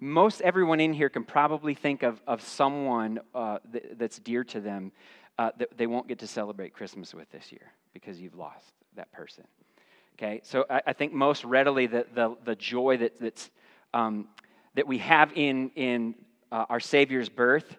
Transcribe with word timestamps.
most 0.00 0.40
everyone 0.40 0.80
in 0.80 0.92
here 0.92 1.08
can 1.08 1.24
probably 1.24 1.74
think 1.74 2.02
of, 2.02 2.20
of 2.26 2.40
someone 2.42 3.20
uh, 3.34 3.58
th- 3.70 3.84
that's 3.98 4.18
dear 4.18 4.42
to 4.44 4.60
them 4.60 4.92
uh, 5.38 5.50
that 5.58 5.76
they 5.76 5.86
won't 5.86 6.08
get 6.08 6.18
to 6.20 6.26
celebrate 6.26 6.72
Christmas 6.72 7.14
with 7.14 7.30
this 7.30 7.52
year 7.52 7.72
because 7.92 8.20
you've 8.20 8.34
lost 8.34 8.72
that 8.96 9.12
person. 9.12 9.44
Okay, 10.18 10.40
so 10.42 10.64
I, 10.68 10.82
I 10.88 10.92
think 10.92 11.12
most 11.12 11.44
readily 11.44 11.86
the, 11.86 12.06
the, 12.14 12.36
the 12.44 12.56
joy 12.56 12.96
that, 12.98 13.18
that's, 13.20 13.50
um, 13.94 14.28
that 14.74 14.86
we 14.86 14.98
have 14.98 15.32
in, 15.34 15.70
in 15.76 16.14
uh, 16.50 16.66
our 16.68 16.80
Savior's 16.80 17.28
birth, 17.28 17.76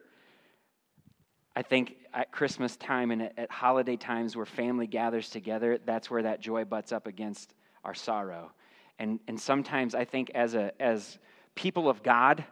I 1.56 1.62
think 1.62 1.98
at 2.14 2.32
Christmas 2.32 2.76
time 2.78 3.12
and 3.12 3.24
at, 3.24 3.38
at 3.38 3.52
holiday 3.52 3.96
times 3.96 4.36
where 4.36 4.46
family 4.46 4.88
gathers 4.88 5.30
together, 5.30 5.80
that's 5.86 6.10
where 6.10 6.24
that 6.24 6.40
joy 6.40 6.66
butts 6.66 6.92
up 6.92 7.08
against 7.08 7.54
our 7.84 7.94
sorrow. 7.94 8.52
And, 9.00 9.20
and 9.28 9.40
sometimes 9.40 9.96
I 9.96 10.06
think 10.06 10.32
as, 10.36 10.54
a, 10.54 10.72
as 10.80 11.18
people 11.56 11.90
of 11.90 12.04
God, 12.04 12.44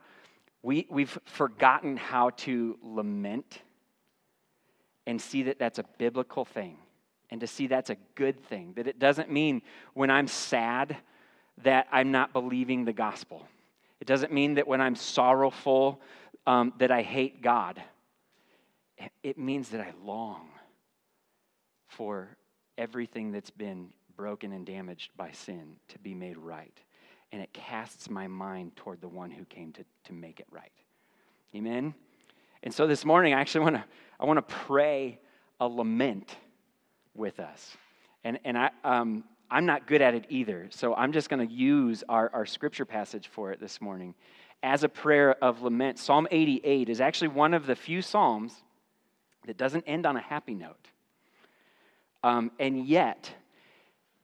we, 0.61 0.87
we've 0.89 1.17
forgotten 1.25 1.97
how 1.97 2.31
to 2.31 2.77
lament 2.83 3.59
and 5.07 5.21
see 5.21 5.43
that 5.43 5.59
that's 5.59 5.79
a 5.79 5.85
biblical 5.97 6.45
thing 6.45 6.77
and 7.29 7.41
to 7.41 7.47
see 7.47 7.67
that's 7.67 7.89
a 7.89 7.97
good 8.15 8.43
thing. 8.45 8.73
That 8.75 8.87
it 8.87 8.99
doesn't 8.99 9.31
mean 9.31 9.61
when 9.93 10.09
I'm 10.09 10.27
sad 10.27 10.97
that 11.63 11.87
I'm 11.91 12.11
not 12.11 12.33
believing 12.33 12.85
the 12.85 12.93
gospel. 12.93 13.45
It 13.99 14.07
doesn't 14.07 14.31
mean 14.31 14.55
that 14.55 14.67
when 14.67 14.81
I'm 14.81 14.95
sorrowful 14.95 16.01
um, 16.47 16.73
that 16.79 16.91
I 16.91 17.01
hate 17.01 17.41
God. 17.41 17.81
It 19.23 19.37
means 19.37 19.69
that 19.69 19.81
I 19.81 19.93
long 20.03 20.49
for 21.87 22.35
everything 22.77 23.31
that's 23.31 23.49
been 23.49 23.89
broken 24.15 24.51
and 24.51 24.65
damaged 24.65 25.11
by 25.15 25.31
sin 25.31 25.75
to 25.89 25.99
be 25.99 26.13
made 26.13 26.37
right. 26.37 26.77
And 27.31 27.41
it 27.41 27.53
casts 27.53 28.09
my 28.09 28.27
mind 28.27 28.75
toward 28.75 29.01
the 29.01 29.07
one 29.07 29.31
who 29.31 29.45
came 29.45 29.71
to, 29.73 29.85
to 30.05 30.13
make 30.13 30.39
it 30.39 30.47
right. 30.51 30.71
Amen? 31.55 31.93
And 32.63 32.73
so 32.73 32.87
this 32.87 33.05
morning, 33.05 33.33
I 33.33 33.41
actually 33.41 33.61
want 33.61 33.75
to 33.75 33.83
I 34.19 34.25
want 34.25 34.37
to 34.37 34.55
pray 34.55 35.19
a 35.59 35.67
lament 35.67 36.35
with 37.15 37.39
us. 37.39 37.77
And, 38.23 38.39
and 38.43 38.57
I, 38.57 38.71
um, 38.83 39.23
I'm 39.49 39.65
not 39.65 39.87
good 39.87 40.01
at 40.01 40.13
it 40.13 40.25
either, 40.29 40.67
so 40.71 40.93
I'm 40.93 41.13
just 41.13 41.29
going 41.29 41.45
to 41.45 41.53
use 41.53 42.03
our, 42.09 42.29
our 42.33 42.45
scripture 42.45 42.85
passage 42.85 43.27
for 43.27 43.51
it 43.51 43.59
this 43.59 43.79
morning 43.79 44.13
as 44.61 44.83
a 44.83 44.89
prayer 44.89 45.41
of 45.43 45.61
lament. 45.61 45.99
Psalm 45.99 46.27
88 46.29 46.89
is 46.89 46.99
actually 46.99 47.29
one 47.29 47.53
of 47.53 47.65
the 47.65 47.75
few 47.75 48.01
Psalms 48.01 48.53
that 49.47 49.57
doesn't 49.57 49.85
end 49.87 50.05
on 50.05 50.17
a 50.17 50.21
happy 50.21 50.53
note. 50.53 50.89
Um, 52.23 52.51
and 52.59 52.85
yet, 52.85 53.33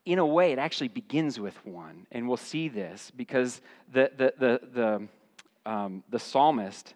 in 0.06 0.20
a 0.20 0.26
way, 0.26 0.52
it 0.52 0.60
actually 0.60 0.88
begins 0.90 1.40
with 1.40 1.56
one. 1.66 2.06
And 2.12 2.28
we'll 2.28 2.38
see 2.38 2.68
this 2.70 3.12
because 3.16 3.62
the, 3.92 4.12
the, 4.16 4.34
the, 4.38 4.62
the, 4.74 5.72
um, 5.72 6.04
the 6.10 6.20
psalmist 6.20 6.94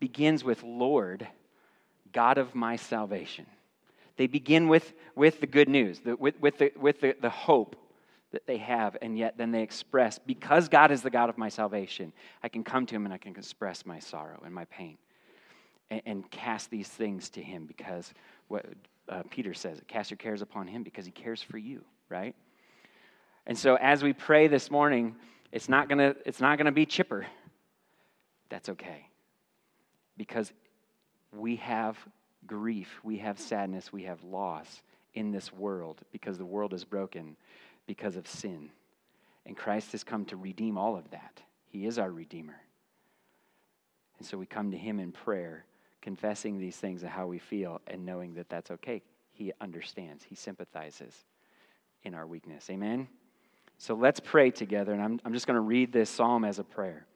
begins 0.00 0.44
with 0.44 0.62
Lord, 0.62 1.28
God 2.12 2.38
of 2.38 2.54
my 2.54 2.76
salvation. 2.76 3.46
They 4.16 4.26
begin 4.26 4.68
with, 4.68 4.94
with 5.14 5.40
the 5.40 5.46
good 5.46 5.68
news, 5.68 6.00
the, 6.00 6.16
with, 6.16 6.40
with, 6.40 6.58
the, 6.58 6.72
with 6.76 7.00
the, 7.00 7.14
the 7.20 7.30
hope 7.30 7.76
that 8.32 8.46
they 8.46 8.58
have, 8.58 8.96
and 9.00 9.16
yet 9.16 9.38
then 9.38 9.52
they 9.52 9.62
express, 9.62 10.18
because 10.18 10.68
God 10.68 10.90
is 10.90 11.02
the 11.02 11.10
God 11.10 11.30
of 11.30 11.38
my 11.38 11.48
salvation, 11.48 12.12
I 12.42 12.48
can 12.48 12.64
come 12.64 12.84
to 12.86 12.94
Him 12.94 13.04
and 13.04 13.14
I 13.14 13.18
can 13.18 13.34
express 13.36 13.86
my 13.86 13.98
sorrow 13.98 14.40
and 14.44 14.54
my 14.54 14.64
pain 14.66 14.98
and, 15.90 16.02
and 16.04 16.30
cast 16.30 16.70
these 16.70 16.88
things 16.88 17.30
to 17.30 17.42
Him 17.42 17.66
because 17.66 18.12
what 18.48 18.66
uh, 19.08 19.22
Peter 19.30 19.54
says, 19.54 19.80
cast 19.86 20.10
your 20.10 20.18
cares 20.18 20.42
upon 20.42 20.66
Him 20.66 20.82
because 20.82 21.06
He 21.06 21.12
cares 21.12 21.42
for 21.42 21.58
you, 21.58 21.84
right? 22.08 22.34
And 23.46 23.56
so 23.56 23.76
as 23.76 24.02
we 24.02 24.12
pray 24.12 24.48
this 24.48 24.70
morning, 24.70 25.16
it's 25.52 25.68
not 25.68 25.88
gonna, 25.88 26.14
it's 26.26 26.40
not 26.40 26.58
gonna 26.58 26.72
be 26.72 26.86
chipper. 26.86 27.26
That's 28.48 28.68
okay. 28.70 29.06
Because 30.16 30.52
we 31.32 31.56
have 31.56 31.96
grief, 32.46 33.00
we 33.02 33.18
have 33.18 33.38
sadness, 33.38 33.92
we 33.92 34.04
have 34.04 34.22
loss 34.24 34.82
in 35.14 35.30
this 35.30 35.52
world 35.52 36.00
because 36.12 36.38
the 36.38 36.44
world 36.44 36.72
is 36.72 36.84
broken 36.84 37.36
because 37.86 38.16
of 38.16 38.26
sin. 38.26 38.70
And 39.46 39.56
Christ 39.56 39.92
has 39.92 40.04
come 40.04 40.24
to 40.26 40.36
redeem 40.36 40.76
all 40.76 40.96
of 40.96 41.10
that. 41.10 41.40
He 41.68 41.86
is 41.86 41.98
our 41.98 42.10
Redeemer. 42.10 42.60
And 44.18 44.26
so 44.26 44.36
we 44.36 44.46
come 44.46 44.70
to 44.72 44.76
Him 44.76 44.98
in 44.98 45.12
prayer, 45.12 45.64
confessing 46.02 46.58
these 46.58 46.76
things 46.76 47.02
and 47.02 47.10
how 47.10 47.26
we 47.26 47.38
feel, 47.38 47.80
and 47.86 48.04
knowing 48.04 48.34
that 48.34 48.48
that's 48.48 48.70
okay. 48.72 49.02
He 49.32 49.52
understands, 49.60 50.24
He 50.24 50.34
sympathizes 50.34 51.14
in 52.04 52.14
our 52.14 52.26
weakness. 52.26 52.68
Amen? 52.70 53.08
So 53.78 53.94
let's 53.94 54.20
pray 54.20 54.50
together, 54.50 54.92
and 54.92 55.02
I'm, 55.02 55.20
I'm 55.24 55.32
just 55.32 55.46
going 55.46 55.54
to 55.54 55.60
read 55.60 55.92
this 55.92 56.10
psalm 56.10 56.44
as 56.44 56.58
a 56.58 56.64
prayer. 56.64 57.06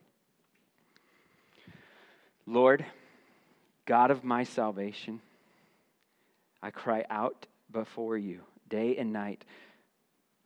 Lord, 2.47 2.85
God 3.85 4.11
of 4.11 4.23
my 4.25 4.45
salvation, 4.45 5.21
I 6.63 6.71
cry 6.71 7.05
out 7.11 7.47
before 7.71 8.17
you 8.17 8.41
day 8.69 8.97
and 8.97 9.13
night. 9.13 9.45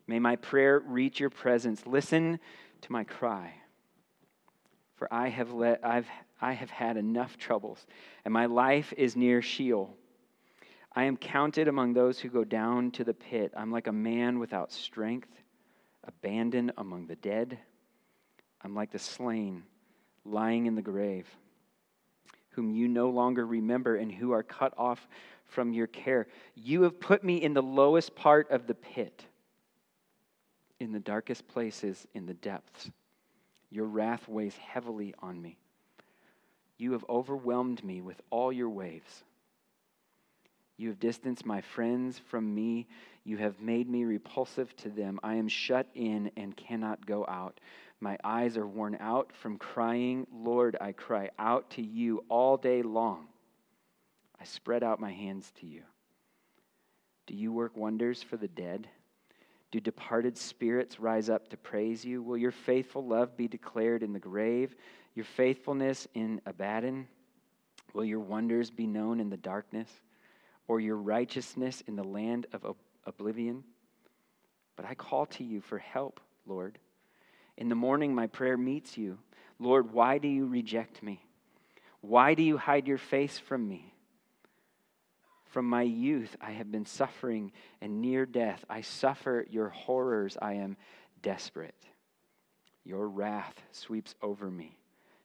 May 0.07 0.19
my 0.19 0.37
prayer 0.37 0.79
reach 0.79 1.21
your 1.21 1.31
presence. 1.31 1.87
Listen 1.87 2.39
to 2.83 2.93
my 2.93 3.05
cry. 3.05 3.55
For 4.97 5.13
I 5.13 5.29
have, 5.29 5.53
let, 5.53 5.85
I've, 5.85 6.09
I 6.41 6.53
have 6.53 6.71
had 6.71 6.97
enough 6.97 7.37
troubles, 7.37 7.87
and 8.25 8.33
my 8.33 8.47
life 8.47 8.95
is 8.97 9.17
near 9.17 9.43
Sheol. 9.43 9.95
I 10.97 11.05
am 11.05 11.17
counted 11.17 11.69
among 11.69 11.93
those 11.93 12.19
who 12.19 12.29
go 12.29 12.43
down 12.43 12.91
to 12.93 13.05
the 13.05 13.15
pit. 13.15 13.53
I'm 13.57 13.71
like 13.71 13.87
a 13.87 13.93
man 13.93 14.41
without 14.41 14.73
strength, 14.73 15.29
abandoned 16.03 16.73
among 16.77 17.07
the 17.07 17.17
dead. 17.17 17.59
I'm 18.63 18.75
like 18.75 18.91
the 18.91 18.99
slain 18.99 19.63
lying 20.25 20.67
in 20.67 20.75
the 20.75 20.83
grave 20.83 21.29
whom 22.57 22.71
you 22.71 22.89
no 22.89 23.11
longer 23.11 23.47
remember 23.47 23.97
and 23.97 24.11
who 24.11 24.33
are 24.33 24.43
cut 24.43 24.73
off 24.79 25.07
from 25.45 25.75
your 25.75 25.87
care. 25.87 26.27
You 26.55 26.83
have 26.83 26.99
put 26.99 27.23
me 27.23 27.37
in 27.37 27.53
the 27.53 27.63
lowest 27.63 28.17
part 28.17 28.51
of 28.51 28.67
the 28.67 28.75
pit, 28.75 29.27
in 30.81 30.91
the 30.91 30.99
darkest 30.99 31.47
places, 31.47 32.07
in 32.15 32.25
the 32.25 32.35
depths. 32.35 32.91
Your 33.71 33.85
wrath 33.85 34.27
weighs 34.27 34.57
heavily 34.57 35.15
on 35.19 35.41
me. 35.41 35.59
You 36.79 36.93
have 36.93 37.05
overwhelmed 37.11 37.85
me 37.85 38.01
with 38.01 38.23
all 38.31 38.51
your 38.51 38.71
waves. 38.71 39.23
You 40.77 40.89
have 40.89 41.01
distanced 41.01 41.47
my 41.47 41.61
friends 41.61 42.19
from 42.19 42.55
me. 42.55 42.87
You 43.25 43.39
have 43.39 43.61
made 43.61 43.89
me 43.89 44.05
repulsive 44.05 44.77
to 44.77 44.91
them. 44.91 45.19
I 45.23 45.35
am 45.35 45.49
shut 45.49 45.89
in 45.95 46.31
and 46.37 46.57
cannot 46.57 47.07
go 47.07 47.25
out. 47.27 47.61
My 48.01 48.19
eyes 48.23 48.57
are 48.57 48.67
worn 48.67 48.97
out 49.01 49.33
from 49.33 49.57
crying. 49.57 50.27
Lord, 50.33 50.77
I 50.81 50.93
cry 50.93 51.31
out 51.39 51.71
to 51.71 51.83
you 51.83 52.25
all 52.29 52.57
day 52.57 52.83
long. 52.83 53.27
I 54.39 54.45
spread 54.45 54.83
out 54.83 55.01
my 55.01 55.13
hands 55.13 55.51
to 55.61 55.67
you. 55.67 55.83
Do 57.27 57.35
you 57.35 57.53
work 57.53 57.77
wonders 57.77 58.23
for 58.23 58.37
the 58.37 58.49
dead? 58.49 58.87
Do 59.73 59.81
departed 59.81 60.37
spirits 60.37 61.01
rise 61.01 61.29
up 61.29 61.49
to 61.49 61.57
praise 61.57 62.05
you? 62.05 62.23
Will 62.23 62.37
your 62.37 62.53
faithful 62.53 63.05
love 63.05 63.37
be 63.37 63.49
declared 63.49 64.03
in 64.03 64.13
the 64.13 64.19
grave, 64.19 64.77
your 65.15 65.25
faithfulness 65.25 66.07
in 66.15 66.41
Abaddon? 66.47 67.09
Will 67.93 68.05
your 68.05 68.21
wonders 68.21 68.71
be 68.71 68.87
known 68.87 69.21
in 69.21 69.31
the 69.31 69.37
darkness, 69.37 69.89
or 70.69 70.81
your 70.81 70.97
righteousness 70.97 71.83
in 71.87 71.97
the 71.97 72.05
land 72.05 72.47
of 72.53 72.77
oblivion? 73.05 73.65
But 74.77 74.87
I 74.87 74.95
call 74.95 75.27
to 75.27 75.45
you 75.45 75.61
for 75.61 75.79
help, 75.79 76.21
Lord. 76.47 76.79
In 77.57 77.69
the 77.69 77.75
morning, 77.75 78.15
my 78.15 78.27
prayer 78.27 78.57
meets 78.57 78.99
you. 78.99 79.19
Lord, 79.59 79.93
why 79.93 80.19
do 80.19 80.29
you 80.29 80.47
reject 80.47 81.03
me? 81.03 81.25
Why 82.03 82.35
do 82.35 82.43
you 82.43 82.57
hide 82.59 82.87
your 82.87 82.99
face 82.99 83.39
from 83.39 83.67
me? 83.67 83.93
From 85.47 85.69
my 85.69 85.83
youth, 85.83 86.37
I 86.41 86.51
have 86.51 86.71
been 86.71 86.85
suffering 86.85 87.53
and 87.81 88.03
near 88.03 88.27
death. 88.27 88.63
I 88.69 88.83
suffer 88.83 89.47
your 89.49 89.71
horrors. 89.71 90.37
I 90.41 90.55
am 90.55 90.77
desperate. 91.23 91.75
Your 92.85 93.09
wrath 93.09 93.55
sweeps 93.73 94.15
over 94.21 94.51
me. 94.51 94.77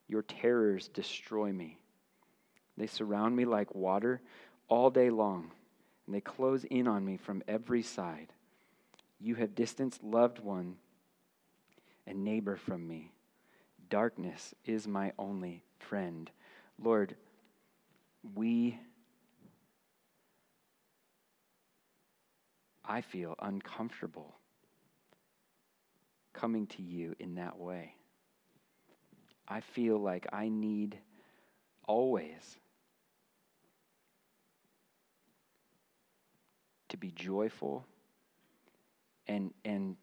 Your 0.07 0.22
terrors 0.22 0.88
destroy 0.88 1.51
me. 1.51 1.77
They 2.77 2.88
surround 2.88 3.36
me 3.36 3.45
like 3.45 3.75
water 3.75 4.21
all 4.71 4.89
day 4.89 5.09
long, 5.09 5.51
and 6.06 6.15
they 6.15 6.21
close 6.21 6.63
in 6.63 6.88
on 6.88 7.06
me 7.06 7.18
from 7.18 7.44
every 7.45 7.83
side. 7.83 8.31
You 9.19 9.35
have 9.35 9.53
distanced 9.53 10.01
loved 10.01 10.39
one 10.39 10.77
and 12.07 12.23
neighbor 12.23 12.56
from 12.56 12.88
me. 12.88 13.12
Darkness 13.89 14.56
is 14.65 14.88
my 14.88 15.12
only 15.19 15.62
friend. 15.77 16.31
Lord, 16.81 17.18
we, 18.33 18.79
I 22.85 23.01
feel 23.01 23.35
uncomfortable 23.41 24.35
coming 26.31 26.65
to 26.67 26.81
you 26.81 27.13
in 27.19 27.35
that 27.35 27.59
way. 27.59 27.94
I 29.50 29.59
feel 29.59 29.97
like 29.97 30.27
I 30.31 30.47
need 30.47 30.97
always 31.85 32.61
to 36.91 36.97
be 36.97 37.11
joyful 37.11 37.85
and, 39.27 39.53
and 39.65 39.95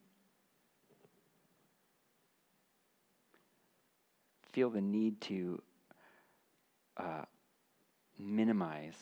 feel 4.53 4.71
the 4.71 4.81
need 4.81 5.21
to 5.21 5.63
uh, 6.97 7.23
minimize 8.19 8.97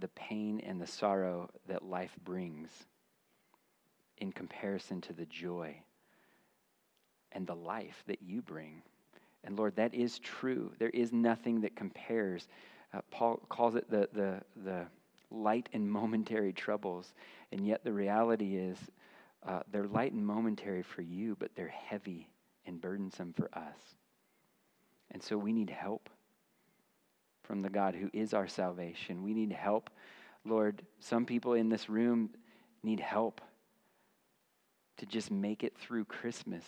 the 0.00 0.08
pain 0.08 0.60
and 0.66 0.80
the 0.80 0.86
sorrow 0.86 1.48
that 1.68 1.84
life 1.84 2.14
brings 2.24 2.70
in 4.18 4.32
comparison 4.32 5.00
to 5.00 5.12
the 5.12 5.26
joy 5.26 5.74
and 7.32 7.46
the 7.46 7.54
life 7.54 8.02
that 8.06 8.22
you 8.22 8.42
bring. 8.42 8.82
And 9.44 9.56
Lord, 9.56 9.76
that 9.76 9.94
is 9.94 10.18
true. 10.18 10.72
There 10.78 10.90
is 10.90 11.12
nothing 11.12 11.60
that 11.60 11.76
compares. 11.76 12.48
Uh, 12.92 13.00
Paul 13.10 13.40
calls 13.48 13.76
it 13.76 13.88
the, 13.90 14.08
the, 14.12 14.40
the 14.64 14.86
light 15.30 15.68
and 15.72 15.90
momentary 15.90 16.52
troubles. 16.52 17.12
And 17.52 17.66
yet 17.66 17.84
the 17.84 17.92
reality 17.92 18.56
is 18.56 18.78
uh, 19.46 19.60
they're 19.70 19.86
light 19.86 20.12
and 20.12 20.26
momentary 20.26 20.82
for 20.82 21.02
you, 21.02 21.36
but 21.38 21.50
they're 21.54 21.68
heavy 21.68 22.30
and 22.66 22.80
burdensome 22.80 23.32
for 23.32 23.48
us. 23.52 23.78
And 25.10 25.22
so 25.22 25.38
we 25.38 25.52
need 25.52 25.70
help 25.70 26.10
from 27.44 27.62
the 27.62 27.70
God 27.70 27.94
who 27.94 28.10
is 28.12 28.34
our 28.34 28.46
salvation. 28.46 29.22
We 29.22 29.32
need 29.32 29.52
help. 29.52 29.90
Lord, 30.44 30.82
some 31.00 31.24
people 31.24 31.54
in 31.54 31.68
this 31.68 31.88
room 31.88 32.30
need 32.82 33.00
help 33.00 33.40
to 34.98 35.06
just 35.06 35.30
make 35.30 35.64
it 35.64 35.76
through 35.78 36.04
Christmas. 36.04 36.64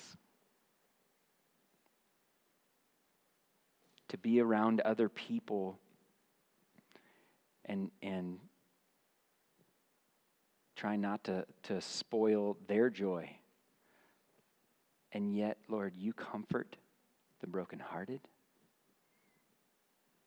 To 4.08 4.18
be 4.18 4.40
around 4.40 4.80
other 4.80 5.08
people 5.08 5.78
and 7.66 7.90
and 8.02 8.38
try 10.80 10.96
not 10.96 11.22
to, 11.24 11.44
to 11.62 11.78
spoil 11.82 12.56
their 12.66 12.88
joy. 12.88 13.30
And 15.12 15.36
yet, 15.36 15.58
Lord, 15.68 15.92
you 15.94 16.14
comfort 16.14 16.74
the 17.42 17.46
brokenhearted. 17.46 18.20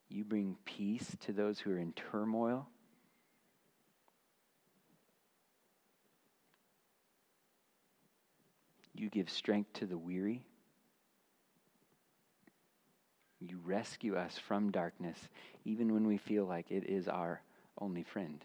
You 0.08 0.22
bring 0.22 0.56
peace 0.64 1.16
to 1.22 1.32
those 1.32 1.58
who 1.58 1.72
are 1.72 1.78
in 1.78 1.92
turmoil. 1.92 2.68
You 8.94 9.10
give 9.10 9.28
strength 9.28 9.72
to 9.74 9.86
the 9.86 9.98
weary. 9.98 10.44
You 13.40 13.58
rescue 13.64 14.14
us 14.14 14.38
from 14.38 14.70
darkness, 14.70 15.18
even 15.64 15.92
when 15.92 16.06
we 16.06 16.16
feel 16.16 16.44
like 16.44 16.70
it 16.70 16.88
is 16.88 17.08
our 17.08 17.42
only 17.80 18.04
friend. 18.04 18.44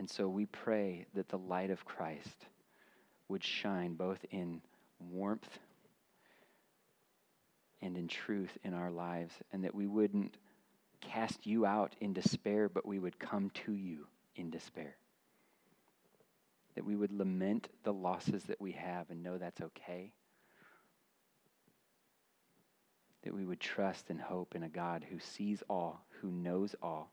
And 0.00 0.08
so 0.08 0.26
we 0.28 0.46
pray 0.46 1.04
that 1.12 1.28
the 1.28 1.36
light 1.36 1.68
of 1.68 1.84
Christ 1.84 2.46
would 3.28 3.44
shine 3.44 3.96
both 3.96 4.24
in 4.30 4.62
warmth 4.98 5.58
and 7.82 7.98
in 7.98 8.08
truth 8.08 8.56
in 8.64 8.72
our 8.72 8.90
lives, 8.90 9.34
and 9.52 9.64
that 9.64 9.74
we 9.74 9.86
wouldn't 9.86 10.38
cast 11.02 11.46
you 11.46 11.66
out 11.66 11.96
in 12.00 12.14
despair, 12.14 12.70
but 12.70 12.86
we 12.86 12.98
would 12.98 13.18
come 13.18 13.50
to 13.66 13.74
you 13.74 14.06
in 14.36 14.48
despair. 14.48 14.96
That 16.76 16.86
we 16.86 16.96
would 16.96 17.12
lament 17.12 17.68
the 17.84 17.92
losses 17.92 18.44
that 18.44 18.58
we 18.58 18.72
have 18.72 19.10
and 19.10 19.22
know 19.22 19.36
that's 19.36 19.60
okay. 19.60 20.12
That 23.24 23.34
we 23.34 23.44
would 23.44 23.60
trust 23.60 24.08
and 24.08 24.18
hope 24.18 24.54
in 24.54 24.62
a 24.62 24.70
God 24.70 25.04
who 25.10 25.18
sees 25.18 25.62
all, 25.68 26.06
who 26.22 26.30
knows 26.30 26.74
all, 26.82 27.12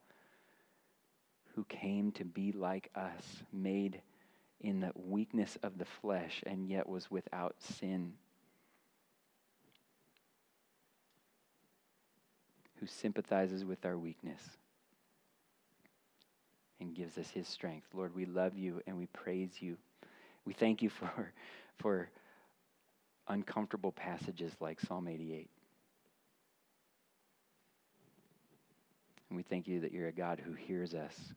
who 1.58 1.64
came 1.64 2.12
to 2.12 2.24
be 2.24 2.52
like 2.52 2.88
us, 2.94 3.42
made 3.52 4.00
in 4.62 4.80
the 4.80 4.92
weakness 4.94 5.58
of 5.64 5.80
the 5.80 5.86
flesh, 5.86 6.44
and 6.46 6.70
yet 6.70 6.88
was 6.88 7.10
without 7.10 7.56
sin. 7.60 8.14
Who 12.80 12.86
sympathizes 12.86 13.66
with 13.66 13.84
our 13.88 13.98
weakness 13.98 14.40
and 16.80 16.94
gives 16.94 17.18
us 17.18 17.32
his 17.32 17.48
strength. 17.48 17.88
Lord, 17.92 18.14
we 18.14 18.26
love 18.26 18.56
you 18.56 18.80
and 18.86 18.96
we 18.96 19.08
praise 19.08 19.50
you. 19.60 19.78
We 20.46 20.54
thank 20.54 20.84
you 20.84 20.92
for, 20.92 21.34
for 21.80 22.08
uncomfortable 23.28 23.92
passages 23.92 24.54
like 24.60 24.80
Psalm 24.80 25.08
88. 25.08 25.50
And 29.32 29.38
we 29.38 29.42
thank 29.42 29.68
you 29.68 29.80
that 29.80 29.92
you're 29.92 30.08
a 30.08 30.12
God 30.12 30.40
who 30.46 30.54
hears 30.54 30.94
us 30.94 31.34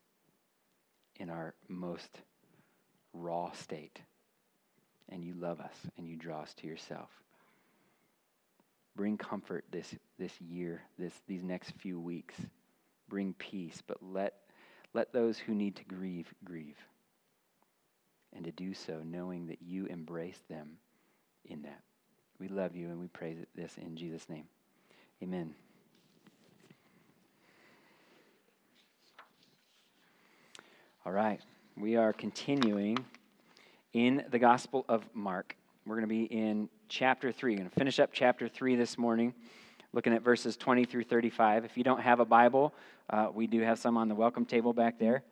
in 1.20 1.30
our 1.30 1.54
most 1.68 2.10
raw 3.12 3.52
state. 3.52 4.00
And 5.10 5.24
you 5.24 5.34
love 5.34 5.60
us 5.60 5.74
and 5.96 6.08
you 6.08 6.16
draw 6.16 6.40
us 6.40 6.54
to 6.54 6.66
yourself. 6.66 7.10
Bring 8.96 9.16
comfort 9.18 9.64
this, 9.70 9.94
this 10.18 10.32
year, 10.40 10.82
this, 10.98 11.12
these 11.28 11.42
next 11.42 11.72
few 11.78 12.00
weeks. 12.00 12.34
Bring 13.08 13.34
peace, 13.34 13.82
but 13.86 13.98
let, 14.02 14.34
let 14.94 15.12
those 15.12 15.38
who 15.38 15.54
need 15.54 15.76
to 15.76 15.84
grieve 15.84 16.32
grieve. 16.44 16.78
And 18.34 18.44
to 18.44 18.52
do 18.52 18.74
so 18.74 19.02
knowing 19.04 19.48
that 19.48 19.58
you 19.60 19.86
embrace 19.86 20.38
them 20.48 20.78
in 21.44 21.62
that. 21.62 21.82
We 22.38 22.48
love 22.48 22.74
you 22.74 22.88
and 22.88 22.98
we 22.98 23.08
praise 23.08 23.38
this 23.54 23.76
in 23.76 23.96
Jesus' 23.96 24.28
name. 24.28 24.44
Amen. 25.22 25.54
All 31.06 31.12
right. 31.12 31.40
We 31.78 31.96
are 31.96 32.12
continuing 32.12 32.98
in 33.94 34.22
the 34.30 34.38
Gospel 34.38 34.84
of 34.86 35.02
Mark. 35.14 35.56
We're 35.86 35.96
going 35.96 36.06
to 36.06 36.14
be 36.14 36.24
in 36.24 36.68
chapter 36.90 37.32
3. 37.32 37.52
We're 37.52 37.56
going 37.56 37.70
to 37.70 37.74
finish 37.74 37.98
up 37.98 38.10
chapter 38.12 38.48
3 38.48 38.76
this 38.76 38.98
morning, 38.98 39.32
looking 39.94 40.12
at 40.12 40.20
verses 40.20 40.58
20 40.58 40.84
through 40.84 41.04
35. 41.04 41.64
If 41.64 41.78
you 41.78 41.84
don't 41.84 42.02
have 42.02 42.20
a 42.20 42.26
Bible, 42.26 42.74
uh, 43.08 43.28
we 43.32 43.46
do 43.46 43.62
have 43.62 43.78
some 43.78 43.96
on 43.96 44.08
the 44.08 44.14
welcome 44.14 44.44
table 44.44 44.74
back 44.74 44.98
there. 44.98 45.22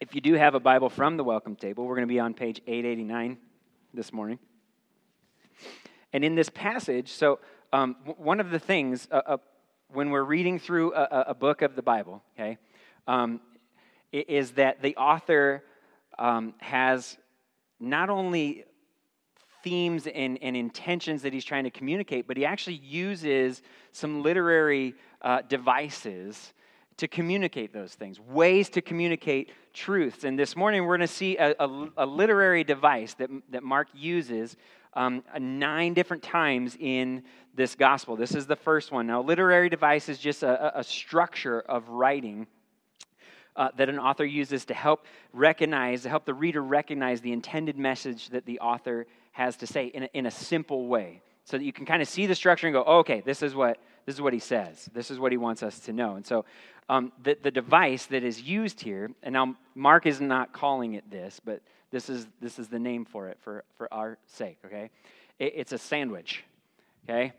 If 0.00 0.14
you 0.14 0.22
do 0.22 0.32
have 0.32 0.54
a 0.54 0.60
Bible 0.60 0.88
from 0.88 1.18
the 1.18 1.24
welcome 1.24 1.54
table, 1.54 1.84
we're 1.84 1.96
going 1.96 2.08
to 2.08 2.12
be 2.12 2.18
on 2.18 2.32
page 2.32 2.62
889 2.66 3.36
this 3.92 4.10
morning. 4.10 4.38
And 6.14 6.24
in 6.24 6.34
this 6.34 6.48
passage, 6.48 7.12
so 7.12 7.40
um, 7.74 7.96
one 8.16 8.40
of 8.40 8.50
the 8.50 8.58
things 8.58 9.06
uh, 9.10 9.20
uh, 9.26 9.36
when 9.92 10.08
we're 10.08 10.24
reading 10.24 10.58
through 10.58 10.94
a, 10.94 11.26
a, 11.28 11.34
book 11.34 11.60
of 11.60 11.76
the 11.76 11.82
Bible, 11.82 12.22
okay, 12.34 12.56
um, 13.06 13.40
is 14.12 14.52
that 14.52 14.82
the 14.82 14.96
author 14.96 15.62
um, 16.18 16.54
has 16.58 17.18
not 17.78 18.08
only 18.08 18.64
themes 19.62 20.06
and, 20.06 20.38
and, 20.42 20.56
intentions 20.56 21.22
that 21.22 21.32
he's 21.32 21.44
trying 21.44 21.64
to 21.64 21.70
communicate, 21.70 22.28
but 22.28 22.36
he 22.36 22.44
actually 22.44 22.76
uses 22.76 23.62
some 23.90 24.22
literary 24.22 24.94
uh, 25.22 25.42
devices 25.48 26.52
to 26.96 27.08
communicate 27.08 27.72
those 27.72 27.94
things, 27.94 28.18
ways 28.20 28.68
to 28.70 28.80
communicate 28.80 29.50
truths. 29.74 30.24
And 30.24 30.38
this 30.38 30.56
morning 30.56 30.84
we're 30.84 30.96
going 30.96 31.08
to 31.08 31.12
see 31.12 31.36
a, 31.36 31.54
a, 31.58 31.88
a, 31.98 32.06
literary 32.06 32.64
device 32.64 33.14
that, 33.14 33.28
that 33.50 33.62
Mark 33.62 33.88
uses 33.92 34.56
um, 34.94 35.22
nine 35.38 35.92
different 35.92 36.22
times 36.22 36.76
in 36.80 37.22
this 37.54 37.74
gospel. 37.74 38.16
This 38.16 38.34
is 38.34 38.46
the 38.46 38.56
first 38.56 38.92
one. 38.92 39.06
Now, 39.06 39.20
literary 39.20 39.68
device 39.68 40.08
is 40.08 40.18
just 40.18 40.42
a, 40.42 40.78
a 40.78 40.84
structure 40.84 41.60
of 41.60 41.88
writing 41.88 42.46
uh, 43.56 43.68
that 43.76 43.88
an 43.88 43.98
author 43.98 44.24
uses 44.24 44.64
to 44.66 44.74
help 44.74 45.04
recognize, 45.32 46.02
to 46.02 46.08
help 46.08 46.24
the 46.24 46.34
reader 46.34 46.62
recognize 46.62 47.20
the 47.20 47.32
intended 47.32 47.78
message 47.78 48.28
that 48.30 48.46
the 48.46 48.60
author 48.60 49.06
has 49.32 49.56
to 49.56 49.66
say 49.66 49.86
in 49.86 50.04
a, 50.04 50.08
in 50.14 50.26
a 50.26 50.30
simple 50.30 50.86
way. 50.86 51.22
So 51.44 51.56
that 51.58 51.64
you 51.64 51.72
can 51.72 51.86
kind 51.86 52.02
of 52.02 52.08
see 52.08 52.26
the 52.26 52.34
structure 52.34 52.66
and 52.66 52.74
go, 52.74 52.82
oh, 52.86 52.98
okay, 52.98 53.22
this 53.24 53.42
is 53.42 53.54
what 53.54 53.78
this 54.04 54.14
is 54.14 54.20
what 54.20 54.32
he 54.32 54.38
says. 54.38 54.88
This 54.92 55.10
is 55.10 55.18
what 55.18 55.32
he 55.32 55.38
wants 55.38 55.62
us 55.62 55.80
to 55.80 55.92
know. 55.92 56.16
And 56.16 56.26
so 56.26 56.44
um, 56.88 57.12
the, 57.22 57.36
the 57.42 57.50
device 57.50 58.06
that 58.06 58.22
is 58.22 58.40
used 58.42 58.80
here, 58.80 59.10
and 59.22 59.32
now 59.32 59.56
Mark 59.74 60.06
is 60.06 60.20
not 60.20 60.52
calling 60.52 60.94
it 60.94 61.08
this, 61.10 61.40
but 61.44 61.60
this 61.90 62.08
is 62.08 62.26
this 62.40 62.58
is 62.58 62.68
the 62.68 62.78
name 62.78 63.04
for 63.04 63.28
it 63.28 63.38
for, 63.40 63.64
for 63.78 63.92
our 63.92 64.18
sake, 64.26 64.58
okay? 64.64 64.90
It, 65.38 65.52
it's 65.56 65.72
a 65.72 65.78
sandwich. 65.78 66.44
Okay? 67.08 67.32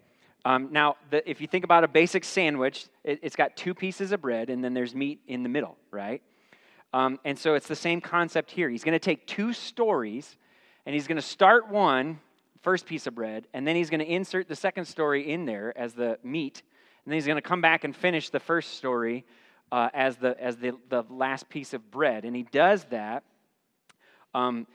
Um, 0.46 0.70
now, 0.72 0.96
the, 1.10 1.30
if 1.30 1.42
you 1.42 1.48
think 1.48 1.64
about 1.64 1.84
a 1.84 1.88
basic 1.88 2.24
sandwich, 2.24 2.88
it, 3.04 3.24
has 3.24 3.36
got 3.36 3.58
two 3.58 3.74
pieces 3.74 4.12
of 4.12 4.22
bread 4.22 4.50
and 4.50 4.64
then 4.64 4.74
there's 4.74 4.96
meat 4.96 5.20
in 5.28 5.44
the 5.44 5.50
middle, 5.50 5.78
right? 5.92 6.22
Um, 6.94 7.20
and 7.26 7.38
so 7.38 7.56
it's 7.56 7.68
the 7.68 7.76
same 7.76 8.02
concept 8.02 8.52
here. 8.52 8.70
He's 8.70 8.84
going 8.84 8.94
to 8.94 9.00
take 9.00 9.28
two 9.28 9.54
stories 9.54 10.38
and 10.86 10.94
he's 10.94 11.08
going 11.08 11.18
to 11.18 11.22
start 11.22 11.70
one, 11.70 12.20
first 12.62 12.86
piece 12.86 13.08
of 13.08 13.16
bread, 13.16 13.48
and 13.54 13.68
then 13.68 13.76
he's 13.76 13.90
going 13.90 14.00
to 14.00 14.06
insert 14.06 14.48
the 14.48 14.56
second 14.56 14.86
story 14.86 15.30
in 15.30 15.46
there 15.46 15.78
as 15.78 15.94
the 15.94 16.18
meat. 16.24 16.64
And 17.04 17.12
then 17.12 17.16
he's 17.16 17.26
going 17.26 17.36
to 17.38 17.42
come 17.42 17.62
back 17.62 17.84
and 17.84 17.96
finish 17.96 18.30
the 18.30 18.40
first 18.40 18.78
story 18.78 19.26
uh, 19.72 19.90
as, 19.94 20.16
the, 20.16 20.42
as 20.42 20.58
the, 20.58 20.72
the 20.90 21.04
last 21.10 21.50
piece 21.50 21.74
of 21.74 21.92
bread. 21.92 22.24
And 22.24 22.36
he 22.36 22.44
does 22.44 22.86
that. 22.86 23.24
Um, 24.34 24.66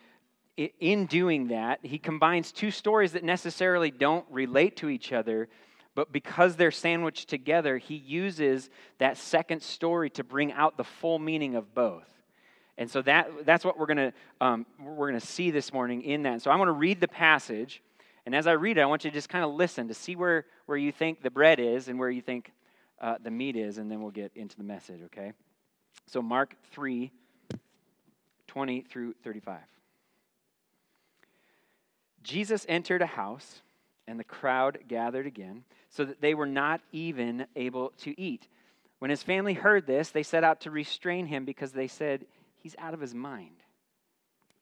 in 0.57 1.07
doing 1.07 1.49
that, 1.49 1.81
he 1.83 1.99
combines 1.99 2.53
two 2.53 2.71
stories 2.71 3.13
that 3.13 3.25
necessarily 3.25 3.91
don't 3.91 4.27
relate 4.31 4.77
to 4.79 4.89
each 4.89 5.13
other, 5.13 5.49
but 5.95 6.13
because 6.13 6.57
they're 6.57 6.71
sandwiched 6.71 7.29
together, 7.29 7.79
he 7.79 7.97
uses 7.97 8.71
that 8.99 9.17
second 9.17 9.63
story 9.63 10.11
to 10.11 10.25
bring 10.25 10.53
out 10.53 10.77
the 10.77 10.85
full 10.85 11.19
meaning 11.19 11.55
of 11.55 11.75
both. 11.75 12.09
And 12.79 12.91
so 12.91 13.03
that, 13.03 13.45
that's 13.45 13.65
what 13.65 13.79
we're 13.79 13.87
going 13.87 14.13
um, 14.41 14.67
we're 14.81 15.09
going 15.09 15.21
to 15.21 15.27
see 15.27 15.51
this 15.51 15.73
morning 15.73 16.03
in 16.03 16.23
that. 16.23 16.43
So 16.43 16.51
I'm 16.51 16.59
going 16.59 16.69
to 16.69 16.73
read 16.73 17.01
the 17.01 17.09
passage, 17.09 17.83
And 18.25 18.35
as 18.35 18.47
I 18.47 18.53
read 18.53 18.79
it, 18.79 18.81
I 18.81 18.87
want 18.87 19.05
you 19.05 19.11
to 19.11 19.15
just 19.15 19.29
kind 19.29 19.45
of 19.45 19.53
listen 19.53 19.89
to 19.89 19.95
see 19.95 20.17
where, 20.17 20.47
where 20.67 20.79
you 20.79 20.93
think 20.93 21.23
the 21.23 21.31
bread 21.31 21.61
is 21.61 21.89
and 21.89 21.99
where 21.99 22.11
you 22.11 22.23
think 22.23 22.53
uh, 23.01 23.17
the 23.23 23.31
meat 23.31 23.57
is, 23.57 23.79
and 23.79 23.91
then 23.91 24.01
we'll 24.01 24.13
get 24.13 24.33
into 24.35 24.57
the 24.57 24.63
message, 24.63 25.03
okay? 25.07 25.33
So, 26.07 26.23
Mark 26.23 26.55
3 26.71 27.11
20 28.47 28.83
through 28.83 29.15
35. 29.25 29.61
Jesus 32.23 32.67
entered 32.69 33.03
a 33.03 33.07
house, 33.07 33.63
and 34.07 34.19
the 34.19 34.25
crowd 34.25 34.79
gathered 34.89 35.27
again, 35.27 35.65
so 35.91 36.05
that 36.05 36.21
they 36.21 36.35
were 36.35 36.47
not 36.47 36.81
even 36.93 37.47
able 37.57 37.91
to 37.99 38.19
eat. 38.21 38.49
When 38.99 39.11
his 39.11 39.23
family 39.23 39.55
heard 39.55 39.87
this, 39.87 40.11
they 40.11 40.23
set 40.23 40.45
out 40.45 40.61
to 40.63 40.71
restrain 40.71 41.27
him 41.27 41.45
because 41.45 41.73
they 41.73 41.89
said, 41.89 42.27
He's 42.57 42.77
out 42.79 42.95
of 42.95 43.01
his 43.01 43.15
mind. 43.15 43.57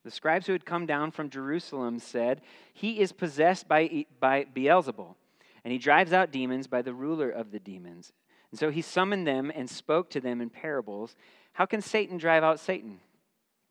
The 0.05 0.11
scribes 0.11 0.47
who 0.47 0.53
had 0.53 0.65
come 0.65 0.87
down 0.87 1.11
from 1.11 1.29
Jerusalem 1.29 1.99
said, 1.99 2.41
He 2.73 3.01
is 3.01 3.13
possessed 3.13 3.69
by, 3.69 4.07
by 4.19 4.45
Beelzebul, 4.45 5.15
and 5.63 5.73
he 5.73 5.79
drives 5.79 6.15
out 6.15 6.33
demons 6.33 6.67
by 6.67 6.81
the 6.81 6.95
ruler 6.95 7.29
of 7.29 7.51
the 7.51 7.59
demons. 7.59 8.13
And 8.51 8.59
so 8.59 8.71
he 8.71 8.83
summoned 8.83 9.27
them 9.27 9.53
and 9.55 9.69
spoke 9.69 10.11
to 10.11 10.21
them 10.21 10.41
in 10.41 10.49
parables. 10.49 11.15
How 11.53 11.67
can 11.67 11.83
Satan 11.83 12.17
drive 12.17 12.43
out 12.43 12.59
Satan? 12.59 13.01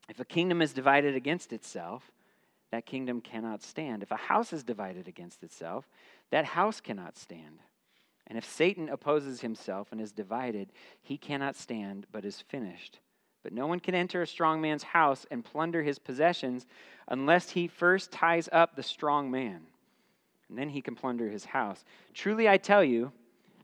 If 0.08 0.20
a 0.20 0.26
kingdom 0.26 0.62
is 0.62 0.74
divided 0.74 1.16
against 1.16 1.52
itself, 1.52 2.12
that 2.72 2.86
kingdom 2.86 3.22
cannot 3.22 3.64
stand. 3.64 4.04
If 4.04 4.12
a 4.12 4.16
house 4.16 4.54
is 4.54 4.64
divided 4.64 5.08
against 5.08 5.44
itself, 5.44 5.88
that 6.32 6.46
house 6.46 6.82
cannot 6.82 7.18
stand. 7.18 7.60
And 8.28 8.38
if 8.38 8.46
Satan 8.46 8.90
opposes 8.90 9.42
himself 9.42 9.88
and 9.92 10.00
is 10.00 10.12
divided, 10.12 10.72
he 11.02 11.18
cannot 11.18 11.56
stand, 11.56 12.06
but 12.12 12.26
is 12.26 12.42
finished. 12.42 13.00
But 13.42 13.54
no 13.54 13.66
one 13.66 13.80
can 13.80 13.96
enter 13.96 14.22
a 14.22 14.28
strong 14.28 14.62
man's 14.62 14.84
house 14.84 15.26
and 15.32 15.44
plunder 15.44 15.82
his 15.82 15.98
possessions 15.98 16.68
unless 17.08 17.52
he 17.52 17.68
first 17.68 18.12
ties 18.12 18.48
up 18.52 18.76
the 18.76 18.84
strong 18.84 19.32
man. 19.32 19.62
And 20.48 20.58
then 20.58 20.70
he 20.70 20.82
can 20.82 20.96
plunder 20.96 21.30
his 21.30 21.46
house. 21.46 21.84
Truly, 22.14 22.48
I 22.48 22.58
tell 22.58 22.84
you, 22.84 23.12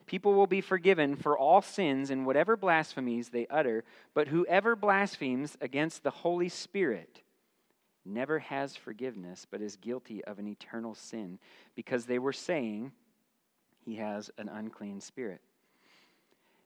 people 0.08 0.34
will 0.34 0.48
be 0.48 0.62
forgiven 0.62 1.16
for 1.16 1.38
all 1.38 1.62
sins 1.62 2.10
and 2.10 2.26
whatever 2.26 2.56
blasphemies 2.56 3.30
they 3.30 3.46
utter, 3.48 3.84
but 4.14 4.30
whoever 4.30 4.76
blasphemes 4.76 5.58
against 5.62 6.04
the 6.04 6.12
Holy 6.12 6.50
Spirit 6.50 7.22
never 8.06 8.40
has 8.40 8.76
forgiveness, 8.76 9.46
but 9.50 9.62
is 9.62 9.76
guilty 9.76 10.24
of 10.26 10.40
an 10.40 10.48
eternal 10.48 10.96
sin, 10.96 11.40
because 11.76 12.06
they 12.06 12.20
were 12.20 12.34
saying 12.34 12.92
he 13.80 13.96
has 13.96 14.32
an 14.38 14.50
unclean 14.50 15.02
spirit. 15.02 15.42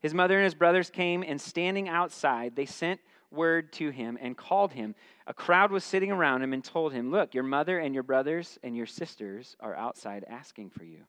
His 0.02 0.14
mother 0.14 0.36
and 0.36 0.44
his 0.44 0.56
brothers 0.56 0.90
came, 0.90 1.24
and 1.24 1.40
standing 1.40 1.90
outside, 1.90 2.56
they 2.56 2.66
sent 2.66 3.00
word 3.32 3.72
to 3.74 3.90
him 3.90 4.18
and 4.22 4.38
called 4.38 4.74
him. 4.74 4.96
A 5.28 5.34
crowd 5.34 5.72
was 5.72 5.84
sitting 5.84 6.12
around 6.12 6.42
him 6.42 6.54
and 6.54 6.64
told 6.64 6.94
him, 6.94 7.12
Look, 7.12 7.34
your 7.34 7.44
mother 7.44 7.80
and 7.80 7.94
your 7.94 8.04
brothers 8.04 8.58
and 8.64 8.76
your 8.76 8.86
sisters 8.86 9.56
are 9.60 9.76
outside 9.76 10.26
asking 10.30 10.70
for 10.72 10.84
you. 10.84 11.04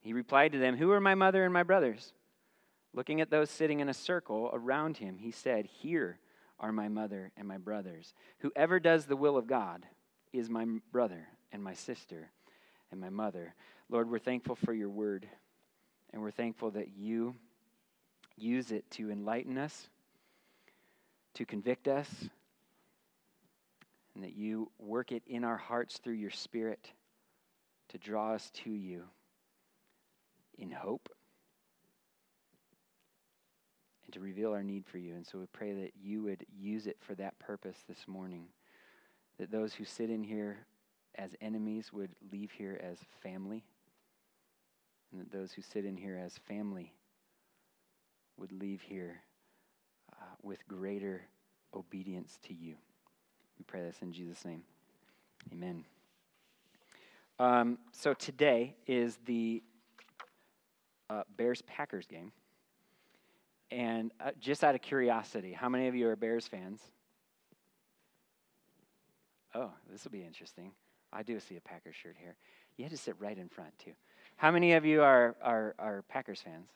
He 0.00 0.12
replied 0.12 0.52
to 0.52 0.58
them, 0.58 0.76
Who 0.76 0.90
are 0.92 1.00
my 1.00 1.14
mother 1.14 1.44
and 1.44 1.52
my 1.52 1.62
brothers? 1.62 2.12
Looking 2.94 3.20
at 3.20 3.30
those 3.30 3.50
sitting 3.50 3.80
in 3.80 3.88
a 3.88 3.94
circle 3.94 4.50
around 4.52 4.98
him, 4.98 5.18
he 5.18 5.30
said, 5.30 5.66
Here 5.66 6.18
are 6.62 6.72
my 6.72 6.88
mother 6.88 7.32
and 7.36 7.46
my 7.46 7.58
brothers. 7.58 8.14
Whoever 8.38 8.80
does 8.80 9.04
the 9.04 9.16
will 9.16 9.36
of 9.36 9.46
God 9.46 9.84
is 10.32 10.48
my 10.48 10.64
brother 10.92 11.26
and 11.52 11.62
my 11.62 11.74
sister 11.74 12.30
and 12.90 13.00
my 13.00 13.10
mother. 13.10 13.54
Lord, 13.90 14.08
we're 14.08 14.18
thankful 14.18 14.54
for 14.54 14.72
your 14.72 14.88
word, 14.88 15.28
and 16.12 16.22
we're 16.22 16.30
thankful 16.30 16.70
that 16.70 16.96
you 16.96 17.34
use 18.36 18.70
it 18.70 18.88
to 18.92 19.10
enlighten 19.10 19.58
us, 19.58 19.88
to 21.34 21.44
convict 21.44 21.88
us, 21.88 22.08
and 24.14 24.24
that 24.24 24.34
you 24.34 24.70
work 24.78 25.12
it 25.12 25.22
in 25.26 25.44
our 25.44 25.56
hearts 25.56 25.98
through 25.98 26.14
your 26.14 26.30
spirit 26.30 26.92
to 27.88 27.98
draw 27.98 28.32
us 28.32 28.50
to 28.54 28.70
you 28.70 29.04
in 30.58 30.70
hope 30.70 31.08
and 34.12 34.20
to 34.20 34.20
reveal 34.20 34.52
our 34.52 34.62
need 34.62 34.84
for 34.86 34.98
you. 34.98 35.14
And 35.14 35.26
so 35.26 35.38
we 35.38 35.46
pray 35.46 35.72
that 35.72 35.92
you 36.02 36.22
would 36.22 36.44
use 36.54 36.86
it 36.86 36.98
for 37.00 37.14
that 37.14 37.38
purpose 37.38 37.78
this 37.88 38.06
morning. 38.06 38.44
That 39.38 39.50
those 39.50 39.72
who 39.72 39.84
sit 39.84 40.10
in 40.10 40.22
here 40.22 40.66
as 41.14 41.30
enemies 41.40 41.92
would 41.92 42.10
leave 42.30 42.50
here 42.50 42.78
as 42.82 42.98
family. 43.22 43.64
And 45.10 45.20
that 45.20 45.32
those 45.32 45.52
who 45.52 45.62
sit 45.62 45.86
in 45.86 45.96
here 45.96 46.20
as 46.22 46.38
family 46.46 46.92
would 48.36 48.52
leave 48.52 48.82
here 48.82 49.22
uh, 50.12 50.34
with 50.42 50.66
greater 50.68 51.22
obedience 51.74 52.38
to 52.46 52.54
you. 52.54 52.74
We 53.58 53.64
pray 53.66 53.80
this 53.80 53.96
in 54.02 54.12
Jesus' 54.12 54.44
name. 54.44 54.62
Amen. 55.52 55.84
Um, 57.38 57.78
so 57.92 58.12
today 58.12 58.76
is 58.86 59.18
the 59.24 59.62
uh, 61.08 61.22
Bears 61.36 61.62
Packers 61.62 62.06
game. 62.06 62.32
And 63.72 64.12
uh, 64.20 64.32
just 64.38 64.62
out 64.62 64.74
of 64.74 64.82
curiosity, 64.82 65.52
how 65.52 65.70
many 65.70 65.88
of 65.88 65.94
you 65.94 66.06
are 66.08 66.16
Bears 66.16 66.46
fans? 66.46 66.80
Oh, 69.54 69.70
this 69.90 70.04
will 70.04 70.10
be 70.10 70.24
interesting. 70.24 70.72
I 71.10 71.22
do 71.22 71.40
see 71.40 71.56
a 71.56 71.60
Packers 71.60 71.96
shirt 71.96 72.16
here. 72.20 72.36
You 72.76 72.84
had 72.84 72.92
to 72.92 72.98
sit 72.98 73.14
right 73.18 73.36
in 73.36 73.48
front, 73.48 73.70
too. 73.78 73.92
How 74.36 74.50
many 74.50 74.74
of 74.74 74.84
you 74.84 75.02
are, 75.02 75.36
are, 75.42 75.74
are 75.78 76.04
Packers 76.08 76.40
fans? 76.40 76.68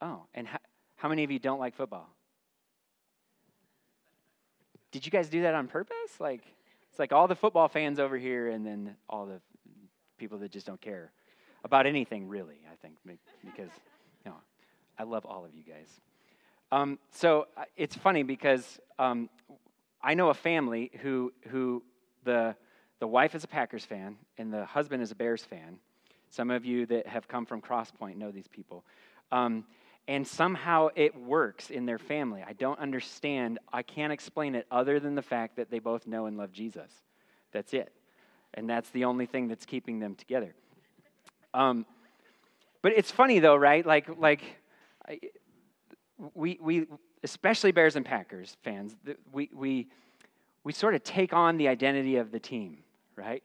Oh, 0.00 0.22
and 0.34 0.48
how, 0.96 1.08
many 1.08 1.22
of 1.22 1.30
you 1.30 1.38
don't 1.38 1.60
like 1.60 1.74
football? 1.74 2.08
Did 4.90 5.04
you 5.04 5.12
guys 5.12 5.28
do 5.28 5.42
that 5.42 5.54
on 5.54 5.68
purpose? 5.68 6.18
Like, 6.18 6.42
it's 6.90 6.98
like 6.98 7.12
all 7.12 7.28
the 7.28 7.34
football 7.34 7.68
fans 7.68 7.98
over 7.98 8.16
here, 8.16 8.48
and 8.48 8.64
then 8.64 8.96
all 9.08 9.26
the 9.26 9.40
people 10.16 10.38
that 10.38 10.50
just 10.50 10.66
don't 10.66 10.80
care 10.80 11.12
about 11.62 11.86
anything, 11.86 12.26
really, 12.28 12.58
I 12.70 12.76
think, 12.76 12.96
because, 13.44 13.70
I 14.98 15.02
love 15.02 15.24
all 15.26 15.44
of 15.44 15.54
you 15.54 15.62
guys. 15.62 15.88
Um, 16.72 16.98
so 17.12 17.46
uh, 17.56 17.64
it's 17.76 17.96
funny 17.96 18.22
because 18.22 18.78
um, 18.98 19.28
I 20.02 20.14
know 20.14 20.30
a 20.30 20.34
family 20.34 20.90
who, 21.00 21.32
who 21.48 21.82
the, 22.24 22.56
the 23.00 23.06
wife 23.06 23.34
is 23.34 23.44
a 23.44 23.48
Packers 23.48 23.84
fan 23.84 24.16
and 24.38 24.52
the 24.52 24.64
husband 24.64 25.02
is 25.02 25.10
a 25.10 25.14
Bears 25.14 25.44
fan. 25.44 25.78
Some 26.30 26.50
of 26.50 26.64
you 26.64 26.86
that 26.86 27.06
have 27.06 27.28
come 27.28 27.46
from 27.46 27.60
Crosspoint 27.60 28.16
know 28.16 28.30
these 28.30 28.48
people. 28.48 28.84
Um, 29.30 29.64
and 30.06 30.26
somehow 30.26 30.88
it 30.94 31.16
works 31.16 31.70
in 31.70 31.86
their 31.86 31.98
family. 31.98 32.44
I 32.46 32.52
don't 32.52 32.78
understand. 32.78 33.58
I 33.72 33.82
can't 33.82 34.12
explain 34.12 34.54
it 34.54 34.66
other 34.70 35.00
than 35.00 35.14
the 35.14 35.22
fact 35.22 35.56
that 35.56 35.70
they 35.70 35.78
both 35.78 36.06
know 36.06 36.26
and 36.26 36.36
love 36.36 36.52
Jesus. 36.52 36.90
That's 37.52 37.72
it. 37.72 37.92
And 38.52 38.68
that's 38.68 38.90
the 38.90 39.04
only 39.04 39.26
thing 39.26 39.48
that's 39.48 39.64
keeping 39.64 40.00
them 40.00 40.14
together. 40.14 40.54
Um, 41.54 41.86
but 42.82 42.92
it's 42.96 43.10
funny 43.10 43.38
though, 43.38 43.56
right? 43.56 43.86
Like, 43.86 44.08
like 44.18 44.42
we, 46.34 46.58
we, 46.60 46.86
especially 47.22 47.72
Bears 47.72 47.96
and 47.96 48.04
Packers 48.04 48.56
fans, 48.62 48.96
we, 49.32 49.50
we, 49.52 49.88
we 50.62 50.72
sort 50.72 50.94
of 50.94 51.02
take 51.02 51.32
on 51.32 51.56
the 51.56 51.68
identity 51.68 52.16
of 52.16 52.30
the 52.30 52.40
team, 52.40 52.78
right? 53.16 53.42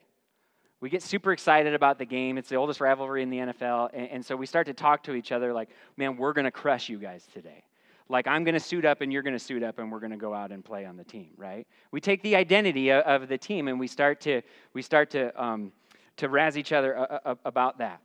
We 0.80 0.88
get 0.88 1.02
super 1.02 1.32
excited 1.32 1.74
about 1.74 1.98
the 1.98 2.06
game. 2.06 2.38
It's 2.38 2.48
the 2.48 2.56
oldest 2.56 2.80
rivalry 2.80 3.22
in 3.22 3.30
the 3.30 3.38
NFL. 3.38 3.90
And, 3.92 4.08
and 4.10 4.26
so 4.26 4.34
we 4.34 4.46
start 4.46 4.66
to 4.66 4.74
talk 4.74 5.02
to 5.04 5.14
each 5.14 5.30
other 5.30 5.52
like, 5.52 5.68
man, 5.96 6.16
we're 6.16 6.32
going 6.32 6.46
to 6.46 6.50
crush 6.50 6.88
you 6.88 6.98
guys 6.98 7.26
today. 7.34 7.64
Like, 8.08 8.26
I'm 8.26 8.42
going 8.42 8.54
to 8.54 8.60
suit 8.60 8.84
up 8.84 9.02
and 9.02 9.12
you're 9.12 9.22
going 9.22 9.36
to 9.36 9.38
suit 9.38 9.62
up 9.62 9.78
and 9.78 9.92
we're 9.92 10.00
going 10.00 10.10
to 10.10 10.16
go 10.16 10.34
out 10.34 10.50
and 10.50 10.64
play 10.64 10.84
on 10.84 10.96
the 10.96 11.04
team, 11.04 11.30
right? 11.36 11.66
We 11.92 12.00
take 12.00 12.22
the 12.22 12.34
identity 12.34 12.90
of, 12.90 13.04
of 13.04 13.28
the 13.28 13.38
team 13.38 13.68
and 13.68 13.78
we 13.78 13.86
start 13.86 14.20
to, 14.22 14.42
we 14.72 14.82
start 14.82 15.10
to, 15.10 15.42
um, 15.42 15.70
to 16.16 16.28
razz 16.28 16.56
each 16.58 16.72
other 16.72 16.98
uh, 16.98 17.18
uh, 17.24 17.34
about 17.44 17.78
that. 17.78 18.00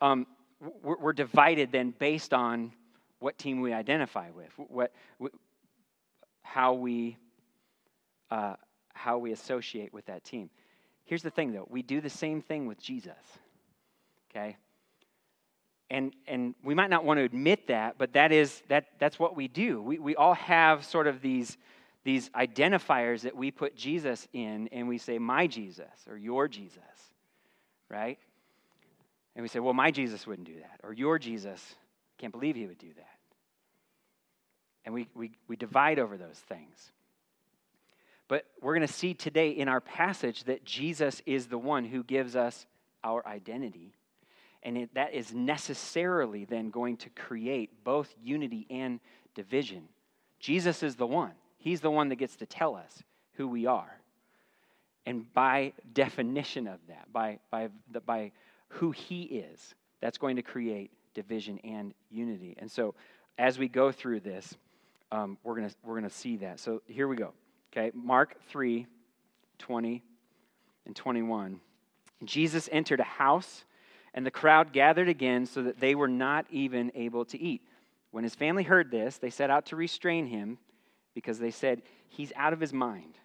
Um, 0.00 0.26
we're, 0.60 1.12
divided 1.12 1.70
then 1.72 1.94
based 1.98 2.32
on 2.32 2.72
what 3.18 3.38
team 3.38 3.60
we 3.60 3.72
identify 3.72 4.30
with, 4.30 4.52
what, 4.56 4.92
how 6.42 6.74
we, 6.74 7.16
uh, 8.30 8.54
how 8.94 9.18
we 9.18 9.32
associate 9.32 9.92
with 9.92 10.06
that 10.06 10.24
team. 10.24 10.50
Here's 11.04 11.22
the 11.22 11.30
thing, 11.30 11.52
though: 11.52 11.66
we 11.70 11.82
do 11.82 12.00
the 12.00 12.10
same 12.10 12.42
thing 12.42 12.66
with 12.66 12.80
Jesus. 12.80 13.14
Okay, 14.30 14.56
and 15.88 16.12
and 16.26 16.54
we 16.64 16.74
might 16.74 16.90
not 16.90 17.04
want 17.04 17.18
to 17.18 17.24
admit 17.24 17.68
that, 17.68 17.96
but 17.96 18.12
that 18.14 18.32
is 18.32 18.62
that 18.68 18.86
that's 18.98 19.18
what 19.18 19.36
we 19.36 19.46
do. 19.46 19.80
We 19.80 19.98
we 19.98 20.16
all 20.16 20.34
have 20.34 20.84
sort 20.84 21.06
of 21.06 21.20
these 21.20 21.56
these 22.04 22.28
identifiers 22.30 23.22
that 23.22 23.36
we 23.36 23.50
put 23.50 23.76
Jesus 23.76 24.26
in, 24.32 24.68
and 24.72 24.88
we 24.88 24.98
say, 24.98 25.18
"My 25.18 25.46
Jesus" 25.46 25.86
or 26.08 26.16
"Your 26.16 26.48
Jesus," 26.48 26.82
right? 27.88 28.18
And 29.36 29.42
we 29.42 29.48
say, 29.48 29.60
well, 29.60 29.74
my 29.74 29.90
Jesus 29.90 30.26
wouldn't 30.26 30.48
do 30.48 30.56
that. 30.60 30.80
Or 30.82 30.94
your 30.94 31.18
Jesus, 31.18 31.62
can't 32.16 32.32
believe 32.32 32.56
he 32.56 32.66
would 32.66 32.78
do 32.78 32.92
that. 32.96 33.18
And 34.86 34.94
we, 34.94 35.08
we, 35.14 35.32
we 35.46 35.56
divide 35.56 35.98
over 35.98 36.16
those 36.16 36.38
things. 36.48 36.90
But 38.28 38.46
we're 38.62 38.74
going 38.74 38.86
to 38.86 38.92
see 38.92 39.12
today 39.12 39.50
in 39.50 39.68
our 39.68 39.82
passage 39.82 40.44
that 40.44 40.64
Jesus 40.64 41.20
is 41.26 41.46
the 41.46 41.58
one 41.58 41.84
who 41.84 42.02
gives 42.02 42.34
us 42.34 42.66
our 43.04 43.26
identity. 43.28 43.92
And 44.62 44.78
it, 44.78 44.94
that 44.94 45.12
is 45.12 45.34
necessarily 45.34 46.46
then 46.46 46.70
going 46.70 46.96
to 46.98 47.10
create 47.10 47.84
both 47.84 48.12
unity 48.22 48.66
and 48.70 49.00
division. 49.34 49.82
Jesus 50.40 50.82
is 50.82 50.96
the 50.96 51.06
one. 51.06 51.32
He's 51.58 51.82
the 51.82 51.90
one 51.90 52.08
that 52.08 52.16
gets 52.16 52.36
to 52.36 52.46
tell 52.46 52.74
us 52.74 53.02
who 53.34 53.48
we 53.48 53.66
are. 53.66 54.00
And 55.04 55.32
by 55.34 55.74
definition 55.92 56.66
of 56.66 56.80
that, 56.88 57.12
by, 57.12 57.38
by, 57.50 57.68
the, 57.92 58.00
by 58.00 58.32
who 58.68 58.90
he 58.90 59.22
is, 59.22 59.74
that's 60.00 60.18
going 60.18 60.36
to 60.36 60.42
create 60.42 60.90
division 61.14 61.58
and 61.64 61.94
unity. 62.10 62.54
And 62.58 62.70
so 62.70 62.94
as 63.38 63.58
we 63.58 63.68
go 63.68 63.92
through 63.92 64.20
this, 64.20 64.54
um, 65.12 65.38
we're 65.42 65.56
going 65.56 65.70
we're 65.84 65.94
gonna 65.94 66.10
see 66.10 66.36
that. 66.38 66.60
So 66.60 66.82
here 66.86 67.08
we 67.08 67.16
go. 67.16 67.32
Okay, 67.72 67.90
Mark 67.94 68.36
3 68.48 68.86
20 69.58 70.02
and 70.84 70.96
21. 70.96 71.60
Jesus 72.24 72.68
entered 72.72 73.00
a 73.00 73.04
house, 73.04 73.64
and 74.14 74.24
the 74.24 74.30
crowd 74.30 74.72
gathered 74.72 75.08
again 75.08 75.46
so 75.46 75.62
that 75.62 75.80
they 75.80 75.94
were 75.94 76.08
not 76.08 76.46
even 76.50 76.90
able 76.94 77.24
to 77.26 77.40
eat. 77.40 77.62
When 78.10 78.24
his 78.24 78.34
family 78.34 78.62
heard 78.62 78.90
this, 78.90 79.18
they 79.18 79.30
set 79.30 79.50
out 79.50 79.66
to 79.66 79.76
restrain 79.76 80.26
him 80.26 80.58
because 81.14 81.38
they 81.38 81.50
said, 81.50 81.82
He's 82.08 82.32
out 82.36 82.52
of 82.52 82.60
his 82.60 82.72
mind. 82.72 83.18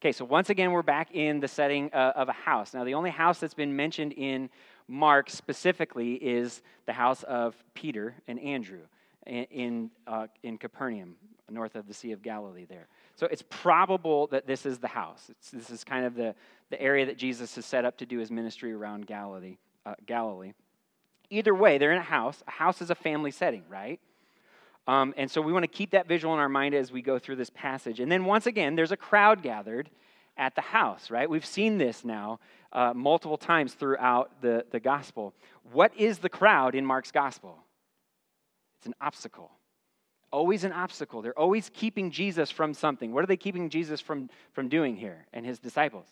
Okay, 0.00 0.12
so 0.12 0.24
once 0.24 0.50
again, 0.50 0.72
we're 0.72 0.82
back 0.82 1.14
in 1.14 1.40
the 1.40 1.48
setting 1.48 1.90
uh, 1.92 2.12
of 2.14 2.28
a 2.28 2.32
house. 2.32 2.74
Now, 2.74 2.84
the 2.84 2.94
only 2.94 3.10
house 3.10 3.40
that's 3.40 3.54
been 3.54 3.74
mentioned 3.74 4.12
in 4.12 4.50
Mark 4.88 5.30
specifically 5.30 6.14
is 6.14 6.62
the 6.86 6.92
house 6.92 7.22
of 7.24 7.54
Peter 7.74 8.14
and 8.28 8.38
Andrew 8.40 8.82
in, 9.26 9.90
uh, 10.06 10.28
in 10.42 10.58
Capernaum, 10.58 11.16
north 11.50 11.74
of 11.74 11.88
the 11.88 11.94
Sea 11.94 12.12
of 12.12 12.22
Galilee 12.22 12.66
there. 12.68 12.86
So 13.16 13.26
it's 13.26 13.42
probable 13.48 14.26
that 14.28 14.46
this 14.46 14.66
is 14.66 14.78
the 14.78 14.88
house. 14.88 15.26
It's, 15.28 15.50
this 15.50 15.70
is 15.70 15.84
kind 15.84 16.04
of 16.04 16.14
the, 16.14 16.34
the 16.70 16.80
area 16.80 17.06
that 17.06 17.16
Jesus 17.16 17.54
has 17.56 17.66
set 17.66 17.84
up 17.84 17.96
to 17.98 18.06
do 18.06 18.18
his 18.18 18.30
ministry 18.30 18.72
around 18.72 19.06
Galilee. 19.06 19.56
Uh, 19.84 19.94
Galilee. 20.06 20.52
Either 21.30 21.54
way, 21.54 21.78
they're 21.78 21.92
in 21.92 21.98
a 21.98 22.02
house. 22.02 22.42
A 22.46 22.52
house 22.52 22.80
is 22.80 22.90
a 22.90 22.94
family 22.94 23.30
setting, 23.30 23.64
right? 23.68 24.00
Um, 24.86 25.14
and 25.16 25.28
so 25.30 25.40
we 25.40 25.52
want 25.52 25.64
to 25.64 25.68
keep 25.68 25.90
that 25.90 26.06
visual 26.06 26.32
in 26.34 26.40
our 26.40 26.48
mind 26.48 26.74
as 26.74 26.92
we 26.92 27.02
go 27.02 27.18
through 27.18 27.36
this 27.36 27.50
passage. 27.50 27.98
And 27.98 28.10
then 28.10 28.24
once 28.24 28.46
again, 28.46 28.76
there's 28.76 28.92
a 28.92 28.96
crowd 28.96 29.42
gathered 29.42 29.90
at 30.36 30.54
the 30.54 30.60
house, 30.60 31.10
right? 31.10 31.28
We've 31.28 31.46
seen 31.46 31.78
this 31.78 32.04
now 32.04 32.40
uh, 32.72 32.92
multiple 32.94 33.38
times 33.38 33.74
throughout 33.74 34.42
the, 34.42 34.64
the 34.70 34.80
gospel. 34.80 35.34
What 35.72 35.92
is 35.96 36.18
the 36.18 36.28
crowd 36.28 36.74
in 36.74 36.84
Mark's 36.84 37.10
gospel? 37.10 37.58
It's 38.78 38.86
an 38.86 38.94
obstacle. 39.00 39.50
Always 40.30 40.64
an 40.64 40.72
obstacle. 40.72 41.22
They're 41.22 41.38
always 41.38 41.70
keeping 41.72 42.10
Jesus 42.10 42.50
from 42.50 42.74
something. 42.74 43.12
What 43.12 43.24
are 43.24 43.26
they 43.26 43.36
keeping 43.36 43.70
Jesus 43.70 44.00
from, 44.00 44.28
from 44.52 44.68
doing 44.68 44.96
here 44.96 45.26
and 45.32 45.46
his 45.46 45.58
disciples? 45.58 46.06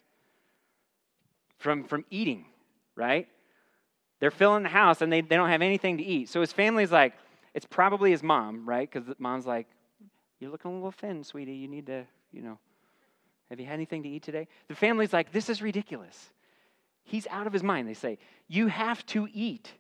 From, 1.59 1.85
from 1.85 2.05
eating, 2.11 2.47
right? 2.97 3.29
They're 4.21 4.31
filling 4.31 4.63
the 4.63 4.69
house 4.71 5.03
and 5.03 5.13
they, 5.13 5.21
they 5.21 5.37
don't 5.37 5.51
have 5.51 5.63
anything 5.63 5.99
to 5.99 6.05
eat. 6.05 6.29
So 6.29 6.41
his 6.41 6.53
family's 6.53 6.93
like, 6.93 7.15
it's 7.53 7.67
probably 7.67 8.11
his 8.11 8.23
mom, 8.23 8.69
right? 8.69 8.91
Because 8.91 9.15
mom's 9.19 9.47
like, 9.47 9.67
You're 10.41 10.51
looking 10.51 10.71
a 10.71 10.75
little 10.75 10.91
thin, 10.91 11.23
sweetie. 11.25 11.55
You 11.55 11.69
need 11.69 11.87
to, 11.87 12.05
you 12.33 12.43
know, 12.43 12.59
have 13.51 13.61
you 13.61 13.67
had 13.67 13.75
anything 13.75 14.03
to 14.03 14.09
eat 14.09 14.23
today? 14.23 14.49
The 14.69 14.75
family's 14.75 15.13
like, 15.13 15.33
This 15.33 15.49
is 15.49 15.63
ridiculous. 15.63 16.31
He's 17.05 17.27
out 17.29 17.47
of 17.47 17.53
his 17.53 17.63
mind. 17.63 17.89
They 17.89 17.95
say, 17.95 18.19
You 18.49 18.69
have 18.69 19.05
to 19.07 19.29
eat. 19.33 19.73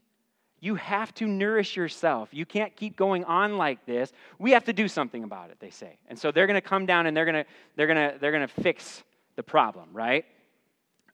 You 0.60 0.76
have 0.76 1.12
to 1.16 1.26
nourish 1.26 1.76
yourself. 1.76 2.30
You 2.32 2.46
can't 2.46 2.74
keep 2.74 2.96
going 2.96 3.24
on 3.24 3.58
like 3.58 3.84
this. 3.84 4.12
We 4.38 4.52
have 4.52 4.64
to 4.64 4.72
do 4.72 4.88
something 4.88 5.22
about 5.22 5.50
it, 5.50 5.58
they 5.60 5.68
say. 5.70 5.98
And 6.08 6.18
so 6.18 6.32
they're 6.32 6.46
going 6.46 6.54
to 6.54 6.66
come 6.66 6.86
down 6.86 7.06
and 7.06 7.14
they're 7.14 7.26
going 7.26 7.44
to 7.44 7.50
they're 7.76 7.86
going 7.86 8.10
to 8.10 8.18
they're 8.18 8.32
going 8.32 8.46
to 8.46 8.62
fix 8.62 9.02
the 9.36 9.42
problem, 9.42 9.88
right? 9.92 10.24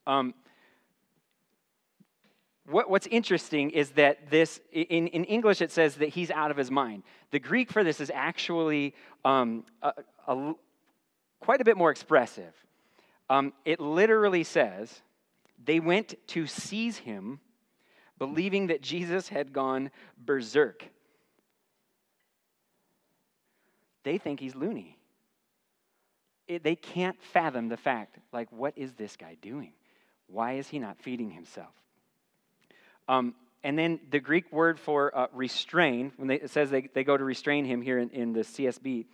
Um, 0.07 0.35
what, 2.67 2.89
what's 2.89 3.07
interesting 3.09 3.71
is 3.71 3.91
that 3.93 4.31
this, 4.31 4.61
in, 4.73 5.09
in 5.09 5.25
English, 5.25 5.61
it 5.61 5.73
says 5.73 5.97
that 5.97 6.11
he's 6.11 6.31
out 6.31 6.51
of 6.51 6.57
his 6.57 6.71
mind. 6.71 7.03
The 7.31 7.39
Greek 7.39 7.73
for 7.73 7.83
this 7.83 8.01
is 8.01 8.11
actually 8.15 8.95
um, 9.25 9.65
a, 9.83 9.93
a, 10.29 10.55
quite 11.41 11.61
a 11.61 11.65
bit 11.65 11.77
more 11.77 11.91
expressive. 11.91 12.55
Um, 13.29 13.53
it 13.65 13.81
literally 13.81 14.45
says, 14.45 15.03
they 15.65 15.81
went 15.81 16.15
to 16.29 16.47
seize 16.47 16.99
him, 16.99 17.41
believing 18.19 18.69
that 18.69 18.83
Jesus 18.83 19.29
had 19.29 19.53
gone 19.53 19.91
berserk. 20.19 20.85
They 24.03 24.19
think 24.19 24.41
he's 24.41 24.55
loony. 24.55 24.97
It, 26.49 26.65
they 26.65 26.75
can't 26.75 27.21
fathom 27.23 27.69
the 27.69 27.77
fact, 27.77 28.19
like, 28.33 28.51
what 28.51 28.75
is 28.77 28.95
this 28.95 29.17
guy 29.17 29.37
doing? 29.41 29.73
Why 30.27 30.55
is 30.55 30.69
he 30.69 30.79
not 30.79 30.99
feeding 30.99 31.31
himself? 31.31 31.73
Um, 33.09 33.35
and 33.63 33.79
then 33.79 34.01
the 34.11 34.21
Greek 34.21 34.51
word 34.53 34.81
for 34.81 35.17
uh, 35.17 35.27
restrain, 35.33 36.13
when 36.17 36.29
they, 36.29 36.37
it 36.37 36.51
says 36.51 36.71
they, 36.71 36.89
they 36.95 37.05
go 37.05 37.17
to 37.17 37.25
restrain 37.25 37.65
him 37.65 37.83
here 37.83 37.99
in, 37.99 38.11
in 38.11 38.33
the 38.33 38.41
CSB, 38.41 39.05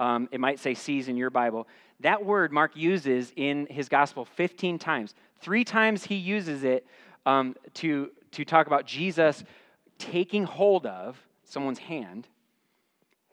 um, 0.00 0.28
it 0.30 0.40
might 0.40 0.58
say 0.58 0.74
seize 0.74 1.08
in 1.08 1.16
your 1.16 1.30
Bible. 1.30 1.66
That 2.00 2.24
word 2.24 2.52
Mark 2.52 2.76
uses 2.76 3.32
in 3.36 3.66
his 3.66 3.88
gospel 3.88 4.24
15 4.24 4.78
times. 4.78 5.14
Three 5.40 5.64
times 5.64 6.04
he 6.04 6.14
uses 6.14 6.64
it 6.64 6.86
um, 7.26 7.56
to, 7.74 8.10
to 8.32 8.44
talk 8.44 8.66
about 8.66 8.86
Jesus 8.86 9.44
taking 9.98 10.44
hold 10.44 10.86
of 10.86 11.18
someone's 11.44 11.78
hand 11.78 12.28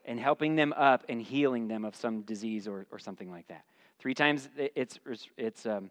and 0.05 0.19
helping 0.19 0.55
them 0.55 0.73
up 0.73 1.03
and 1.09 1.21
healing 1.21 1.67
them 1.67 1.85
of 1.85 1.95
some 1.95 2.21
disease 2.21 2.67
or, 2.67 2.85
or 2.91 2.99
something 2.99 3.29
like 3.31 3.47
that. 3.47 3.63
Three 3.99 4.13
times 4.13 4.49
it's, 4.57 4.99
it's 5.37 5.65
um, 5.65 5.89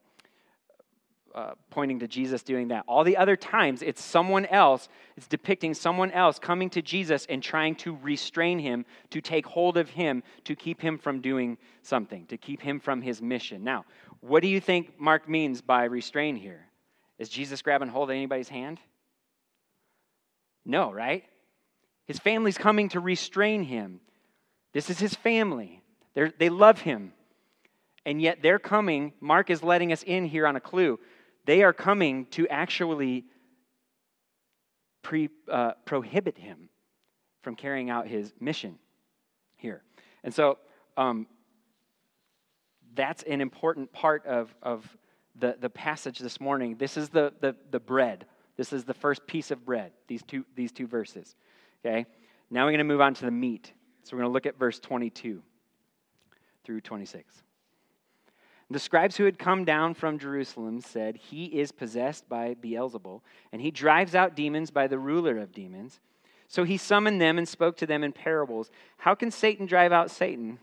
uh, 1.34 1.52
pointing 1.70 1.98
to 1.98 2.06
Jesus 2.06 2.42
doing 2.42 2.68
that. 2.68 2.84
All 2.86 3.02
the 3.02 3.16
other 3.16 3.36
times, 3.36 3.82
it's 3.82 4.02
someone 4.02 4.46
else, 4.46 4.88
it's 5.16 5.26
depicting 5.26 5.74
someone 5.74 6.10
else 6.12 6.38
coming 6.38 6.70
to 6.70 6.82
Jesus 6.82 7.26
and 7.28 7.42
trying 7.42 7.74
to 7.76 7.96
restrain 8.02 8.58
him, 8.58 8.84
to 9.10 9.20
take 9.20 9.46
hold 9.46 9.76
of 9.76 9.90
him, 9.90 10.22
to 10.44 10.54
keep 10.54 10.80
him 10.80 10.96
from 10.96 11.20
doing 11.20 11.58
something, 11.82 12.26
to 12.26 12.36
keep 12.36 12.62
him 12.62 12.78
from 12.78 13.02
his 13.02 13.20
mission. 13.20 13.64
Now, 13.64 13.84
what 14.20 14.42
do 14.42 14.48
you 14.48 14.60
think 14.60 14.98
Mark 14.98 15.28
means 15.28 15.60
by 15.60 15.84
restrain 15.84 16.36
here? 16.36 16.66
Is 17.18 17.28
Jesus 17.28 17.62
grabbing 17.62 17.88
hold 17.88 18.10
of 18.10 18.14
anybody's 18.14 18.48
hand? 18.48 18.78
No, 20.64 20.92
right? 20.92 21.24
His 22.06 22.18
family's 22.18 22.58
coming 22.58 22.90
to 22.90 23.00
restrain 23.00 23.62
him. 23.62 24.00
This 24.72 24.90
is 24.90 24.98
his 24.98 25.14
family. 25.14 25.82
They're, 26.14 26.32
they 26.38 26.48
love 26.48 26.80
him. 26.80 27.12
And 28.06 28.20
yet 28.20 28.38
they're 28.42 28.58
coming. 28.58 29.12
Mark 29.20 29.50
is 29.50 29.62
letting 29.62 29.92
us 29.92 30.02
in 30.02 30.26
here 30.26 30.46
on 30.46 30.56
a 30.56 30.60
clue. 30.60 30.98
They 31.44 31.62
are 31.62 31.72
coming 31.72 32.26
to 32.32 32.48
actually 32.48 33.26
pre, 35.02 35.28
uh, 35.50 35.72
prohibit 35.84 36.38
him 36.38 36.68
from 37.42 37.54
carrying 37.54 37.90
out 37.90 38.06
his 38.06 38.32
mission 38.40 38.78
here. 39.56 39.82
And 40.22 40.34
so 40.34 40.58
um, 40.96 41.26
that's 42.94 43.22
an 43.24 43.40
important 43.40 43.92
part 43.92 44.24
of, 44.26 44.54
of 44.62 44.96
the, 45.36 45.56
the 45.60 45.70
passage 45.70 46.18
this 46.18 46.40
morning. 46.40 46.76
This 46.76 46.96
is 46.96 47.10
the, 47.10 47.32
the, 47.40 47.54
the 47.70 47.80
bread. 47.80 48.26
This 48.56 48.72
is 48.72 48.84
the 48.84 48.94
first 48.94 49.26
piece 49.26 49.50
of 49.50 49.64
bread, 49.64 49.92
these 50.08 50.22
two, 50.22 50.44
these 50.54 50.72
two 50.72 50.86
verses. 50.86 51.34
Okay? 51.84 52.06
Now 52.50 52.64
we're 52.64 52.70
going 52.70 52.78
to 52.78 52.84
move 52.84 53.00
on 53.00 53.14
to 53.14 53.24
the 53.24 53.30
meat. 53.30 53.72
So 54.04 54.16
we're 54.16 54.22
going 54.22 54.30
to 54.30 54.34
look 54.34 54.46
at 54.46 54.58
verse 54.58 54.78
22 54.78 55.42
through 56.64 56.80
26. 56.80 57.42
The 58.74 58.80
scribes 58.80 59.16
who 59.16 59.24
had 59.24 59.38
come 59.38 59.64
down 59.64 59.94
from 59.94 60.18
Jerusalem 60.18 60.80
said, 60.80 61.14
He 61.14 61.44
is 61.44 61.70
possessed 61.70 62.28
by 62.28 62.56
Beelzebul, 62.56 63.20
and 63.52 63.62
he 63.62 63.70
drives 63.70 64.16
out 64.16 64.34
demons 64.34 64.72
by 64.72 64.88
the 64.88 64.98
ruler 64.98 65.38
of 65.38 65.52
demons. 65.52 66.00
So 66.48 66.64
he 66.64 66.76
summoned 66.76 67.20
them 67.20 67.38
and 67.38 67.48
spoke 67.48 67.76
to 67.76 67.86
them 67.86 68.02
in 68.02 68.10
parables. 68.10 68.72
How 68.96 69.14
can 69.14 69.30
Satan 69.30 69.66
drive 69.66 69.92
out 69.92 70.10
Satan? 70.10 70.58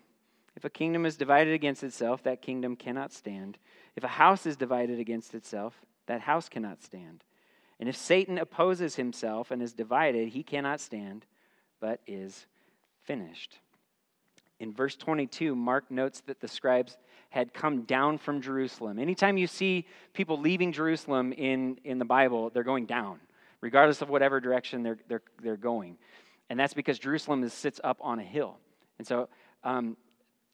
If 0.58 0.66
a 0.66 0.70
kingdom 0.70 1.06
is 1.06 1.16
divided 1.16 1.54
against 1.54 1.86
itself, 1.86 2.22
that 2.24 2.42
kingdom 2.42 2.76
cannot 2.76 3.14
stand. 3.14 3.58
If 3.96 4.04
a 4.04 4.10
house 4.10 4.46
is 4.46 4.58
divided 4.58 5.00
against 5.00 5.34
itself, 5.34 5.80
that 6.08 6.20
house 6.20 6.50
cannot 6.50 6.84
stand. 6.84 7.24
And 7.80 7.88
if 7.88 7.96
Satan 7.96 8.38
opposes 8.38 8.96
himself 8.96 9.52
and 9.52 9.62
is 9.62 9.72
divided, 9.72 10.28
he 10.28 10.44
cannot 10.44 10.82
stand, 10.82 11.26
but 11.80 12.02
is 12.06 12.46
finished. 13.06 13.60
In 14.62 14.72
verse 14.72 14.96
22, 14.96 15.56
Mark 15.56 15.90
notes 15.90 16.22
that 16.28 16.40
the 16.40 16.48
scribes 16.48 16.96
had 17.32 17.52
come 17.52 17.82
down 17.82 18.20
from 18.20 18.42
Jerusalem. 18.42 19.00
Anytime 19.00 19.36
you 19.38 19.48
see 19.48 19.88
people 20.14 20.40
leaving 20.40 20.72
Jerusalem 20.72 21.34
in, 21.34 21.80
in 21.84 21.98
the 21.98 22.06
Bible, 22.06 22.52
they're 22.52 22.62
going 22.62 22.86
down, 22.86 23.20
regardless 23.62 24.04
of 24.04 24.10
whatever 24.10 24.40
direction 24.40 24.84
they're, 24.84 25.00
they're, 25.08 25.24
they're 25.42 25.58
going. 25.58 25.98
And 26.52 26.60
that's 26.60 26.76
because 26.76 27.00
Jerusalem 27.00 27.44
is, 27.44 27.54
sits 27.54 27.82
up 27.84 27.98
on 28.02 28.20
a 28.20 28.24
hill. 28.24 28.60
And 29.00 29.08
so 29.08 29.30
um, 29.64 29.98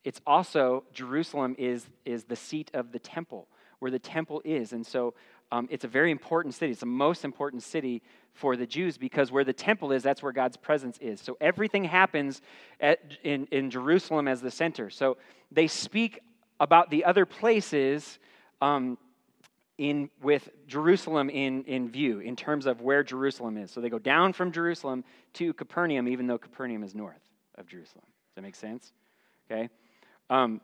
it's 0.05 0.21
also, 0.25 0.85
Jerusalem 0.93 1.57
is, 1.59 1.85
is 2.05 2.23
the 2.23 2.37
seat 2.37 2.71
of 2.73 2.93
the 2.93 2.99
temple, 2.99 3.49
where 3.79 3.91
the 3.91 3.99
temple 3.99 4.41
is. 4.43 4.73
And 4.73 4.85
so 4.85 5.13
um, 5.51 5.67
it's 5.71 5.85
a 5.85 5.87
very 5.87 6.11
important 6.11 6.53
city. 6.53 6.71
It's 6.71 6.81
the 6.81 6.85
most 6.85 7.23
important 7.23 7.63
city 7.63 8.01
for 8.33 8.55
the 8.55 8.67
Jews 8.67 8.97
because 8.97 9.31
where 9.31 9.43
the 9.43 9.53
temple 9.53 9.91
is, 9.91 10.03
that's 10.03 10.21
where 10.21 10.31
God's 10.31 10.57
presence 10.57 10.97
is. 10.99 11.21
So 11.21 11.37
everything 11.39 11.83
happens 11.83 12.41
at, 12.79 12.99
in, 13.23 13.47
in 13.51 13.69
Jerusalem 13.69 14.27
as 14.27 14.41
the 14.41 14.51
center. 14.51 14.89
So 14.89 15.17
they 15.51 15.67
speak 15.67 16.19
about 16.59 16.89
the 16.89 17.05
other 17.05 17.25
places 17.25 18.19
um, 18.61 18.97
in, 19.77 20.09
with 20.21 20.49
Jerusalem 20.67 21.29
in, 21.29 21.63
in 21.65 21.89
view, 21.89 22.19
in 22.19 22.35
terms 22.35 22.65
of 22.65 22.81
where 22.81 23.03
Jerusalem 23.03 23.57
is. 23.57 23.71
So 23.71 23.79
they 23.79 23.89
go 23.89 23.99
down 23.99 24.33
from 24.33 24.51
Jerusalem 24.51 25.03
to 25.33 25.53
Capernaum, 25.53 26.07
even 26.07 26.27
though 26.27 26.37
Capernaum 26.39 26.83
is 26.83 26.95
north 26.95 27.21
of 27.55 27.67
Jerusalem. 27.67 28.05
Does 28.05 28.35
that 28.35 28.41
make 28.41 28.55
sense? 28.55 28.91
Okay. 29.49 29.69
Um, 30.29 30.61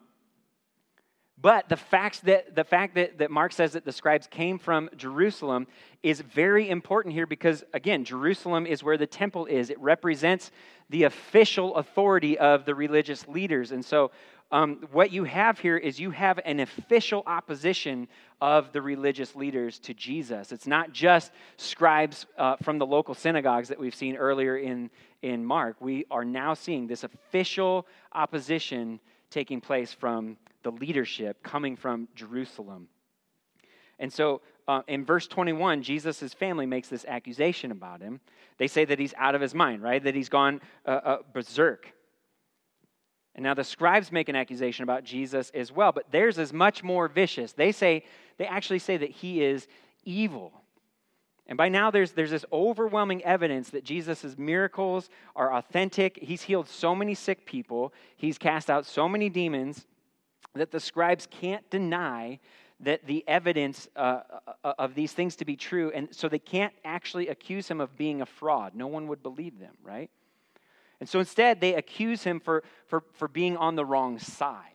But 1.41 1.67
the, 1.67 1.75
facts 1.75 2.21
that, 2.21 2.55
the 2.55 2.63
fact 2.63 2.95
that, 2.95 3.17
that 3.17 3.29
Mark 3.29 3.51
says 3.51 3.73
that 3.73 3.83
the 3.83 3.91
scribes 3.91 4.27
came 4.27 4.57
from 4.57 4.89
Jerusalem 4.95 5.67
is 6.01 6.21
very 6.21 6.69
important 6.69 7.13
here 7.13 7.25
because, 7.25 7.63
again, 7.73 8.05
Jerusalem 8.05 8.65
is 8.65 8.83
where 8.83 8.97
the 8.97 9.07
temple 9.07 9.45
is. 9.47 9.69
It 9.69 9.79
represents 9.79 10.51
the 10.89 11.03
official 11.03 11.75
authority 11.75 12.37
of 12.37 12.65
the 12.65 12.75
religious 12.75 13.27
leaders. 13.27 13.71
And 13.71 13.83
so, 13.83 14.11
um, 14.53 14.87
what 14.91 15.11
you 15.11 15.23
have 15.23 15.57
here 15.57 15.77
is 15.77 15.99
you 15.99 16.11
have 16.11 16.39
an 16.45 16.59
official 16.59 17.23
opposition 17.25 18.07
of 18.39 18.71
the 18.71 18.83
religious 18.83 19.35
leaders 19.35 19.79
to 19.79 19.95
Jesus. 19.95 20.51
It's 20.51 20.67
not 20.67 20.93
just 20.93 21.31
scribes 21.57 22.27
uh, 22.37 22.57
from 22.57 22.77
the 22.77 22.85
local 22.85 23.15
synagogues 23.15 23.69
that 23.69 23.79
we've 23.79 23.95
seen 23.95 24.15
earlier 24.15 24.57
in, 24.57 24.91
in 25.23 25.43
Mark. 25.43 25.77
We 25.79 26.05
are 26.11 26.23
now 26.23 26.53
seeing 26.53 26.85
this 26.85 27.03
official 27.03 27.87
opposition 28.13 28.99
taking 29.31 29.59
place 29.59 29.91
from 29.91 30.37
the 30.63 30.71
leadership 30.71 31.43
coming 31.43 31.75
from 31.75 32.07
Jerusalem. 32.15 32.87
And 33.99 34.11
so 34.11 34.41
uh, 34.67 34.81
in 34.87 35.05
verse 35.05 35.27
21, 35.27 35.83
Jesus' 35.83 36.33
family 36.33 36.65
makes 36.65 36.87
this 36.87 37.05
accusation 37.05 37.71
about 37.71 38.01
him. 38.01 38.19
They 38.57 38.67
say 38.67 38.85
that 38.85 38.99
he's 38.99 39.13
out 39.17 39.35
of 39.35 39.41
his 39.41 39.53
mind, 39.53 39.81
right? 39.81 40.03
That 40.03 40.15
he's 40.15 40.29
gone 40.29 40.61
uh, 40.85 40.89
uh, 40.89 41.17
berserk. 41.33 41.91
And 43.35 43.43
now 43.43 43.53
the 43.53 43.63
scribes 43.63 44.11
make 44.11 44.29
an 44.29 44.35
accusation 44.35 44.83
about 44.83 45.03
Jesus 45.03 45.51
as 45.53 45.71
well, 45.71 45.91
but 45.91 46.11
theirs 46.11 46.37
is 46.37 46.53
much 46.53 46.83
more 46.83 47.07
vicious. 47.07 47.53
They 47.53 47.71
say, 47.71 48.05
they 48.37 48.45
actually 48.45 48.79
say 48.79 48.97
that 48.97 49.09
he 49.09 49.43
is 49.43 49.67
evil. 50.03 50.53
And 51.47 51.57
by 51.57 51.67
now, 51.69 51.91
there's, 51.91 52.11
there's 52.11 52.31
this 52.31 52.45
overwhelming 52.53 53.23
evidence 53.23 53.71
that 53.71 53.83
Jesus' 53.83 54.37
miracles 54.37 55.09
are 55.35 55.53
authentic. 55.53 56.17
He's 56.21 56.43
healed 56.43 56.69
so 56.69 56.95
many 56.95 57.15
sick 57.15 57.45
people, 57.45 57.93
he's 58.15 58.37
cast 58.37 58.69
out 58.69 58.85
so 58.85 59.09
many 59.09 59.29
demons 59.29 59.85
that 60.55 60.71
the 60.71 60.79
scribes 60.79 61.27
can't 61.29 61.67
deny 61.69 62.39
that 62.79 63.05
the 63.07 63.23
evidence 63.27 63.87
uh, 63.95 64.21
uh, 64.63 64.73
of 64.77 64.93
these 64.93 65.13
things 65.13 65.35
to 65.37 65.45
be 65.45 65.55
true, 65.55 65.91
and 65.95 66.09
so 66.11 66.27
they 66.27 66.39
can't 66.39 66.73
actually 66.83 67.29
accuse 67.29 67.67
him 67.67 67.79
of 67.79 67.97
being 67.97 68.21
a 68.21 68.25
fraud. 68.25 68.75
No 68.75 68.87
one 68.87 69.07
would 69.07 69.23
believe 69.23 69.59
them, 69.59 69.75
right? 69.83 70.09
And 70.99 71.07
so 71.07 71.19
instead, 71.19 71.61
they 71.61 71.75
accuse 71.75 72.23
him 72.23 72.39
for, 72.39 72.63
for, 72.87 73.03
for 73.13 73.27
being 73.27 73.57
on 73.57 73.75
the 73.75 73.85
wrong 73.85 74.19
side. 74.19 74.69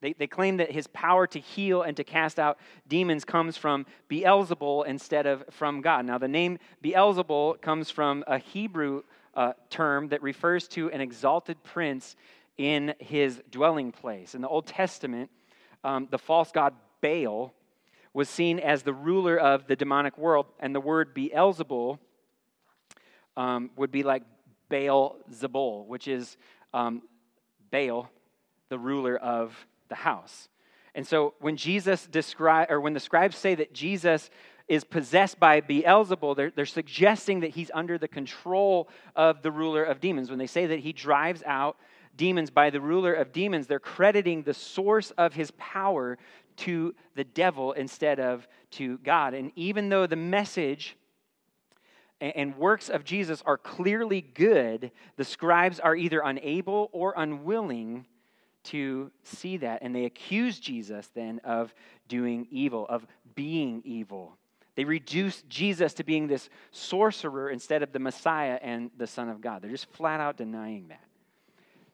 They, 0.00 0.12
they 0.14 0.26
claim 0.26 0.56
that 0.56 0.72
his 0.72 0.88
power 0.88 1.26
to 1.28 1.38
heal 1.38 1.82
and 1.82 1.96
to 1.96 2.04
cast 2.04 2.38
out 2.38 2.58
demons 2.88 3.24
comes 3.24 3.56
from 3.56 3.86
Beelzebul 4.10 4.86
instead 4.86 5.26
of 5.26 5.44
from 5.50 5.80
God. 5.80 6.04
Now, 6.04 6.18
the 6.18 6.28
name 6.28 6.58
Beelzebul 6.82 7.60
comes 7.60 7.90
from 7.90 8.24
a 8.26 8.38
Hebrew 8.38 9.04
uh, 9.34 9.52
term 9.70 10.08
that 10.08 10.20
refers 10.20 10.68
to 10.68 10.90
an 10.90 11.00
exalted 11.00 11.62
prince 11.62 12.16
in 12.58 12.94
his 12.98 13.40
dwelling 13.50 13.92
place. 13.92 14.34
In 14.34 14.42
the 14.42 14.48
Old 14.48 14.66
Testament, 14.66 15.30
um, 15.84 16.08
the 16.10 16.18
false 16.18 16.52
god 16.52 16.74
Baal 17.00 17.52
was 18.14 18.28
seen 18.28 18.58
as 18.58 18.82
the 18.82 18.92
ruler 18.92 19.38
of 19.38 19.66
the 19.66 19.76
demonic 19.76 20.18
world, 20.18 20.46
and 20.60 20.74
the 20.74 20.80
word 20.80 21.14
Beelzebul 21.14 21.98
um, 23.36 23.70
would 23.76 23.90
be 23.90 24.02
like 24.02 24.22
Baal 24.68 25.16
Zebul, 25.32 25.86
which 25.86 26.08
is 26.08 26.36
um, 26.74 27.02
Baal, 27.70 28.10
the 28.68 28.78
ruler 28.78 29.16
of 29.16 29.54
the 29.88 29.94
house. 29.94 30.48
And 30.94 31.06
so 31.06 31.34
when 31.40 31.56
Jesus 31.56 32.06
describe, 32.06 32.70
or 32.70 32.80
when 32.80 32.92
the 32.92 33.00
scribes 33.00 33.36
say 33.36 33.54
that 33.54 33.72
Jesus 33.72 34.28
is 34.68 34.84
possessed 34.84 35.40
by 35.40 35.60
Beelzebul, 35.60 36.36
they're, 36.36 36.52
they're 36.54 36.66
suggesting 36.66 37.40
that 37.40 37.50
he's 37.50 37.70
under 37.72 37.98
the 37.98 38.08
control 38.08 38.88
of 39.16 39.42
the 39.42 39.50
ruler 39.50 39.82
of 39.82 40.00
demons. 40.00 40.28
When 40.30 40.38
they 40.38 40.46
say 40.46 40.66
that 40.66 40.80
he 40.80 40.92
drives 40.92 41.42
out 41.44 41.76
demons 42.16 42.50
by 42.50 42.70
the 42.70 42.80
ruler 42.80 43.12
of 43.12 43.32
demons, 43.32 43.66
they're 43.66 43.80
crediting 43.80 44.42
the 44.42 44.54
source 44.54 45.10
of 45.12 45.34
his 45.34 45.50
power 45.52 46.18
to 46.56 46.94
the 47.14 47.24
devil 47.24 47.72
instead 47.72 48.20
of 48.20 48.46
to 48.72 48.98
God. 48.98 49.34
And 49.34 49.52
even 49.56 49.88
though 49.88 50.06
the 50.06 50.16
message 50.16 50.96
and 52.20 52.56
works 52.56 52.88
of 52.88 53.04
Jesus 53.04 53.42
are 53.44 53.58
clearly 53.58 54.20
good, 54.20 54.92
the 55.16 55.24
scribes 55.24 55.80
are 55.80 55.96
either 55.96 56.20
unable 56.24 56.88
or 56.92 57.14
unwilling 57.16 58.06
to 58.64 59.10
see 59.24 59.56
that. 59.58 59.80
And 59.82 59.94
they 59.94 60.04
accuse 60.04 60.60
Jesus 60.60 61.10
then 61.14 61.40
of 61.44 61.74
doing 62.08 62.46
evil, 62.50 62.86
of 62.88 63.06
being 63.34 63.82
evil. 63.84 64.36
They 64.74 64.84
reduce 64.84 65.42
Jesus 65.42 65.94
to 65.94 66.04
being 66.04 66.28
this 66.28 66.48
sorcerer 66.70 67.50
instead 67.50 67.82
of 67.82 67.92
the 67.92 67.98
Messiah 67.98 68.58
and 68.62 68.90
the 68.96 69.06
Son 69.06 69.28
of 69.28 69.40
God. 69.40 69.62
They're 69.62 69.70
just 69.70 69.90
flat 69.90 70.20
out 70.20 70.36
denying 70.36 70.88
that. 70.88 71.02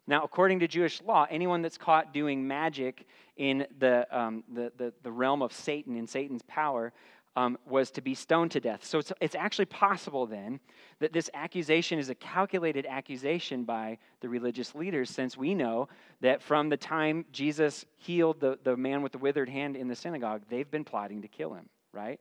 Now, 0.09 0.25
according 0.25 0.61
to 0.61 0.68
Jewish 0.68 1.03
law, 1.03 1.27
anyone 1.29 1.61
that's 1.61 1.77
caught 1.77 2.14
doing 2.14 2.49
magic 2.49 3.07
in 3.37 3.66
the, 3.79 4.07
um, 4.11 4.42
the, 4.53 4.73
the, 4.79 4.92
the, 5.03 5.12
realm 5.12 5.42
of 5.42 5.53
Satan, 5.53 5.97
in 5.97 6.07
Satan's 6.07 6.40
power, 6.49 6.94
um, 7.37 7.59
was 7.66 7.90
to 7.90 8.01
be 8.01 8.14
stoned 8.14 8.51
to 8.53 8.61
death. 8.61 8.85
So 8.87 8.99
it's, 8.99 9.12
it's 9.21 9.35
actually 9.35 9.66
possible 9.66 10.25
then 10.25 10.61
that 10.99 11.12
this 11.12 11.29
accusation 11.35 11.99
is 11.99 12.09
a 12.09 12.14
calculated 12.14 12.87
accusation 12.87 13.64
by 13.64 13.99
the 14.21 14.31
religious 14.31 14.75
leaders, 14.75 15.11
since 15.11 15.37
we 15.37 15.55
know 15.55 15.90
that 16.23 16.40
from 16.40 16.71
the 16.71 16.79
time 16.79 17.27
Jesus 17.31 17.85
healed 17.99 18.40
the, 18.40 18.59
the 18.64 18.79
man 18.79 19.03
with 19.03 19.12
the 19.12 19.18
withered 19.18 19.51
hand 19.51 19.77
in 19.77 19.88
the 19.88 19.94
synagogue, 19.94 20.40
they've 20.49 20.71
been 20.71 20.85
plotting 20.85 21.21
to 21.21 21.29
kill 21.29 21.53
him, 21.53 21.68
right? 21.92 22.18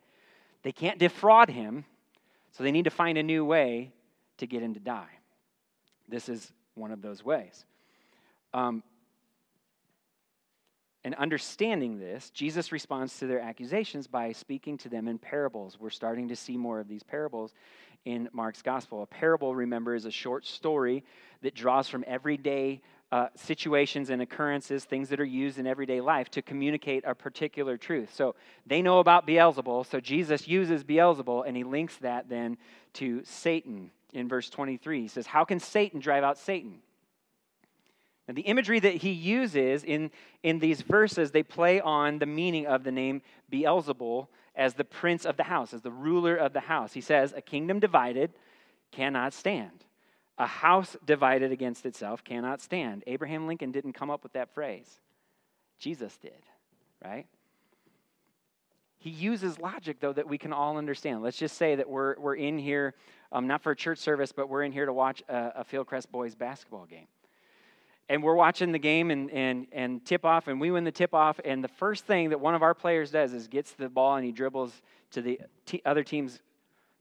They 0.62 0.73
can't 0.73 1.00
defraud 1.00 1.50
him, 1.50 1.86
so 2.52 2.65
they 2.65 2.71
need 2.71 2.84
to 2.84 2.91
find 2.91 3.17
a 3.17 3.23
new 3.23 3.45
way 3.45 3.93
to 4.39 4.45
get 4.45 4.62
him 4.62 4.73
to 4.73 4.80
die. 4.82 5.08
This 6.10 6.28
is 6.28 6.52
one 6.76 6.91
of 6.91 7.02
those 7.02 7.23
ways. 7.23 7.65
Um, 8.58 8.82
and 11.04 11.13
understanding 11.13 12.00
this, 12.00 12.32
Jesus 12.32 12.72
responds 12.72 13.20
to 13.20 13.28
their 13.28 13.39
accusations 13.39 14.08
by 14.08 14.32
speaking 14.32 14.80
to 14.80 14.89
them 14.89 15.08
in 15.08 15.20
parables. 15.20 15.78
We're 15.80 15.91
starting 15.91 16.28
to 16.30 16.36
see 16.36 16.58
more 16.58 16.80
of 16.80 16.88
these 16.88 17.04
parables 17.04 17.54
in 18.06 18.28
Mark's 18.34 18.63
gospel. 18.63 19.04
A 19.04 19.06
parable, 19.06 19.54
remember, 19.54 19.93
is 19.93 20.06
a 20.06 20.12
short 20.12 20.43
story 20.48 21.04
that 21.43 21.54
draws 21.54 21.88
from 21.88 22.04
everyday 22.08 22.82
uh, 23.12 23.28
situations 23.36 24.10
and 24.10 24.24
occurrences, 24.24 24.86
things 24.86 25.10
that 25.10 25.20
are 25.20 25.26
used 25.26 25.60
in 25.60 25.67
everyday 25.67 26.02
life 26.02 26.32
to 26.32 26.41
communicate 26.41 27.04
a 27.06 27.13
particular 27.13 27.78
truth. 27.78 28.12
So 28.12 28.34
they 28.65 28.82
know 28.82 28.98
about 29.00 29.28
Beelzebul, 29.28 29.86
so 29.86 30.00
Jesus 30.00 30.48
uses 30.48 30.84
Beelzebul 30.84 31.48
and 31.48 31.56
he 31.56 31.63
links 31.63 31.96
that 31.98 32.28
then 32.28 32.58
to 32.93 33.22
Satan 33.24 33.91
in 34.13 34.28
verse 34.28 34.50
23. 34.50 35.04
He 35.04 35.08
says, 35.08 35.28
How 35.28 35.46
can 35.46 35.60
Satan 35.60 36.00
drive 36.00 36.24
out 36.24 36.39
Satan? 36.39 36.82
And 38.28 38.38
the 38.38 38.42
imagery 38.42 38.80
that 38.80 38.96
he 38.96 39.12
uses 39.12 39.84
in, 39.84 40.12
in 40.44 40.60
these 40.60 40.82
verses, 40.82 41.32
they 41.32 41.44
play 41.44 41.80
on 41.80 42.20
the 42.20 42.26
meaning 42.26 42.68
of 42.68 42.84
the 42.84 42.92
name 42.92 43.22
Beelzebul 43.52 44.28
as 44.56 44.74
the 44.74 44.84
prince 44.84 45.26
of 45.26 45.38
the 45.38 45.44
house, 45.44 45.74
as 45.74 45.82
the 45.82 45.92
ruler 45.92 46.36
of 46.36 46.52
the 46.52 46.60
house. 46.60 46.94
He 46.94 47.02
says, 47.02 47.34
A 47.36 47.42
kingdom 47.42 47.80
divided 47.80 48.34
cannot 48.92 49.34
stand. 49.34 49.86
A 50.38 50.46
house 50.46 50.98
divided 51.06 51.52
against 51.52 51.86
itself 51.86 52.24
cannot 52.24 52.62
stand. 52.62 53.04
Abraham 53.08 53.48
Lincoln 53.48 53.72
didn't 53.72 53.94
come 53.94 54.10
up 54.10 54.24
with 54.24 54.34
that 54.34 54.54
phrase, 54.54 55.00
Jesus 55.80 56.18
did, 56.18 56.46
right? 57.04 57.28
He 59.00 59.10
uses 59.10 59.58
logic, 59.60 60.00
though, 60.00 60.13
that 60.13 60.28
we 60.28 60.38
can 60.38 60.52
all 60.52 60.78
understand. 60.78 61.22
Let's 61.22 61.38
just 61.38 61.56
say 61.56 61.76
that 61.76 61.90
we're, 61.90 62.20
we're 62.20 62.36
in 62.36 62.58
here, 62.58 62.94
um, 63.32 63.48
not 63.48 63.62
for 63.62 63.72
a 63.72 63.76
church 63.76 64.00
service, 64.00 64.32
but 64.32 64.50
we're 64.50 64.63
in 64.63 64.72
here 64.72 64.86
to 64.86 64.94
watch 64.94 65.24
a, 65.30 65.62
a 65.62 65.63
Fieldcrest 65.63 66.10
boys 66.12 66.36
basketball 66.36 66.86
game 66.86 67.08
and 68.10 68.24
we're 68.24 68.36
watching 68.36 68.72
the 68.72 68.80
game 68.80 69.12
and, 69.12 69.30
and, 69.32 69.67
and 69.72 70.06
tip 70.06 70.24
off, 70.24 70.48
and 70.48 70.62
we 70.62 70.72
win 70.72 70.84
the 70.84 70.91
tip 70.91 71.13
off. 71.13 71.39
And 71.43 71.63
the 71.63 71.67
first 71.67 72.06
thing 72.06 72.30
that 72.30 72.39
one 72.39 72.56
of 72.56 72.63
our 72.63 72.74
players 72.74 73.12
does 73.12 73.34
is 73.34 73.48
gets 73.48 73.74
the 73.74 73.89
ball 73.89 74.15
and 74.15 74.26
he 74.26 74.32
dribbles 74.32 74.82
to 75.12 75.22
the 75.22 75.39
t- 75.65 75.82
other 75.86 76.04
team's 76.04 76.39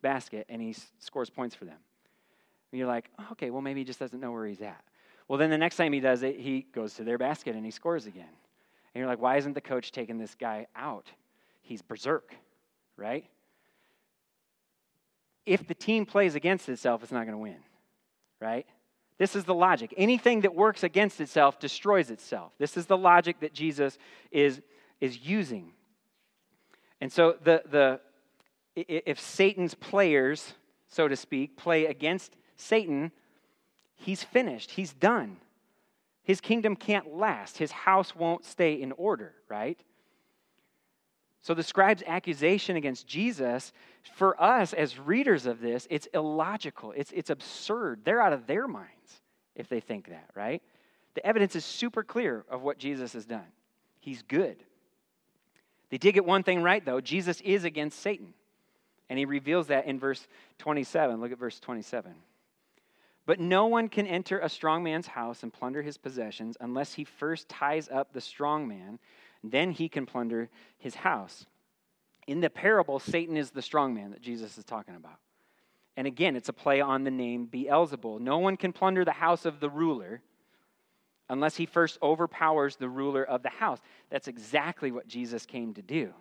basket 0.03 0.47
and 0.49 0.61
he 0.61 0.71
s- 0.71 0.93
scores 0.99 1.31
points 1.31 1.55
for 1.55 1.65
them. 1.65 1.79
And 2.73 2.79
you're 2.79 2.89
like, 2.89 3.11
okay, 3.33 3.51
well, 3.51 3.63
maybe 3.63 3.81
he 3.81 3.85
just 3.85 4.01
doesn't 4.01 4.21
know 4.21 4.33
where 4.33 4.47
he's 4.47 4.63
at. 4.63 4.83
Well, 5.29 5.39
then 5.39 5.51
the 5.51 5.59
next 5.59 5.77
time 5.77 5.93
he 5.93 6.01
does 6.01 6.23
it, 6.23 6.39
he 6.39 6.67
goes 6.73 6.95
to 6.95 7.05
their 7.05 7.19
basket 7.19 7.55
and 7.55 7.65
he 7.65 7.71
scores 7.71 8.07
again. 8.07 8.25
And 8.25 9.01
you're 9.01 9.07
like, 9.07 9.21
why 9.21 9.37
isn't 9.37 9.53
the 9.53 9.61
coach 9.61 9.93
taking 9.93 10.19
this 10.19 10.35
guy 10.35 10.67
out? 10.75 11.11
He's 11.63 11.83
berserk, 11.83 12.35
right? 12.97 13.25
If 15.45 15.67
the 15.67 15.75
team 15.75 16.07
plays 16.07 16.35
against 16.35 16.69
itself, 16.69 17.03
it's 17.03 17.13
not 17.13 17.25
going 17.25 17.33
to 17.33 17.39
win, 17.39 17.59
right? 18.41 18.67
This 19.19 19.35
is 19.35 19.45
the 19.45 19.55
logic. 19.55 19.95
Anything 19.97 20.43
that 20.43 20.55
works 20.55 20.83
against 20.83 21.21
itself 21.21 21.59
destroys 21.59 22.11
itself. 22.11 22.53
This 22.59 22.77
is 22.77 22.87
the 22.87 22.97
logic 22.97 23.41
that 23.41 23.55
Jesus 23.55 23.99
is, 24.31 24.61
is 25.01 25.27
using. 25.27 25.73
And 27.01 27.11
so 27.11 27.37
the, 27.43 27.63
the 27.71 28.01
if 28.77 29.19
Satan's 29.19 29.75
players, 29.75 30.55
so 30.89 31.09
to 31.09 31.17
speak, 31.17 31.57
play 31.57 31.87
against 31.87 32.37
Satan, 32.57 33.11
he's 33.95 34.23
finished. 34.23 34.73
He's 34.73 34.93
done. 34.93 35.39
His 36.23 36.41
kingdom 36.41 36.77
can't 36.77 37.15
last. 37.15 37.59
His 37.59 37.73
house 37.73 38.15
won't 38.15 38.45
stay 38.45 38.75
in 38.75 38.93
order, 38.93 39.33
right? 39.49 39.81
So 41.47 41.55
the 41.55 41.63
scribe's 41.63 42.03
accusation 42.09 42.75
against 42.75 43.07
Jesus, 43.07 43.73
for 44.17 44.43
us 44.43 44.73
as 44.73 44.99
readers 44.99 45.47
of 45.47 45.61
this, 45.61 45.87
it's 45.91 46.09
illogical. 46.13 46.91
It's, 46.91 47.13
it's 47.13 47.31
absurd. 47.31 48.01
They're 48.03 48.21
out 48.21 48.33
of 48.33 48.49
their 48.49 48.67
minds 48.67 49.21
if 49.55 49.69
they 49.69 49.79
think 49.79 50.09
that, 50.09 50.29
right? 50.35 50.61
The 51.15 51.25
evidence 51.25 51.55
is 51.55 51.65
super 51.65 52.03
clear 52.03 52.45
of 52.51 52.63
what 52.63 52.79
Jesus 52.79 53.13
has 53.13 53.27
done. 53.27 53.47
He's 54.01 54.23
good. 54.23 54.57
They 55.91 55.99
did 55.99 56.15
get 56.15 56.25
one 56.25 56.43
thing 56.43 56.65
right, 56.65 56.85
though. 56.85 57.01
Jesus 57.01 57.41
is 57.43 57.63
against 57.63 58.01
Satan. 58.01 58.35
And 59.09 59.17
he 59.17 59.25
reveals 59.25 59.69
that 59.69 59.87
in 59.87 60.01
verse 60.01 60.27
27. 60.59 61.21
Look 61.21 61.31
at 61.31 61.39
verse 61.39 61.61
27. 61.61 62.13
But 63.25 63.39
no 63.39 63.67
one 63.67 63.89
can 63.89 64.09
enter 64.09 64.41
a 64.41 64.49
strong 64.49 64.83
man's 64.83 65.07
house 65.07 65.45
and 65.45 65.53
plunder 65.53 65.83
his 65.83 65.97
possessions 65.97 66.57
unless 66.61 66.95
he 66.95 67.05
first 67.05 67.49
ties 67.49 67.89
up 67.89 68.13
the 68.13 68.21
strong 68.21 68.67
man. 68.67 68.99
Then 69.43 69.71
he 69.71 69.89
can 69.89 70.07
plunder 70.07 70.49
his 70.79 70.97
house. 70.97 71.47
In 72.27 72.41
the 72.41 72.51
parable, 72.51 72.99
Satan 72.99 73.37
is 73.37 73.51
the 73.51 73.63
strong 73.63 73.95
man 73.95 74.11
that 74.11 74.21
Jesus 74.21 74.59
is 74.59 74.65
talking 74.65 74.97
about. 74.97 75.19
And 75.97 76.07
again, 76.07 76.37
it's 76.37 76.49
a 76.49 76.53
play 76.53 76.81
on 76.81 77.05
the 77.05 77.11
name 77.11 77.49
Beelzebul. 77.51 78.21
No 78.21 78.39
one 78.39 78.57
can 78.57 78.73
plunder 78.73 79.05
the 79.05 79.13
house 79.13 79.47
of 79.47 79.61
the 79.61 79.71
ruler 79.71 80.23
unless 81.29 81.57
he 81.57 81.67
first 81.67 81.99
overpowers 82.03 82.77
the 82.77 82.89
ruler 82.89 83.25
of 83.25 83.43
the 83.43 83.49
house. 83.49 83.79
That's 84.11 84.29
exactly 84.29 84.93
what 84.93 85.09
Jesus 85.09 85.47
came 85.47 85.75
to 85.75 85.83
do. 85.83 86.13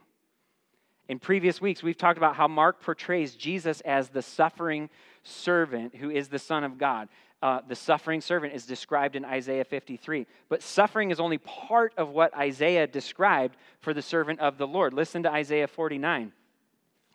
In 1.08 1.20
previous 1.20 1.62
weeks, 1.62 1.84
we've 1.84 1.98
talked 1.98 2.18
about 2.18 2.36
how 2.36 2.48
Mark 2.48 2.82
portrays 2.82 3.36
Jesus 3.36 3.82
as 3.82 4.10
the 4.10 4.24
suffering 4.24 4.90
servant 5.24 5.96
who 5.96 6.10
is 6.10 6.30
the 6.30 6.40
Son 6.40 6.64
of 6.64 6.78
God. 6.80 7.10
Uh, 7.42 7.62
the 7.68 7.76
suffering 7.76 8.22
servant 8.22 8.54
is 8.54 8.66
described 8.66 9.16
in 9.16 9.26
Isaiah 9.26 9.66
53. 9.66 10.26
But 10.50 10.64
suffering 10.64 11.12
is 11.12 11.20
only 11.20 11.38
part 11.38 11.94
of 11.98 12.10
what 12.10 12.36
Isaiah 12.36 12.88
described 12.88 13.58
for 13.82 13.94
the 13.94 14.02
servant 14.02 14.40
of 14.40 14.58
the 14.58 14.68
Lord. 14.68 14.94
Listen 14.94 15.24
to 15.24 15.32
Isaiah 15.32 15.68
49, 15.68 16.32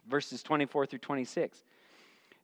verses 0.08 0.42
24 0.42 0.86
through 0.86 0.98
26. 1.00 1.64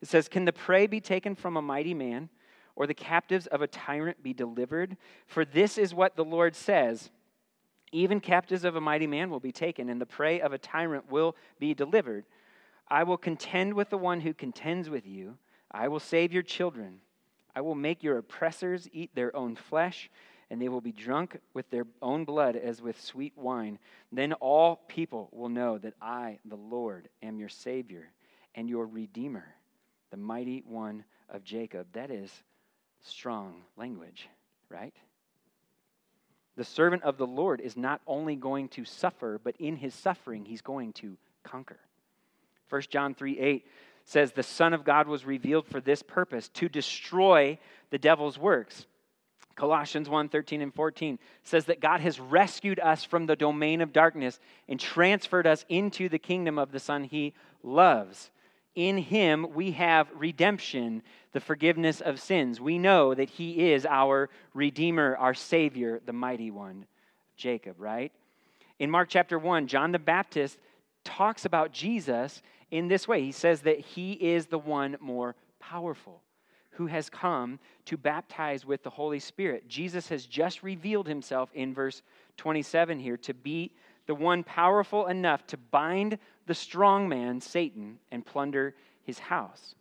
It 0.02 0.08
says, 0.08 0.28
Can 0.28 0.44
the 0.44 0.52
prey 0.52 0.86
be 0.86 1.00
taken 1.00 1.34
from 1.34 1.56
a 1.56 1.62
mighty 1.62 1.94
man, 1.94 2.28
or 2.74 2.86
the 2.86 2.94
captives 2.94 3.46
of 3.46 3.62
a 3.62 3.66
tyrant 3.66 4.22
be 4.22 4.32
delivered? 4.32 4.96
For 5.26 5.44
this 5.44 5.78
is 5.78 5.94
what 5.94 6.16
the 6.16 6.24
Lord 6.24 6.56
says. 6.56 7.10
Even 7.92 8.20
captives 8.20 8.64
of 8.64 8.76
a 8.76 8.80
mighty 8.80 9.06
man 9.06 9.30
will 9.30 9.40
be 9.40 9.52
taken, 9.52 9.88
and 9.88 10.00
the 10.00 10.06
prey 10.06 10.40
of 10.40 10.52
a 10.52 10.58
tyrant 10.58 11.10
will 11.10 11.36
be 11.58 11.72
delivered. 11.72 12.24
I 12.88 13.04
will 13.04 13.16
contend 13.16 13.74
with 13.74 13.90
the 13.90 13.98
one 13.98 14.20
who 14.20 14.34
contends 14.34 14.90
with 14.90 15.06
you. 15.06 15.36
I 15.70 15.88
will 15.88 16.00
save 16.00 16.32
your 16.32 16.42
children. 16.42 17.00
I 17.56 17.62
will 17.62 17.74
make 17.74 18.02
your 18.02 18.18
oppressors 18.18 18.86
eat 18.92 19.14
their 19.14 19.34
own 19.34 19.56
flesh, 19.56 20.10
and 20.50 20.60
they 20.60 20.68
will 20.68 20.82
be 20.82 20.92
drunk 20.92 21.38
with 21.54 21.68
their 21.70 21.86
own 22.02 22.26
blood 22.26 22.54
as 22.54 22.82
with 22.82 23.00
sweet 23.00 23.32
wine. 23.34 23.78
Then 24.12 24.34
all 24.34 24.76
people 24.88 25.30
will 25.32 25.48
know 25.48 25.78
that 25.78 25.94
I, 26.00 26.38
the 26.44 26.56
Lord, 26.56 27.08
am 27.22 27.38
your 27.38 27.48
Savior 27.48 28.10
and 28.54 28.68
your 28.68 28.86
Redeemer, 28.86 29.46
the 30.10 30.18
mighty 30.18 30.62
one 30.66 31.04
of 31.30 31.44
Jacob. 31.44 31.86
That 31.94 32.10
is 32.10 32.30
strong 33.00 33.62
language, 33.78 34.28
right? 34.68 34.94
The 36.56 36.64
servant 36.64 37.04
of 37.04 37.16
the 37.16 37.26
Lord 37.26 37.62
is 37.62 37.76
not 37.76 38.02
only 38.06 38.36
going 38.36 38.68
to 38.70 38.84
suffer, 38.84 39.40
but 39.42 39.56
in 39.58 39.76
his 39.76 39.94
suffering, 39.94 40.44
he's 40.44 40.62
going 40.62 40.92
to 40.94 41.16
conquer. 41.42 41.78
1 42.68 42.82
John 42.90 43.14
3 43.14 43.38
8 43.38 43.66
says, 44.06 44.32
The 44.32 44.42
Son 44.42 44.72
of 44.72 44.84
God 44.84 45.06
was 45.06 45.26
revealed 45.26 45.66
for 45.66 45.80
this 45.80 46.02
purpose, 46.02 46.48
to 46.50 46.68
destroy 46.68 47.58
the 47.90 47.98
devil's 47.98 48.38
works. 48.38 48.86
Colossians 49.56 50.08
1 50.08 50.28
13 50.28 50.60
and 50.60 50.74
14 50.74 51.18
says 51.42 51.64
that 51.66 51.80
God 51.80 52.00
has 52.00 52.20
rescued 52.20 52.78
us 52.78 53.04
from 53.04 53.26
the 53.26 53.36
domain 53.36 53.80
of 53.80 53.92
darkness 53.92 54.38
and 54.68 54.78
transferred 54.78 55.46
us 55.46 55.64
into 55.68 56.08
the 56.08 56.18
kingdom 56.18 56.58
of 56.58 56.72
the 56.72 56.78
Son 56.78 57.04
he 57.04 57.34
loves. 57.62 58.30
In 58.74 58.98
him 58.98 59.54
we 59.54 59.72
have 59.72 60.08
redemption, 60.14 61.02
the 61.32 61.40
forgiveness 61.40 62.02
of 62.02 62.20
sins. 62.20 62.60
We 62.60 62.78
know 62.78 63.14
that 63.14 63.30
he 63.30 63.72
is 63.72 63.86
our 63.86 64.28
Redeemer, 64.52 65.16
our 65.16 65.32
Savior, 65.32 66.02
the 66.04 66.12
mighty 66.12 66.50
one, 66.50 66.86
Jacob, 67.38 67.76
right? 67.78 68.12
In 68.78 68.90
Mark 68.90 69.08
chapter 69.08 69.38
1, 69.38 69.68
John 69.68 69.92
the 69.92 69.98
Baptist 69.98 70.58
talks 71.02 71.46
about 71.46 71.72
Jesus 71.72 72.42
in 72.70 72.88
this 72.88 73.06
way. 73.06 73.22
He 73.22 73.32
says 73.32 73.62
that 73.62 73.80
he 73.80 74.12
is 74.12 74.46
the 74.46 74.58
one 74.58 74.96
more 75.00 75.34
powerful 75.60 76.22
who 76.70 76.86
has 76.86 77.08
come 77.08 77.58
to 77.86 77.96
baptize 77.96 78.66
with 78.66 78.82
the 78.82 78.90
Holy 78.90 79.18
Spirit. 79.18 79.66
Jesus 79.66 80.08
has 80.08 80.26
just 80.26 80.62
revealed 80.62 81.08
himself 81.08 81.50
in 81.54 81.72
verse 81.72 82.02
27 82.36 82.98
here 82.98 83.16
to 83.16 83.32
be 83.32 83.72
the 84.06 84.14
one 84.14 84.44
powerful 84.44 85.06
enough 85.06 85.46
to 85.48 85.56
bind 85.56 86.18
the 86.46 86.54
strong 86.54 87.08
man, 87.08 87.40
Satan, 87.40 87.98
and 88.10 88.24
plunder 88.24 88.74
his 89.02 89.18
house. 89.18 89.74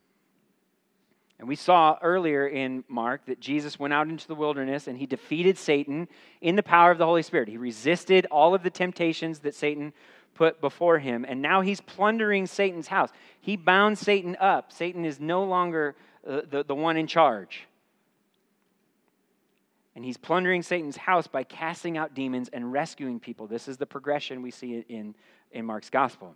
And 1.38 1.50
we 1.50 1.56
saw 1.58 1.98
earlier 2.02 2.48
in 2.48 2.86
Mark 2.88 3.26
that 3.26 3.42
Jesus 3.42 3.78
went 3.78 3.94
out 3.94 4.08
into 4.08 4.28
the 4.28 4.36
wilderness 4.36 4.88
and 4.88 4.98
he 4.98 5.06
defeated 5.06 5.58
Satan 5.58 6.08
in 6.40 6.56
the 6.56 6.64
power 6.64 6.92
of 6.92 6.98
the 6.98 7.06
Holy 7.06 7.24
Spirit. 7.24 7.50
He 7.50 7.58
resisted 7.58 8.26
all 8.32 8.56
of 8.56 8.64
the 8.64 8.70
temptations 8.70 9.40
that 9.40 9.54
Satan 9.54 9.92
put 10.36 10.62
before 10.62 11.00
him, 11.00 11.26
and 11.28 11.42
now 11.42 11.62
he's 11.62 11.82
plundering 11.82 12.46
Satan's 12.46 12.88
house. 12.88 13.10
He 13.42 13.56
bound 13.56 13.98
Satan 13.98 14.38
up. 14.40 14.72
Satan 14.72 15.06
is 15.06 15.20
no 15.20 15.44
longer 15.44 15.96
uh, 16.28 16.42
the, 16.50 16.64
the 16.64 16.76
one 16.76 16.98
in 16.98 17.08
charge. 17.08 17.64
And 19.96 20.04
he's 20.04 20.18
plundering 20.18 20.62
Satan's 20.62 20.98
house 20.98 21.26
by 21.26 21.44
casting 21.44 21.98
out 21.98 22.14
demons 22.14 22.50
and 22.52 22.72
rescuing 22.72 23.20
people. 23.20 23.48
This 23.48 23.68
is 23.68 23.78
the 23.78 23.86
progression 23.86 24.42
we 24.42 24.52
see 24.52 24.84
in, 24.90 25.16
in 25.52 25.66
Mark's 25.66 25.90
gospel 25.90 26.36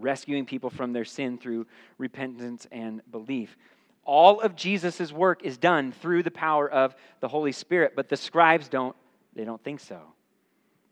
rescuing 0.00 0.46
people 0.46 0.70
from 0.70 0.92
their 0.92 1.04
sin 1.04 1.38
through 1.38 1.66
repentance 1.98 2.66
and 2.72 3.02
belief. 3.10 3.56
All 4.04 4.40
of 4.40 4.56
Jesus' 4.56 5.12
work 5.12 5.44
is 5.44 5.58
done 5.58 5.92
through 5.92 6.22
the 6.22 6.30
power 6.30 6.68
of 6.68 6.94
the 7.20 7.28
Holy 7.28 7.52
Spirit, 7.52 7.92
but 7.94 8.08
the 8.08 8.16
scribes 8.16 8.68
don't, 8.68 8.96
they 9.34 9.44
don't 9.44 9.62
think 9.62 9.80
so. 9.80 10.00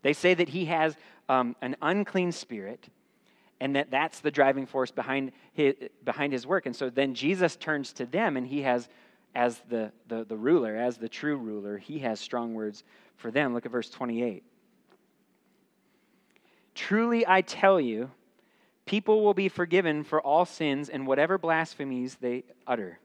They 0.01 0.13
say 0.13 0.33
that 0.33 0.49
he 0.49 0.65
has 0.65 0.95
um, 1.27 1.55
an 1.61 1.75
unclean 1.81 2.31
spirit 2.31 2.87
and 3.59 3.75
that 3.75 3.91
that's 3.91 4.21
the 4.21 4.31
driving 4.31 4.65
force 4.65 4.91
behind 4.91 5.31
his, 5.53 5.75
behind 6.03 6.31
his 6.31 6.47
work. 6.47 6.65
And 6.65 6.75
so 6.75 6.89
then 6.89 7.13
Jesus 7.13 7.55
turns 7.55 7.91
to 7.93 8.05
them 8.05 8.37
and 8.37 8.47
he 8.47 8.61
has 8.61 8.87
as 9.35 9.61
the, 9.69 9.91
the, 10.07 10.25
the 10.25 10.35
ruler, 10.35 10.75
as 10.75 10.97
the 10.97 11.09
true 11.09 11.37
ruler, 11.37 11.77
he 11.77 11.99
has 11.99 12.19
strong 12.19 12.53
words 12.53 12.83
for 13.17 13.31
them. 13.31 13.53
Look 13.53 13.65
at 13.65 13.71
verse 13.71 13.89
28. 13.89 14.43
Truly 16.73 17.27
I 17.27 17.41
tell 17.41 17.79
you, 17.79 18.09
people 18.85 19.23
will 19.23 19.33
be 19.33 19.49
forgiven 19.49 20.03
for 20.03 20.21
all 20.21 20.45
sins 20.45 20.89
and 20.89 21.05
whatever 21.05 21.37
blasphemies 21.37 22.17
they 22.19 22.43
utter. 22.65 22.99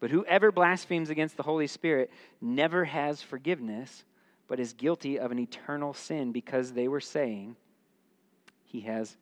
But 0.00 0.10
whoever 0.10 0.50
blasphemes 0.50 1.10
against 1.10 1.36
the 1.36 1.42
Holy 1.42 1.66
Spirit 1.66 2.10
never 2.40 2.84
has 2.84 3.22
forgiveness, 3.22 4.04
but 4.48 4.60
is 4.60 4.72
guilty 4.72 5.18
of 5.18 5.32
an 5.32 5.38
eternal 5.38 5.94
sin 5.94 6.32
because 6.32 6.72
they 6.72 6.88
were 6.88 7.00
saying 7.00 7.56
he 8.64 8.80
has 8.80 9.16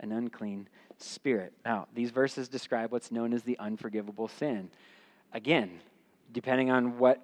an 0.00 0.12
unclean 0.12 0.68
spirit. 0.98 1.52
Now, 1.64 1.86
these 1.94 2.10
verses 2.10 2.48
describe 2.48 2.92
what's 2.92 3.10
known 3.10 3.32
as 3.32 3.42
the 3.42 3.58
unforgivable 3.58 4.28
sin. 4.28 4.70
Again, 5.32 5.80
depending 6.32 6.70
on 6.70 6.98
what 6.98 7.20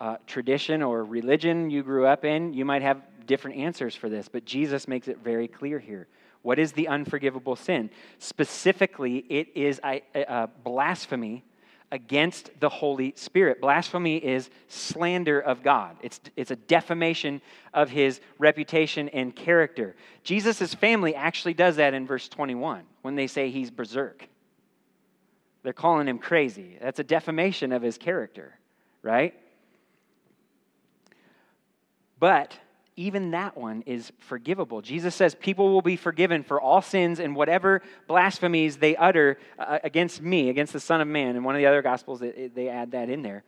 uh, 0.00 0.16
tradition 0.26 0.82
or 0.82 1.04
religion 1.04 1.70
you 1.70 1.82
grew 1.82 2.06
up 2.06 2.24
in, 2.24 2.52
you 2.52 2.64
might 2.64 2.82
have 2.82 3.02
different 3.26 3.56
answers 3.56 3.94
for 3.94 4.08
this, 4.08 4.28
but 4.28 4.44
Jesus 4.44 4.88
makes 4.88 5.08
it 5.08 5.18
very 5.18 5.48
clear 5.48 5.78
here. 5.78 6.08
What 6.42 6.58
is 6.58 6.72
the 6.72 6.88
unforgivable 6.88 7.54
sin? 7.54 7.90
Specifically, 8.18 9.18
it 9.28 9.48
is 9.54 9.80
a, 9.84 10.02
a 10.14 10.48
blasphemy 10.64 11.44
against 11.92 12.50
the 12.58 12.70
Holy 12.70 13.12
Spirit. 13.16 13.60
Blasphemy 13.60 14.16
is 14.16 14.50
slander 14.66 15.38
of 15.38 15.62
God, 15.62 15.96
it's, 16.02 16.18
it's 16.34 16.50
a 16.50 16.56
defamation 16.56 17.40
of 17.72 17.90
his 17.90 18.20
reputation 18.38 19.08
and 19.10 19.36
character. 19.36 19.94
Jesus' 20.24 20.74
family 20.74 21.14
actually 21.14 21.54
does 21.54 21.76
that 21.76 21.94
in 21.94 22.06
verse 22.06 22.28
21 22.28 22.82
when 23.02 23.14
they 23.14 23.26
say 23.28 23.50
he's 23.50 23.70
berserk. 23.70 24.26
They're 25.62 25.72
calling 25.72 26.08
him 26.08 26.18
crazy. 26.18 26.78
That's 26.80 26.98
a 26.98 27.04
defamation 27.04 27.72
of 27.72 27.82
his 27.82 27.96
character, 27.96 28.58
right? 29.02 29.34
But 32.18 32.56
even 32.96 33.30
that 33.30 33.56
one 33.56 33.82
is 33.86 34.12
forgivable. 34.18 34.82
Jesus 34.82 35.14
says 35.14 35.34
people 35.34 35.72
will 35.72 35.82
be 35.82 35.96
forgiven 35.96 36.42
for 36.42 36.60
all 36.60 36.82
sins 36.82 37.20
and 37.20 37.34
whatever 37.34 37.82
blasphemies 38.06 38.76
they 38.76 38.96
utter 38.96 39.38
uh, 39.58 39.78
against 39.82 40.20
me, 40.20 40.50
against 40.50 40.72
the 40.72 40.80
Son 40.80 41.00
of 41.00 41.08
Man. 41.08 41.36
In 41.36 41.44
one 41.44 41.54
of 41.54 41.58
the 41.58 41.66
other 41.66 41.82
Gospels, 41.82 42.20
they 42.20 42.68
add 42.68 42.92
that 42.92 43.08
in 43.08 43.22
there. 43.22 43.44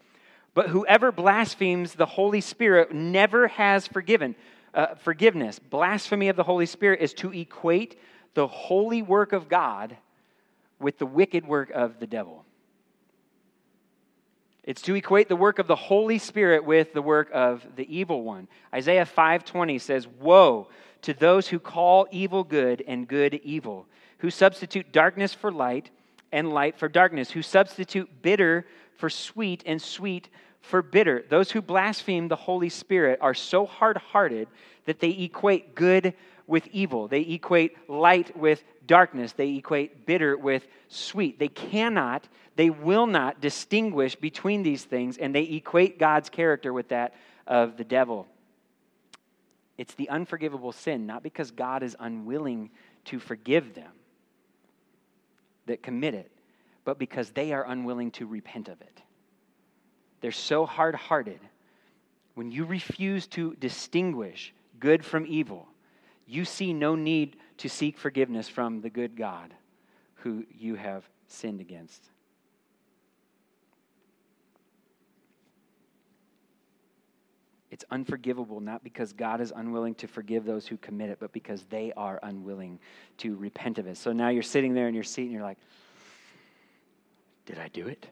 But 0.55 0.69
whoever 0.69 1.13
blasphemes 1.13 1.95
the 1.95 2.07
Holy 2.07 2.41
Spirit 2.41 2.93
never 2.93 3.49
has 3.49 3.87
forgiven. 3.87 4.35
Uh, 4.73 4.95
forgiveness. 4.97 5.59
Blasphemy 5.59 6.29
of 6.29 6.37
the 6.37 6.43
Holy 6.43 6.67
Spirit 6.67 7.01
is 7.01 7.13
to 7.15 7.33
equate 7.33 7.99
the 8.35 8.47
holy 8.47 9.03
work 9.03 9.33
of 9.33 9.49
God 9.49 9.97
with 10.81 10.99
the 10.99 11.07
wicked 11.07 11.47
work 11.47 11.71
of 11.71 12.01
the 12.01 12.07
devil. 12.07 12.45
It's 14.65 14.83
to 14.83 14.95
equate 14.95 15.29
the 15.29 15.37
work 15.37 15.59
of 15.59 15.67
the 15.67 15.77
Holy 15.77 16.19
Spirit 16.19 16.65
with 16.65 16.95
the 16.95 17.03
work 17.03 17.29
of 17.33 17.67
the 17.77 17.95
evil 17.95 18.23
one. 18.23 18.49
Isaiah 18.75 19.05
5:20 19.05 19.79
says, 19.79 20.09
"Woe 20.09 20.69
to 21.03 21.13
those 21.13 21.49
who 21.49 21.59
call 21.59 22.09
evil 22.11 22.45
good 22.45 22.83
and 22.87 23.07
good 23.07 23.35
evil, 23.35 23.87
who 24.19 24.31
substitute 24.31 24.91
darkness 24.91 25.35
for 25.35 25.53
light 25.53 25.91
and 26.33 26.53
light 26.53 26.77
for 26.77 26.89
darkness, 26.89 27.31
who 27.31 27.43
substitute 27.43 28.23
bitter 28.23 28.67
for 28.97 29.11
sweet 29.11 29.63
and 29.67 29.81
sweet 29.81 30.29
for 30.61 30.81
bitter. 30.81 31.25
Those 31.29 31.51
who 31.51 31.61
blaspheme 31.61 32.29
the 32.29 32.37
Holy 32.37 32.71
Spirit 32.71 33.19
are 33.21 33.35
so 33.35 33.67
hard 33.67 33.99
hearted 33.99 34.49
that 34.87 34.99
they 34.99 35.11
equate 35.11 35.75
good 35.75 36.15
with 36.47 36.67
evil. 36.69 37.09
They 37.09 37.23
equate 37.23 37.89
light 37.89 38.37
with 38.37 38.63
darkness. 38.87 39.33
They 39.33 39.57
equate 39.57 40.07
bitter 40.07 40.37
with 40.37 40.67
sweet. 40.89 41.39
They 41.39 41.49
cannot, 41.49 42.29
they 42.57 42.71
will 42.71 43.07
not 43.07 43.41
distinguish 43.41 44.15
between 44.15 44.63
these 44.63 44.85
things, 44.85 45.17
and 45.17 45.35
they 45.35 45.45
equate 45.45 45.99
God's 45.99 46.29
character 46.29 46.73
with 46.73 46.89
that 46.89 47.15
of 47.47 47.77
the 47.77 47.85
devil. 47.85 48.27
It's 49.77 49.95
the 49.95 50.09
unforgivable 50.09 50.73
sin, 50.73 51.07
not 51.07 51.23
because 51.23 51.51
God 51.51 51.83
is 51.83 51.97
unwilling 51.99 52.71
to 53.07 53.19
forgive 53.19 53.75
them 53.75 53.91
that 55.67 55.83
commit 55.83 56.15
it, 56.15 56.31
but 56.85 56.99
because 56.99 57.31
they 57.31 57.53
are 57.53 57.67
unwilling 57.67 58.11
to 58.13 58.27
repent 58.27 58.69
of 58.69 58.81
it. 58.81 59.03
They're 60.21 60.33
so 60.33 60.67
hard 60.67 60.95
hearted. 60.95 61.41
When 62.35 62.51
you 62.51 62.65
refuse 62.65 63.27
to 63.29 63.55
distinguish 63.57 64.53
good 64.79 65.05
from 65.05 65.27
evil, 65.27 65.69
you 66.27 66.45
see 66.45 66.73
no 66.73 66.95
need 66.95 67.37
to 67.59 67.69
seek 67.69 67.99
forgiveness 67.99 68.49
from 68.49 68.81
the 68.81 68.91
good 68.91 69.17
God 69.17 69.55
who 70.17 70.45
you 70.51 70.75
have 70.75 71.05
sinned 71.27 71.61
against. 71.61 72.03
It's 77.71 77.85
unforgivable 77.91 78.61
not 78.61 78.85
because 78.85 79.13
God 79.13 79.41
is 79.41 79.53
unwilling 79.55 79.97
to 79.97 80.07
forgive 80.07 80.45
those 80.45 80.65
who 80.65 80.77
commit 80.77 81.11
it, 81.11 81.19
but 81.19 81.33
because 81.33 81.65
they 81.65 81.93
are 81.97 82.21
unwilling 82.23 82.79
to 83.19 83.35
repent 83.35 83.79
of 83.79 83.89
it. 83.89 83.97
So 83.97 84.13
now 84.13 84.29
you're 84.29 84.45
sitting 84.45 84.75
there 84.75 84.87
in 84.87 84.95
your 84.95 85.03
seat 85.03 85.25
and 85.25 85.33
you're 85.33 85.43
like, 85.43 85.59
Did 87.47 87.59
I 87.59 87.69
do 87.69 87.89
it? 87.89 88.07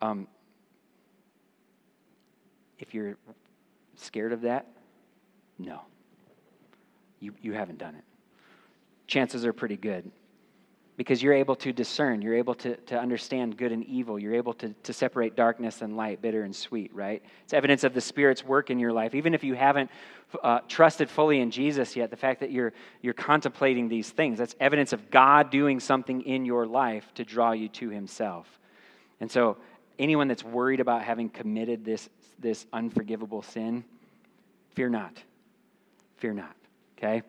Um, 0.00 0.26
if 2.78 2.94
you're 2.94 3.18
scared 3.96 4.32
of 4.32 4.40
that, 4.40 4.66
no. 5.58 5.80
You, 7.20 7.34
you 7.42 7.52
haven't 7.52 7.78
done 7.78 7.94
it. 7.94 8.04
Chances 9.06 9.44
are 9.44 9.52
pretty 9.52 9.76
good 9.76 10.10
because 10.98 11.22
you're 11.22 11.32
able 11.32 11.54
to 11.54 11.72
discern, 11.72 12.20
you're 12.20 12.34
able 12.34 12.56
to, 12.56 12.76
to 12.76 12.98
understand 12.98 13.56
good 13.56 13.70
and 13.70 13.84
evil, 13.84 14.18
you're 14.18 14.34
able 14.34 14.52
to, 14.52 14.74
to 14.82 14.92
separate 14.92 15.36
darkness 15.36 15.80
and 15.80 15.96
light, 15.96 16.20
bitter 16.20 16.42
and 16.42 16.54
sweet, 16.54 16.92
right? 16.92 17.22
It's 17.44 17.54
evidence 17.54 17.84
of 17.84 17.94
the 17.94 18.00
Spirit's 18.00 18.44
work 18.44 18.68
in 18.68 18.80
your 18.80 18.92
life. 18.92 19.14
Even 19.14 19.32
if 19.32 19.44
you 19.44 19.54
haven't 19.54 19.92
uh, 20.42 20.58
trusted 20.66 21.08
fully 21.08 21.38
in 21.38 21.52
Jesus 21.52 21.94
yet, 21.94 22.10
the 22.10 22.16
fact 22.16 22.40
that 22.40 22.50
you're, 22.50 22.72
you're 23.00 23.14
contemplating 23.14 23.88
these 23.88 24.10
things, 24.10 24.38
that's 24.38 24.56
evidence 24.58 24.92
of 24.92 25.08
God 25.08 25.50
doing 25.50 25.78
something 25.78 26.22
in 26.22 26.44
your 26.44 26.66
life 26.66 27.06
to 27.14 27.24
draw 27.24 27.52
you 27.52 27.68
to 27.68 27.90
Himself. 27.90 28.46
And 29.20 29.30
so, 29.30 29.56
anyone 30.00 30.26
that's 30.26 30.44
worried 30.44 30.80
about 30.80 31.02
having 31.02 31.28
committed 31.28 31.84
this, 31.84 32.08
this 32.40 32.66
unforgivable 32.72 33.42
sin, 33.42 33.84
fear 34.74 34.88
not. 34.88 35.16
Fear 36.18 36.34
not, 36.34 36.54
okay? 36.96 37.22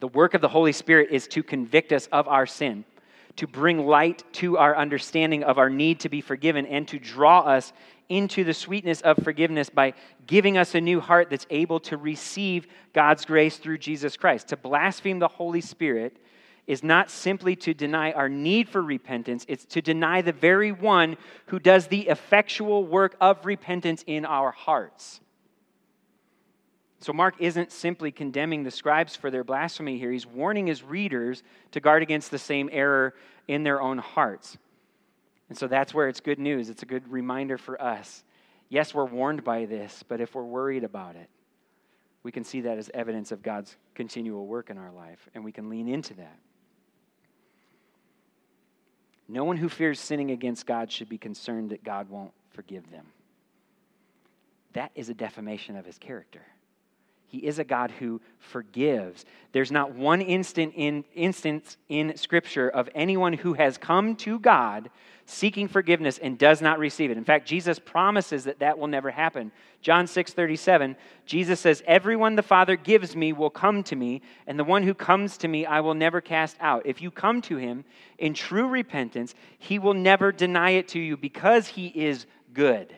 The 0.00 0.08
work 0.08 0.34
of 0.34 0.40
the 0.40 0.48
Holy 0.48 0.72
Spirit 0.72 1.10
is 1.10 1.28
to 1.28 1.42
convict 1.42 1.92
us 1.92 2.06
of 2.12 2.26
our 2.28 2.46
sin, 2.46 2.84
to 3.36 3.46
bring 3.46 3.86
light 3.86 4.24
to 4.34 4.56
our 4.58 4.76
understanding 4.76 5.44
of 5.44 5.58
our 5.58 5.70
need 5.70 6.00
to 6.00 6.08
be 6.08 6.20
forgiven, 6.20 6.66
and 6.66 6.88
to 6.88 6.98
draw 6.98 7.40
us 7.40 7.72
into 8.08 8.44
the 8.44 8.54
sweetness 8.54 9.02
of 9.02 9.18
forgiveness 9.18 9.68
by 9.68 9.92
giving 10.26 10.56
us 10.56 10.74
a 10.74 10.80
new 10.80 11.00
heart 11.00 11.28
that's 11.28 11.46
able 11.50 11.78
to 11.80 11.96
receive 11.96 12.66
God's 12.94 13.24
grace 13.26 13.58
through 13.58 13.78
Jesus 13.78 14.16
Christ. 14.16 14.48
To 14.48 14.56
blaspheme 14.56 15.18
the 15.18 15.28
Holy 15.28 15.60
Spirit 15.60 16.16
is 16.66 16.82
not 16.82 17.10
simply 17.10 17.56
to 17.56 17.74
deny 17.74 18.12
our 18.12 18.28
need 18.28 18.68
for 18.68 18.82
repentance, 18.82 19.44
it's 19.48 19.64
to 19.66 19.82
deny 19.82 20.22
the 20.22 20.32
very 20.32 20.72
one 20.72 21.16
who 21.46 21.58
does 21.58 21.88
the 21.88 22.08
effectual 22.08 22.86
work 22.86 23.16
of 23.20 23.44
repentance 23.44 24.04
in 24.06 24.24
our 24.24 24.50
hearts. 24.50 25.20
So, 27.00 27.12
Mark 27.12 27.36
isn't 27.38 27.70
simply 27.70 28.10
condemning 28.10 28.64
the 28.64 28.70
scribes 28.70 29.14
for 29.14 29.30
their 29.30 29.44
blasphemy 29.44 29.98
here. 29.98 30.10
He's 30.10 30.26
warning 30.26 30.66
his 30.66 30.82
readers 30.82 31.42
to 31.70 31.80
guard 31.80 32.02
against 32.02 32.30
the 32.30 32.38
same 32.38 32.68
error 32.72 33.14
in 33.46 33.62
their 33.62 33.80
own 33.80 33.98
hearts. 33.98 34.58
And 35.48 35.56
so 35.56 35.66
that's 35.66 35.94
where 35.94 36.08
it's 36.08 36.20
good 36.20 36.38
news. 36.38 36.68
It's 36.68 36.82
a 36.82 36.86
good 36.86 37.10
reminder 37.10 37.56
for 37.56 37.80
us. 37.80 38.22
Yes, 38.68 38.92
we're 38.92 39.06
warned 39.06 39.44
by 39.44 39.64
this, 39.64 40.04
but 40.06 40.20
if 40.20 40.34
we're 40.34 40.42
worried 40.42 40.84
about 40.84 41.16
it, 41.16 41.28
we 42.22 42.32
can 42.32 42.44
see 42.44 42.60
that 42.62 42.76
as 42.76 42.90
evidence 42.92 43.32
of 43.32 43.42
God's 43.42 43.76
continual 43.94 44.46
work 44.46 44.68
in 44.68 44.76
our 44.76 44.90
life, 44.90 45.28
and 45.34 45.42
we 45.42 45.52
can 45.52 45.70
lean 45.70 45.88
into 45.88 46.14
that. 46.14 46.38
No 49.26 49.44
one 49.44 49.56
who 49.56 49.68
fears 49.68 50.00
sinning 50.00 50.30
against 50.30 50.66
God 50.66 50.90
should 50.90 51.08
be 51.08 51.18
concerned 51.18 51.70
that 51.70 51.84
God 51.84 52.10
won't 52.10 52.32
forgive 52.50 52.90
them. 52.90 53.06
That 54.74 54.90
is 54.94 55.08
a 55.08 55.14
defamation 55.14 55.76
of 55.76 55.86
his 55.86 55.98
character. 55.98 56.42
He 57.28 57.38
is 57.38 57.58
a 57.58 57.64
God 57.64 57.90
who 57.90 58.20
forgives. 58.38 59.26
There's 59.52 59.70
not 59.70 59.94
one 59.94 60.22
instant 60.22 60.72
in, 60.76 61.04
instance 61.14 61.76
in 61.88 62.16
Scripture 62.16 62.68
of 62.68 62.88
anyone 62.94 63.34
who 63.34 63.52
has 63.52 63.76
come 63.76 64.16
to 64.16 64.38
God 64.38 64.90
seeking 65.26 65.68
forgiveness 65.68 66.16
and 66.16 66.38
does 66.38 66.62
not 66.62 66.78
receive 66.78 67.10
it. 67.10 67.18
In 67.18 67.24
fact, 67.24 67.46
Jesus 67.46 67.78
promises 67.78 68.44
that 68.44 68.60
that 68.60 68.78
will 68.78 68.86
never 68.86 69.10
happen. 69.10 69.52
John 69.82 70.06
6 70.06 70.32
37, 70.32 70.96
Jesus 71.26 71.60
says, 71.60 71.82
Everyone 71.86 72.34
the 72.34 72.42
Father 72.42 72.76
gives 72.76 73.14
me 73.14 73.34
will 73.34 73.50
come 73.50 73.82
to 73.84 73.96
me, 73.96 74.22
and 74.46 74.58
the 74.58 74.64
one 74.64 74.82
who 74.82 74.94
comes 74.94 75.36
to 75.38 75.48
me 75.48 75.66
I 75.66 75.80
will 75.80 75.94
never 75.94 76.22
cast 76.22 76.56
out. 76.60 76.86
If 76.86 77.02
you 77.02 77.10
come 77.10 77.42
to 77.42 77.58
him 77.58 77.84
in 78.16 78.32
true 78.32 78.68
repentance, 78.68 79.34
he 79.58 79.78
will 79.78 79.94
never 79.94 80.32
deny 80.32 80.70
it 80.70 80.88
to 80.88 80.98
you 80.98 81.18
because 81.18 81.66
he 81.66 81.88
is 81.88 82.24
good 82.54 82.94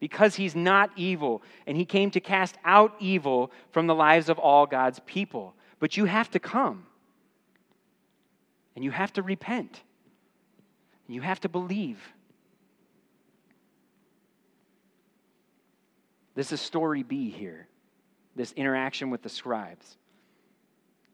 because 0.00 0.34
he's 0.34 0.56
not 0.56 0.90
evil, 0.96 1.42
and 1.66 1.76
he 1.76 1.84
came 1.84 2.10
to 2.10 2.20
cast 2.20 2.56
out 2.64 2.94
evil 2.98 3.52
from 3.70 3.86
the 3.86 3.94
lives 3.94 4.28
of 4.28 4.38
all 4.38 4.66
God's 4.66 4.98
people. 5.06 5.54
But 5.78 5.96
you 5.96 6.06
have 6.06 6.30
to 6.30 6.38
come, 6.38 6.86
and 8.74 8.82
you 8.82 8.90
have 8.90 9.12
to 9.12 9.22
repent, 9.22 9.82
and 11.06 11.14
you 11.14 11.20
have 11.20 11.40
to 11.40 11.48
believe. 11.48 12.00
This 16.34 16.50
is 16.52 16.60
story 16.60 17.02
B 17.02 17.30
here, 17.30 17.68
this 18.34 18.52
interaction 18.52 19.10
with 19.10 19.22
the 19.22 19.28
scribes. 19.28 19.98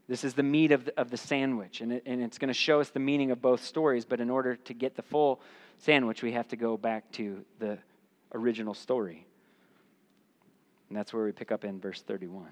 This 0.09 0.22
is 0.22 0.35
the 0.35 0.44
meat 0.44 0.70
of 0.70 0.85
the, 0.85 1.01
of 1.01 1.11
the 1.11 1.16
sandwich, 1.16 1.81
and, 1.81 1.92
it, 1.92 2.05
and 2.07 2.22
it's 2.22 2.38
going 2.38 2.49
to 2.49 2.55
show 2.55 2.81
us 2.81 2.90
the 2.90 3.01
meaning 3.01 3.33
of 3.33 3.42
both 3.42 3.64
stories. 3.64 4.05
But 4.05 4.20
in 4.20 4.31
order 4.31 4.55
to 4.55 4.75
get 4.75 4.94
the 4.94 5.03
full 5.03 5.40
sandwich, 5.79 6.22
we 6.22 6.31
have 6.33 6.46
to 6.49 6.57
go 6.57 6.77
back 6.77 7.11
to 7.12 7.44
the 7.59 7.79
original 8.33 8.75
story. 8.75 9.27
And 10.89 10.97
that's 10.97 11.12
where 11.12 11.25
we 11.25 11.33
pick 11.33 11.51
up 11.51 11.65
in 11.65 11.81
verse 11.81 12.03
31. 12.03 12.49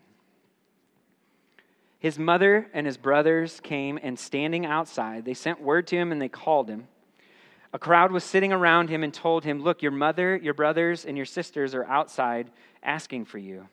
His 1.99 2.19
mother 2.19 2.69
and 2.75 2.87
his 2.87 2.99
brothers 2.99 3.61
came, 3.61 3.99
and 4.03 4.19
standing 4.19 4.67
outside, 4.67 5.25
they 5.25 5.33
sent 5.33 5.61
word 5.61 5.87
to 5.87 5.97
him 5.97 6.13
and 6.13 6.21
they 6.21 6.29
called 6.29 6.69
him. 6.69 6.89
A 7.73 7.79
crowd 7.79 8.13
was 8.13 8.23
sitting 8.23 8.53
around 8.53 8.91
him 8.91 9.03
and 9.03 9.13
told 9.13 9.45
him, 9.45 9.63
Look, 9.63 9.83
your 9.83 9.91
mother, 9.91 10.37
your 10.37 10.55
brothers, 10.55 11.05
and 11.05 11.17
your 11.17 11.27
sisters 11.27 11.75
are 11.75 11.85
outside 11.87 12.51
asking 12.83 13.25
for 13.25 13.39
you. 13.39 13.69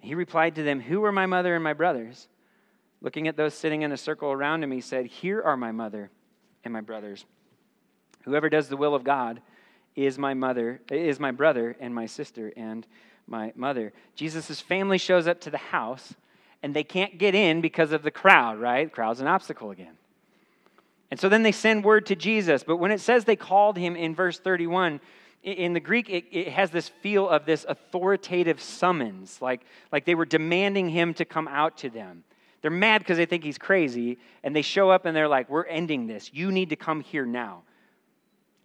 He 0.00 0.14
replied 0.14 0.54
to 0.56 0.62
them, 0.62 0.80
Who 0.80 1.04
are 1.04 1.12
my 1.12 1.26
mother 1.26 1.54
and 1.54 1.64
my 1.64 1.72
brothers? 1.72 2.28
Looking 3.00 3.26
at 3.26 3.36
those 3.36 3.54
sitting 3.54 3.82
in 3.82 3.90
a 3.90 3.96
circle 3.96 4.30
around 4.30 4.62
him, 4.62 4.70
he 4.70 4.80
said, 4.80 5.06
Here 5.06 5.42
are 5.42 5.56
my 5.56 5.72
mother 5.72 6.10
and 6.62 6.72
my 6.72 6.82
brothers. 6.82 7.24
Whoever 8.24 8.48
does 8.48 8.68
the 8.68 8.76
will 8.76 8.94
of 8.94 9.02
God 9.02 9.40
is 9.96 10.18
my 10.18 10.34
mother, 10.34 10.80
is 10.90 11.18
my 11.18 11.30
brother 11.30 11.74
and 11.80 11.94
my 11.94 12.06
sister 12.06 12.52
and 12.56 12.86
my 13.26 13.52
mother. 13.56 13.92
Jesus' 14.14 14.60
family 14.60 14.98
shows 14.98 15.26
up 15.26 15.40
to 15.40 15.50
the 15.50 15.58
house 15.58 16.14
and 16.62 16.74
they 16.74 16.84
can't 16.84 17.18
get 17.18 17.34
in 17.34 17.60
because 17.60 17.92
of 17.92 18.02
the 18.02 18.10
crowd, 18.10 18.60
right? 18.60 18.84
The 18.84 18.94
crowd's 18.94 19.20
an 19.20 19.26
obstacle 19.26 19.70
again. 19.70 19.96
And 21.10 21.18
so 21.20 21.28
then 21.28 21.42
they 21.42 21.52
send 21.52 21.84
word 21.84 22.06
to 22.06 22.16
Jesus. 22.16 22.62
But 22.64 22.76
when 22.76 22.90
it 22.90 23.00
says 23.00 23.24
they 23.24 23.36
called 23.36 23.76
him 23.76 23.96
in 23.96 24.14
verse 24.14 24.38
31, 24.38 25.00
in 25.42 25.72
the 25.72 25.80
Greek, 25.80 26.10
it, 26.10 26.24
it, 26.32 26.48
has 26.48 26.70
this 26.70 26.88
feel 26.88 27.28
of 27.28 27.46
this 27.46 27.64
authoritative 27.68 28.60
summons, 28.60 29.40
like, 29.40 29.60
like 29.92 30.04
they 30.04 30.16
were 30.16 30.24
demanding 30.24 30.88
him 30.88 31.14
to 31.14 31.24
come 31.24 31.46
out 31.46 31.78
to 31.78 31.90
them. 31.90 32.24
They're 32.62 32.70
mad 32.72 32.98
because 32.98 33.16
they 33.16 33.26
think 33.26 33.44
he's 33.44 33.58
crazy, 33.58 34.18
and 34.42 34.56
they 34.56 34.62
show 34.62 34.90
up 34.90 35.04
and 35.04 35.16
they're 35.16 35.28
like, 35.28 35.48
We're 35.48 35.66
ending 35.66 36.08
this. 36.08 36.30
You 36.32 36.50
need 36.50 36.70
to 36.70 36.76
come 36.76 37.00
here 37.00 37.24
now. 37.24 37.62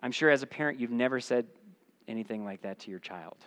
I'm 0.01 0.11
sure 0.11 0.29
as 0.29 0.43
a 0.43 0.47
parent, 0.47 0.79
you've 0.79 0.91
never 0.91 1.19
said 1.19 1.45
anything 2.07 2.43
like 2.43 2.61
that 2.63 2.79
to 2.79 2.91
your 2.91 2.99
child. 2.99 3.37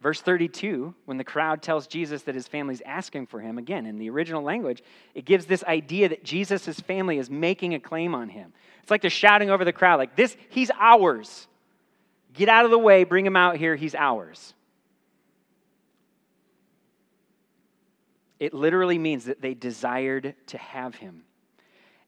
Verse 0.00 0.20
32, 0.22 0.94
when 1.04 1.18
the 1.18 1.24
crowd 1.24 1.60
tells 1.60 1.86
Jesus 1.86 2.22
that 2.22 2.34
his 2.34 2.48
family's 2.48 2.80
asking 2.86 3.26
for 3.26 3.38
him, 3.38 3.58
again, 3.58 3.84
in 3.84 3.98
the 3.98 4.08
original 4.08 4.42
language, 4.42 4.82
it 5.14 5.26
gives 5.26 5.44
this 5.44 5.62
idea 5.64 6.08
that 6.08 6.24
Jesus' 6.24 6.80
family 6.80 7.18
is 7.18 7.28
making 7.28 7.74
a 7.74 7.80
claim 7.80 8.14
on 8.14 8.30
him. 8.30 8.52
It's 8.82 8.90
like 8.90 9.02
they're 9.02 9.10
shouting 9.10 9.50
over 9.50 9.62
the 9.62 9.74
crowd, 9.74 9.98
like, 9.98 10.16
this, 10.16 10.34
he's 10.48 10.70
ours. 10.80 11.46
Get 12.32 12.48
out 12.48 12.64
of 12.64 12.70
the 12.70 12.78
way, 12.78 13.04
bring 13.04 13.26
him 13.26 13.36
out 13.36 13.56
here, 13.56 13.76
he's 13.76 13.94
ours. 13.94 14.54
It 18.38 18.54
literally 18.54 18.96
means 18.96 19.26
that 19.26 19.42
they 19.42 19.52
desired 19.52 20.34
to 20.46 20.56
have 20.56 20.94
him. 20.94 21.24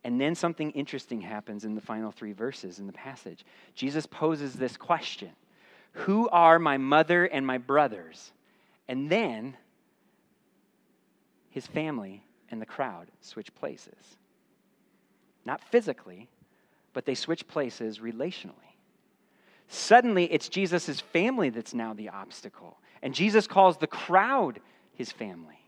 And 0.05 0.21
then 0.21 0.35
something 0.35 0.73
interesting 0.73 1.21
happens 1.21 1.65
in 1.65 1.75
the 1.75 1.81
final 1.81 2.11
three 2.11 2.33
verses 2.33 2.79
in 2.79 2.87
the 2.87 2.93
passage. 2.93 3.45
Jesus 3.75 4.07
poses 4.07 4.55
this 4.55 4.77
question 4.77 5.31
Who 5.93 6.29
are 6.31 6.59
my 6.59 6.77
mother 6.77 7.25
and 7.25 7.47
my 7.47 7.59
brothers? 7.59 8.33
And 8.89 9.09
then 9.09 9.57
his 11.51 11.67
family 11.67 12.25
and 12.51 12.61
the 12.61 12.67
crowd 12.67 13.09
switch 13.21 13.55
places. 13.55 14.17
Not 15.45 15.63
physically, 15.63 16.29
but 16.93 17.07
they 17.07 17.15
switch 17.15 17.47
places 17.47 18.01
relationally. 18.01 18.53
Suddenly, 19.69 20.31
it's 20.33 20.49
Jesus' 20.49 21.01
family 21.01 21.49
that's 21.49 21.73
now 21.73 21.95
the 21.95 22.11
obstacle. 22.11 22.79
And 23.03 23.15
Jesus 23.15 23.47
calls 23.47 23.79
the 23.79 23.87
crowd 23.87 24.61
his 24.95 25.11
family. 25.11 25.62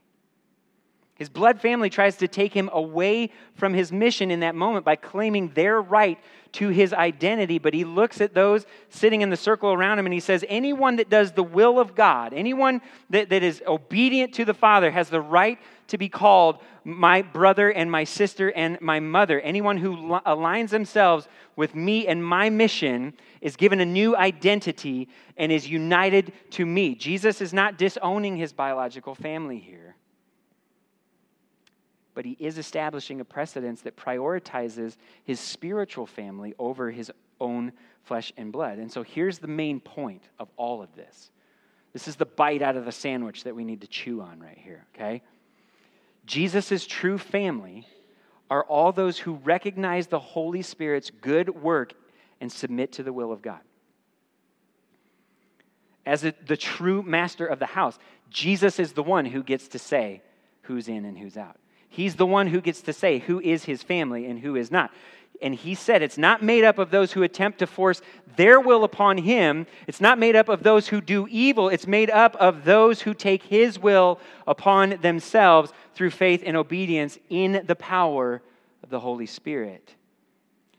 His 1.16 1.28
blood 1.28 1.60
family 1.60 1.90
tries 1.90 2.16
to 2.16 2.28
take 2.28 2.52
him 2.52 2.68
away 2.72 3.30
from 3.54 3.72
his 3.72 3.92
mission 3.92 4.32
in 4.32 4.40
that 4.40 4.56
moment 4.56 4.84
by 4.84 4.96
claiming 4.96 5.50
their 5.50 5.80
right 5.80 6.18
to 6.52 6.70
his 6.70 6.92
identity. 6.92 7.58
But 7.58 7.72
he 7.72 7.84
looks 7.84 8.20
at 8.20 8.34
those 8.34 8.66
sitting 8.88 9.20
in 9.20 9.30
the 9.30 9.36
circle 9.36 9.72
around 9.72 10.00
him 10.00 10.06
and 10.06 10.12
he 10.12 10.18
says, 10.18 10.44
Anyone 10.48 10.96
that 10.96 11.10
does 11.10 11.30
the 11.30 11.44
will 11.44 11.78
of 11.78 11.94
God, 11.94 12.34
anyone 12.34 12.80
that, 13.10 13.28
that 13.28 13.44
is 13.44 13.62
obedient 13.64 14.34
to 14.34 14.44
the 14.44 14.54
Father, 14.54 14.90
has 14.90 15.08
the 15.08 15.20
right 15.20 15.60
to 15.86 15.98
be 15.98 16.08
called 16.08 16.58
my 16.82 17.22
brother 17.22 17.70
and 17.70 17.92
my 17.92 18.02
sister 18.02 18.50
and 18.50 18.80
my 18.80 18.98
mother. 18.98 19.40
Anyone 19.40 19.76
who 19.76 19.96
aligns 20.26 20.70
themselves 20.70 21.28
with 21.54 21.76
me 21.76 22.08
and 22.08 22.24
my 22.24 22.50
mission 22.50 23.14
is 23.40 23.54
given 23.54 23.78
a 23.78 23.84
new 23.84 24.16
identity 24.16 25.08
and 25.36 25.52
is 25.52 25.68
united 25.68 26.32
to 26.50 26.66
me. 26.66 26.96
Jesus 26.96 27.40
is 27.40 27.52
not 27.52 27.78
disowning 27.78 28.36
his 28.36 28.52
biological 28.52 29.14
family 29.14 29.60
here 29.60 29.94
but 32.14 32.24
he 32.24 32.36
is 32.38 32.58
establishing 32.58 33.20
a 33.20 33.24
precedence 33.24 33.82
that 33.82 33.96
prioritizes 33.96 34.96
his 35.24 35.40
spiritual 35.40 36.06
family 36.06 36.54
over 36.58 36.90
his 36.90 37.10
own 37.40 37.72
flesh 38.04 38.32
and 38.36 38.52
blood. 38.52 38.78
And 38.78 38.90
so 38.90 39.02
here's 39.02 39.38
the 39.38 39.48
main 39.48 39.80
point 39.80 40.22
of 40.38 40.48
all 40.56 40.82
of 40.82 40.94
this. 40.94 41.30
This 41.92 42.08
is 42.08 42.16
the 42.16 42.26
bite 42.26 42.62
out 42.62 42.76
of 42.76 42.84
the 42.84 42.92
sandwich 42.92 43.44
that 43.44 43.54
we 43.54 43.64
need 43.64 43.80
to 43.82 43.86
chew 43.86 44.20
on 44.20 44.40
right 44.40 44.58
here, 44.58 44.84
okay? 44.94 45.22
Jesus' 46.26 46.86
true 46.86 47.18
family 47.18 47.86
are 48.50 48.64
all 48.64 48.92
those 48.92 49.18
who 49.18 49.34
recognize 49.34 50.06
the 50.06 50.18
Holy 50.18 50.62
Spirit's 50.62 51.10
good 51.10 51.62
work 51.62 51.94
and 52.40 52.50
submit 52.50 52.92
to 52.92 53.02
the 53.02 53.12
will 53.12 53.32
of 53.32 53.42
God. 53.42 53.60
As 56.06 56.24
a, 56.24 56.34
the 56.46 56.56
true 56.56 57.02
master 57.02 57.46
of 57.46 57.58
the 57.58 57.66
house, 57.66 57.98
Jesus 58.28 58.78
is 58.78 58.92
the 58.92 59.02
one 59.02 59.24
who 59.24 59.42
gets 59.42 59.68
to 59.68 59.78
say 59.78 60.22
who's 60.62 60.88
in 60.88 61.04
and 61.04 61.16
who's 61.16 61.36
out. 61.36 61.56
He's 61.94 62.16
the 62.16 62.26
one 62.26 62.48
who 62.48 62.60
gets 62.60 62.80
to 62.82 62.92
say 62.92 63.20
who 63.20 63.40
is 63.40 63.66
his 63.66 63.84
family 63.84 64.26
and 64.26 64.40
who 64.40 64.56
is 64.56 64.72
not. 64.72 64.90
And 65.40 65.54
he 65.54 65.76
said 65.76 66.02
it's 66.02 66.18
not 66.18 66.42
made 66.42 66.64
up 66.64 66.76
of 66.80 66.90
those 66.90 67.12
who 67.12 67.22
attempt 67.22 67.60
to 67.60 67.68
force 67.68 68.02
their 68.34 68.58
will 68.58 68.82
upon 68.82 69.18
him. 69.18 69.68
It's 69.86 70.00
not 70.00 70.18
made 70.18 70.34
up 70.34 70.48
of 70.48 70.64
those 70.64 70.88
who 70.88 71.00
do 71.00 71.28
evil. 71.30 71.68
It's 71.68 71.86
made 71.86 72.10
up 72.10 72.34
of 72.34 72.64
those 72.64 73.02
who 73.02 73.14
take 73.14 73.44
his 73.44 73.78
will 73.78 74.18
upon 74.44 74.98
themselves 75.02 75.72
through 75.94 76.10
faith 76.10 76.42
and 76.44 76.56
obedience 76.56 77.16
in 77.30 77.62
the 77.64 77.76
power 77.76 78.42
of 78.82 78.90
the 78.90 78.98
Holy 78.98 79.26
Spirit. 79.26 79.94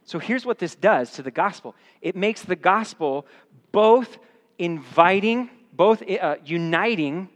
So 0.04 0.20
here's 0.20 0.46
what 0.46 0.60
this 0.60 0.76
does 0.76 1.12
to 1.12 1.24
the 1.24 1.32
gospel 1.32 1.76
it 2.02 2.18
makes 2.18 2.42
the 2.42 2.58
gospel 2.58 3.26
both 3.72 4.18
inviting, 4.60 5.50
both 5.72 6.04
uh, 6.10 6.36
uniting, 6.44 7.30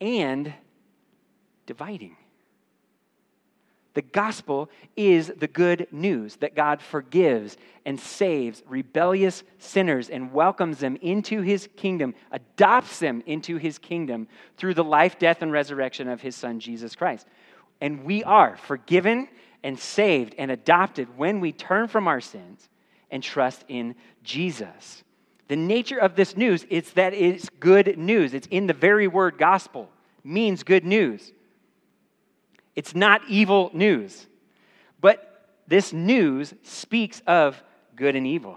and 0.00 0.54
dividing. 1.66 2.16
The 3.94 4.02
gospel 4.02 4.70
is 4.96 5.32
the 5.38 5.48
good 5.48 5.88
news 5.90 6.36
that 6.36 6.54
God 6.54 6.80
forgives 6.80 7.56
and 7.84 7.98
saves 7.98 8.62
rebellious 8.68 9.42
sinners 9.58 10.10
and 10.10 10.32
welcomes 10.32 10.78
them 10.78 10.96
into 11.00 11.40
his 11.40 11.68
kingdom, 11.76 12.14
adopts 12.30 12.98
them 12.98 13.22
into 13.26 13.56
his 13.56 13.78
kingdom 13.78 14.28
through 14.56 14.74
the 14.74 14.84
life, 14.84 15.18
death, 15.18 15.42
and 15.42 15.50
resurrection 15.50 16.08
of 16.08 16.20
his 16.20 16.36
son, 16.36 16.60
Jesus 16.60 16.94
Christ. 16.94 17.26
And 17.80 18.04
we 18.04 18.22
are 18.24 18.56
forgiven 18.56 19.28
and 19.62 19.78
saved 19.78 20.34
and 20.38 20.50
adopted 20.50 21.16
when 21.16 21.40
we 21.40 21.52
turn 21.52 21.88
from 21.88 22.06
our 22.08 22.20
sins 22.20 22.68
and 23.10 23.22
trust 23.22 23.64
in 23.68 23.94
Jesus. 24.22 25.02
The 25.48 25.56
nature 25.56 25.98
of 25.98 26.14
this 26.14 26.36
news 26.36 26.64
is 26.64 26.92
that 26.92 27.14
it's 27.14 27.48
good 27.58 27.98
news. 27.98 28.34
It's 28.34 28.48
in 28.48 28.66
the 28.66 28.74
very 28.74 29.08
word 29.08 29.38
gospel, 29.38 29.90
means 30.22 30.62
good 30.62 30.84
news. 30.84 31.32
It's 32.78 32.94
not 32.94 33.22
evil 33.28 33.72
news. 33.74 34.28
But 35.00 35.48
this 35.66 35.92
news 35.92 36.54
speaks 36.62 37.20
of 37.26 37.60
good 37.96 38.14
and 38.14 38.24
evil. 38.24 38.56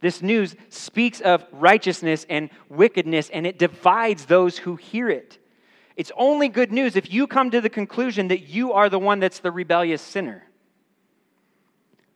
This 0.00 0.22
news 0.22 0.56
speaks 0.70 1.20
of 1.20 1.46
righteousness 1.52 2.26
and 2.28 2.50
wickedness, 2.68 3.30
and 3.30 3.46
it 3.46 3.60
divides 3.60 4.24
those 4.24 4.58
who 4.58 4.74
hear 4.74 5.08
it. 5.08 5.38
It's 5.94 6.10
only 6.16 6.48
good 6.48 6.72
news 6.72 6.96
if 6.96 7.12
you 7.12 7.28
come 7.28 7.52
to 7.52 7.60
the 7.60 7.70
conclusion 7.70 8.26
that 8.26 8.48
you 8.48 8.72
are 8.72 8.88
the 8.88 8.98
one 8.98 9.20
that's 9.20 9.38
the 9.38 9.52
rebellious 9.52 10.02
sinner 10.02 10.49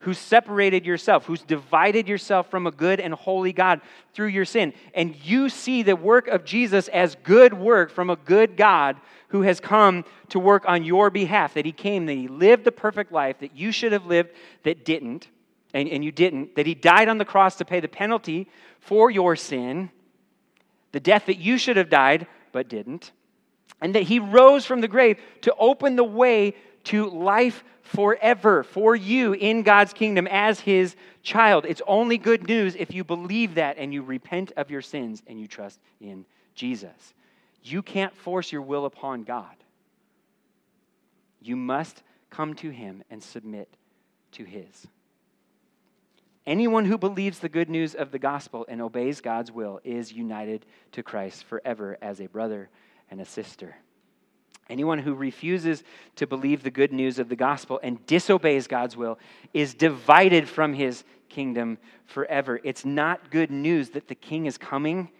who's 0.05 0.18
separated 0.18 0.84
yourself, 0.84 1.24
who's 1.24 1.42
divided 1.42 2.07
yourself 2.07 2.50
from 2.50 2.66
a 2.66 2.70
good 2.70 3.00
and 3.00 3.14
holy 3.14 3.55
God 3.55 3.80
through 4.12 4.26
your 4.26 4.44
sin. 4.44 4.74
And 4.92 5.16
you 5.24 5.48
see 5.48 5.82
the 5.82 5.96
work 5.96 6.28
of 6.28 6.44
Jesus 6.44 6.88
as 6.88 7.16
good 7.24 7.55
work 7.55 7.90
from 7.90 8.11
a 8.11 8.16
good 8.16 8.57
God 8.57 8.96
who 9.28 9.42
has 9.42 9.61
come 9.61 10.05
to 10.28 10.38
work 10.38 10.64
on 10.68 10.84
your 10.84 11.09
behalf, 11.09 11.55
that 11.55 11.64
he 11.64 11.72
came, 11.72 12.05
that 12.07 12.12
he 12.12 12.28
lived 12.28 12.64
the 12.64 12.72
perfect 12.72 13.12
life 13.12 13.38
that 13.40 13.57
you 13.57 13.72
should 13.72 13.92
have 13.92 14.05
lived 14.05 14.30
that 14.62 14.84
didn't, 14.84 15.28
and, 15.72 15.88
and 15.88 16.05
you 16.05 16.12
didn't, 16.12 16.55
that 16.55 16.66
he 16.66 16.74
died 16.74 17.09
on 17.09 17.16
the 17.16 17.24
cross 17.24 17.57
to 17.57 17.64
pay 17.64 17.80
the 17.80 17.88
penalty 17.88 18.46
for 18.80 19.11
your 19.11 19.34
sin, 19.36 19.90
the 20.92 21.00
death 21.00 21.26
that 21.26 21.38
you 21.38 21.57
should 21.57 21.78
have 21.78 21.88
died 21.88 22.26
but 22.52 22.68
didn't, 22.68 23.11
and 23.80 23.94
that 23.94 24.02
he 24.02 24.18
rose 24.18 24.66
from 24.66 24.82
the 24.82 24.88
grave 24.88 25.18
to 25.40 25.55
open 25.59 25.96
the 25.96 26.05
way 26.05 26.55
to 26.85 27.09
life 27.09 27.64
forever 27.82 28.62
for 28.62 28.97
you 28.97 29.32
in 29.32 29.62
God's 29.62 29.93
kingdom 29.93 30.26
as 30.26 30.61
his 30.61 30.97
child. 31.22 31.64
It's 31.66 31.82
only 31.87 32.18
good 32.18 32.49
news 32.49 32.74
if 32.76 32.95
you 32.95 33.05
believe 33.05 33.57
that 33.57 33.76
and 33.78 33.93
you 33.93 34.03
repent 34.03 34.53
of 34.57 34.70
your 34.70 34.82
sins 34.82 35.22
and 35.26 35.41
you 35.41 35.47
trust 35.47 35.80
in 36.01 36.24
Jesus. 36.55 37.14
You 37.62 37.82
can't 37.82 38.14
force 38.16 38.53
your 38.53 38.62
will 38.62 38.85
upon 38.85 39.24
God. 39.24 39.55
You 41.41 41.57
must 41.57 42.03
come 42.30 42.55
to 42.55 42.70
him 42.70 43.03
and 43.11 43.22
submit 43.22 43.68
to 44.32 44.45
his. 44.45 44.87
Anyone 46.47 46.85
who 46.85 46.99
believes 46.99 47.39
the 47.39 47.49
good 47.49 47.70
news 47.70 47.95
of 47.95 48.11
the 48.11 48.18
gospel 48.18 48.66
and 48.68 48.82
obeys 48.82 49.20
God's 49.20 49.51
will 49.51 49.80
is 49.82 50.12
united 50.12 50.66
to 50.93 51.03
Christ 51.03 51.45
forever 51.45 51.97
as 52.03 52.20
a 52.20 52.26
brother 52.26 52.68
and 53.11 53.20
a 53.20 53.24
sister. 53.24 53.76
Anyone 54.70 54.98
who 54.98 55.14
refuses 55.14 55.84
to 56.16 56.26
believe 56.26 56.62
the 56.62 56.70
good 56.70 56.92
news 56.92 57.18
of 57.18 57.28
the 57.28 57.36
gospel 57.36 57.78
and 57.82 58.04
disobeys 58.06 58.66
God's 58.66 58.96
will 58.96 59.18
is 59.52 59.74
divided 59.74 60.48
from 60.48 60.72
his 60.72 61.04
kingdom 61.28 61.78
forever. 62.06 62.60
It's 62.64 62.84
not 62.84 63.30
good 63.30 63.50
news 63.50 63.90
that 63.90 64.08
the 64.08 64.14
king 64.14 64.46
is 64.46 64.56
coming 64.56 65.10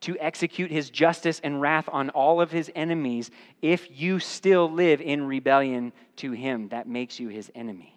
to 0.00 0.16
execute 0.18 0.70
his 0.70 0.90
justice 0.90 1.40
and 1.42 1.60
wrath 1.60 1.88
on 1.92 2.10
all 2.10 2.40
of 2.40 2.50
his 2.50 2.70
enemies 2.74 3.30
if 3.62 3.88
you 3.90 4.18
still 4.18 4.70
live 4.70 5.00
in 5.00 5.26
rebellion 5.26 5.92
to 6.16 6.32
him. 6.32 6.68
That 6.68 6.88
makes 6.88 7.18
you 7.20 7.28
his 7.28 7.50
enemy. 7.54 7.94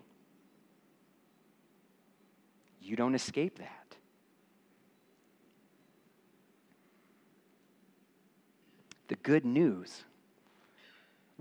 You 2.82 2.96
don't 2.96 3.16
escape 3.16 3.60
that. 3.60 3.96
The 9.08 9.16
good 9.18 9.46
news 9.46 10.04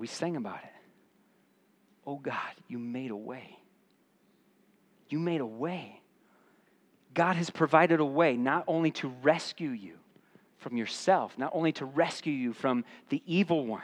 we 0.01 0.07
sang 0.07 0.34
about 0.36 0.61
it. 0.64 0.72
Oh 2.07 2.16
God, 2.16 2.55
you 2.68 2.78
made 2.78 3.11
a 3.11 3.16
way. 3.16 3.59
You 5.11 5.18
made 5.18 5.42
a 5.42 5.46
way. 5.46 6.01
God 7.12 7.36
has 7.36 7.51
provided 7.51 8.01
a 8.01 8.05
way 8.05 8.36
not 8.36 8.64
only 8.66 8.92
to 8.92 9.09
rescue 9.22 9.68
you 9.68 9.96
from 10.57 10.78
yourself, 10.78 11.36
not 11.36 11.51
only 11.55 11.72
to 11.72 11.84
rescue 11.84 12.32
you 12.32 12.55
from 12.55 12.86
the 13.11 13.22
evil 13.26 13.66
one, 13.66 13.82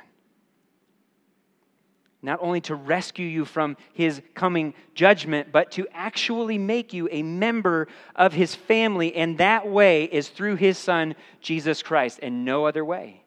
not 2.22 2.38
only 2.40 2.62
to 2.62 2.74
rescue 2.74 3.26
you 3.26 3.44
from 3.44 3.76
his 3.92 4.22
coming 4.34 4.72
judgment, 4.94 5.52
but 5.52 5.70
to 5.72 5.86
actually 5.92 6.56
make 6.56 6.94
you 6.94 7.10
a 7.12 7.22
member 7.22 7.88
of 8.14 8.32
his 8.32 8.54
family. 8.54 9.14
And 9.14 9.36
that 9.36 9.68
way 9.68 10.04
is 10.04 10.30
through 10.30 10.56
his 10.56 10.78
son, 10.78 11.14
Jesus 11.42 11.82
Christ, 11.82 12.20
and 12.22 12.46
no 12.46 12.64
other 12.64 12.86
way. 12.86 13.25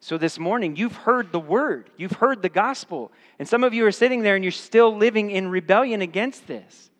So 0.00 0.16
this 0.16 0.38
morning, 0.38 0.76
you've 0.76 0.96
heard 0.96 1.30
the 1.30 1.38
word, 1.38 1.90
you've 1.98 2.12
heard 2.12 2.40
the 2.40 2.48
gospel, 2.48 3.12
and 3.38 3.46
some 3.46 3.62
of 3.62 3.74
you 3.74 3.84
are 3.86 3.92
sitting 3.92 4.22
there 4.22 4.34
and 4.34 4.42
you're 4.42 4.50
still 4.50 4.96
living 4.96 5.30
in 5.30 5.48
rebellion 5.48 6.00
against 6.00 6.46
this. 6.46 6.90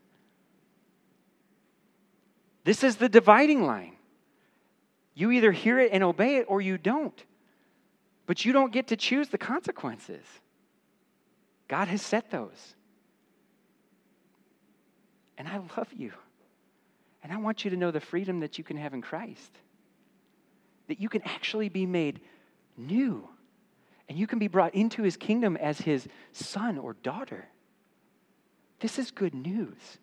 This 2.64 2.84
is 2.84 2.96
the 2.96 3.08
dividing 3.08 3.64
line. 3.64 3.96
You 5.14 5.30
either 5.30 5.50
hear 5.50 5.78
it 5.78 5.92
and 5.92 6.04
obey 6.04 6.36
it 6.36 6.46
or 6.46 6.60
you 6.60 6.76
don't. 6.76 7.24
But 8.26 8.44
you 8.44 8.52
don't 8.52 8.72
get 8.72 8.88
to 8.88 8.96
choose 8.96 9.28
the 9.28 9.38
consequences. 9.38 10.24
God 11.68 11.88
has 11.88 12.02
set 12.02 12.30
those. 12.30 12.74
And 15.38 15.48
I 15.48 15.56
love 15.76 15.88
you. 15.96 16.12
And 17.22 17.32
I 17.32 17.38
want 17.38 17.64
you 17.64 17.70
to 17.70 17.76
know 17.76 17.90
the 17.90 18.00
freedom 18.00 18.40
that 18.40 18.58
you 18.58 18.64
can 18.64 18.76
have 18.76 18.92
in 18.92 19.00
Christ. 19.00 19.50
That 20.88 21.00
you 21.00 21.08
can 21.08 21.22
actually 21.22 21.70
be 21.70 21.86
made 21.86 22.20
new. 22.86 23.28
And 24.08 24.18
you 24.18 24.26
can 24.26 24.38
be 24.38 24.48
brought 24.48 24.74
into 24.74 25.02
his 25.02 25.16
kingdom 25.16 25.56
as 25.56 25.80
his 25.80 26.08
son 26.32 26.78
or 26.78 26.94
daughter. 26.94 27.46
This 28.80 28.98
is 28.98 29.10
good 29.10 29.34
news. 29.34 29.98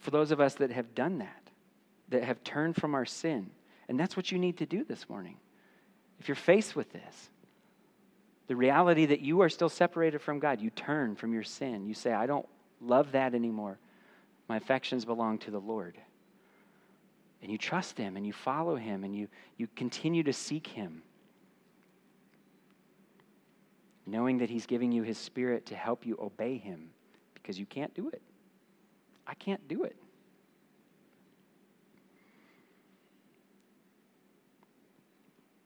For 0.00 0.10
those 0.10 0.30
of 0.30 0.40
us 0.40 0.54
that 0.54 0.70
have 0.72 0.94
done 0.94 1.18
that, 1.18 1.50
that 2.08 2.24
have 2.24 2.42
turned 2.42 2.76
from 2.76 2.94
our 2.94 3.04
sin, 3.04 3.50
and 3.88 3.98
that's 3.98 4.16
what 4.16 4.32
you 4.32 4.38
need 4.38 4.58
to 4.58 4.66
do 4.66 4.84
this 4.84 5.08
morning. 5.08 5.36
If 6.18 6.28
you're 6.28 6.34
faced 6.34 6.76
with 6.76 6.92
this, 6.92 7.30
the 8.46 8.56
reality 8.56 9.06
that 9.06 9.20
you 9.20 9.42
are 9.42 9.48
still 9.48 9.68
separated 9.68 10.20
from 10.20 10.40
God, 10.40 10.60
you 10.60 10.70
turn 10.70 11.14
from 11.14 11.32
your 11.32 11.44
sin. 11.44 11.86
You 11.86 11.94
say, 11.94 12.12
I 12.12 12.26
don't 12.26 12.48
love 12.80 13.12
that 13.12 13.34
anymore. 13.34 13.78
My 14.48 14.56
affections 14.56 15.04
belong 15.04 15.38
to 15.38 15.50
the 15.50 15.60
Lord. 15.60 15.96
And 17.50 17.54
you 17.54 17.58
trust 17.58 17.98
Him 17.98 18.16
and 18.16 18.24
you 18.24 18.32
follow 18.32 18.76
Him 18.76 19.02
and 19.02 19.12
you, 19.12 19.26
you 19.56 19.66
continue 19.74 20.22
to 20.22 20.32
seek 20.32 20.68
Him, 20.68 21.02
knowing 24.06 24.38
that 24.38 24.48
He's 24.48 24.66
giving 24.66 24.92
you 24.92 25.02
His 25.02 25.18
Spirit 25.18 25.66
to 25.66 25.74
help 25.74 26.06
you 26.06 26.16
obey 26.22 26.58
Him 26.58 26.90
because 27.34 27.58
you 27.58 27.66
can't 27.66 27.92
do 27.92 28.08
it. 28.08 28.22
I 29.26 29.34
can't 29.34 29.66
do 29.66 29.82
it. 29.82 29.96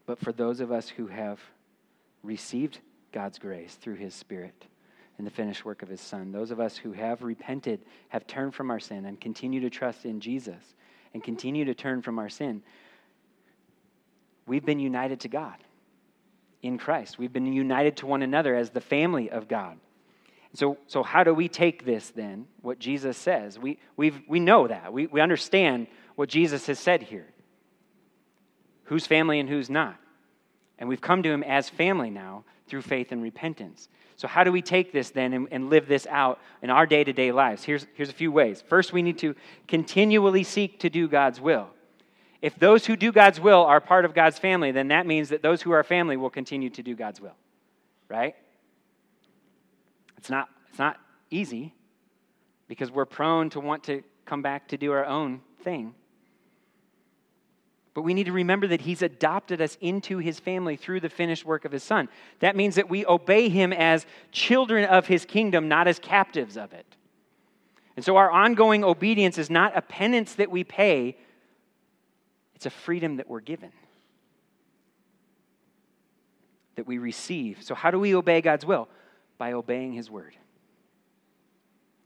But 0.07 0.18
for 0.18 0.32
those 0.32 0.61
of 0.61 0.72
us 0.72 0.89
who 0.89 1.09
have 1.09 1.39
received 2.22 2.78
God's 3.12 3.39
grace 3.39 3.74
through 3.74 3.97
His 3.97 4.14
Spirit 4.14 4.68
and 5.18 5.26
the 5.26 5.30
finished 5.30 5.66
work 5.66 5.82
of 5.82 5.91
His 5.91 6.01
Son, 6.01 6.32
those 6.32 6.51
of 6.51 6.61
us 6.61 6.78
who 6.78 6.93
have 6.93 7.22
repented, 7.22 7.80
have 8.09 8.26
turned 8.26 8.55
from 8.55 8.70
our 8.70 8.80
sin, 8.80 9.05
and 9.05 9.20
continue 9.20 9.61
to 9.61 9.68
trust 9.68 10.07
in 10.07 10.18
Jesus 10.18 10.74
and 11.15 11.23
continue 11.23 11.65
to 11.65 11.75
turn 11.75 12.03
from 12.03 12.19
our 12.19 12.29
sin, 12.29 12.62
we've 14.47 14.67
been 14.67 14.81
united 14.81 15.21
to 15.21 15.29
God 15.29 15.57
in 16.61 16.77
Christ. 16.77 17.19
We've 17.19 17.33
been 17.33 17.53
united 17.53 17.97
to 17.99 18.07
one 18.07 18.23
another 18.23 18.55
as 18.55 18.71
the 18.71 18.81
family 18.81 19.31
of 19.31 19.49
God. 19.49 19.79
So, 20.55 20.79
so 20.87 21.03
how 21.03 21.25
do 21.25 21.33
we 21.35 21.49
take 21.49 21.85
this 21.85 22.11
then, 22.11 22.47
what 22.61 22.79
Jesus 22.79 23.17
says? 23.17 23.59
We, 23.59 23.79
we 23.97 24.12
we 24.29 24.39
know 24.39 24.69
that. 24.69 24.93
We, 24.93 25.07
we 25.07 25.21
understand 25.21 25.89
what 26.15 26.29
Jesus 26.29 26.67
has 26.67 26.79
said 26.79 27.03
here 27.03 27.27
who's 28.85 29.07
family 29.07 29.41
and 29.41 29.49
who's 29.49 29.71
not. 29.71 29.97
And 30.79 30.89
we've 30.89 31.01
come 31.01 31.23
to 31.23 31.31
him 31.31 31.43
as 31.43 31.71
family 31.71 32.11
now 32.11 32.45
through 32.67 32.83
faith 32.83 33.12
and 33.12 33.23
repentance. 33.23 33.89
So, 34.17 34.29
how 34.29 34.45
do 34.45 34.53
we 34.53 34.62
take 34.62 34.93
this 34.93 35.11
then 35.11 35.33
and, 35.33 35.49
and 35.51 35.71
live 35.71 35.89
this 35.89 36.07
out 36.09 36.39
in 36.62 36.71
our 36.71 36.87
day 36.87 37.05
to 37.05 37.12
day 37.12 37.33
lives? 37.33 37.65
Here's, 37.65 37.87
here's 37.95 38.09
a 38.09 38.15
few 38.15 38.31
ways. 38.31 38.62
First, 38.69 38.93
we 38.93 39.03
need 39.03 39.19
to 39.19 39.35
continually 39.67 40.45
seek 40.45 40.79
to 40.81 40.91
do 40.91 41.09
God's 41.09 41.41
will. 41.41 41.69
If 42.41 42.59
those 42.59 42.87
who 42.87 42.95
do 42.95 43.11
God's 43.11 43.41
will 43.41 43.65
are 43.65 43.81
part 43.81 44.05
of 44.05 44.15
God's 44.15 44.39
family, 44.39 44.71
then 44.71 44.89
that 44.89 45.07
means 45.07 45.31
that 45.31 45.43
those 45.43 45.62
who 45.62 45.73
are 45.73 45.83
family 45.83 46.17
will 46.17 46.31
continue 46.31 46.71
to 46.71 46.83
do 46.83 46.95
God's 46.95 47.21
will, 47.21 47.37
right? 48.09 48.37
It's 50.19 50.31
not, 50.31 50.49
it's 50.69 50.79
not 50.79 50.99
easy 51.31 51.75
because 52.69 52.91
we're 52.91 53.07
prone 53.07 53.51
to 53.51 53.61
want 53.61 53.85
to 53.85 54.03
come 54.27 54.43
back 54.43 54.69
to 54.69 54.77
do 54.77 54.93
our 54.93 55.05
own 55.05 55.41
thing. 55.62 55.95
But 57.95 58.03
we 58.03 58.12
need 58.12 58.24
to 58.24 58.32
remember 58.32 58.66
that 58.66 58.80
He's 58.80 59.03
adopted 59.03 59.61
us 59.61 59.78
into 59.80 60.18
His 60.18 60.40
family 60.40 60.76
through 60.76 61.01
the 61.01 61.09
finished 61.09 61.45
work 61.45 61.64
of 61.64 61.70
His 61.70 61.84
Son. 61.84 62.09
That 62.40 62.57
means 62.57 62.74
that 62.74 62.90
we 62.90 63.07
obey 63.07 63.49
Him 63.49 63.72
as 63.72 64.05
children 64.32 64.84
of 64.84 65.07
His 65.07 65.24
kingdom, 65.24 65.68
not 65.68 65.86
as 65.86 66.01
captives 66.01 66.57
of 66.57 66.72
it. 66.72 66.86
And 67.95 68.05
so 68.05 68.16
our 68.16 68.30
ongoing 68.30 68.82
obedience 68.82 69.38
is 69.38 69.49
not 69.49 69.76
a 69.76 69.80
penance 69.82 70.34
that 70.34 70.51
we 70.51 70.64
pay, 70.64 71.16
it's 72.57 72.66
a 72.66 72.70
freedom 72.70 73.16
that 73.16 73.28
we're 73.28 73.40
given, 73.40 73.70
that 76.74 76.88
we 76.88 76.99
receive. 76.99 77.62
So, 77.62 77.76
how 77.76 77.92
do 77.92 78.01
we 78.01 78.16
obey 78.16 78.40
God's 78.40 78.66
will? 78.66 78.88
By 79.38 79.53
obeying 79.53 79.92
His 79.92 80.11
word. 80.11 80.34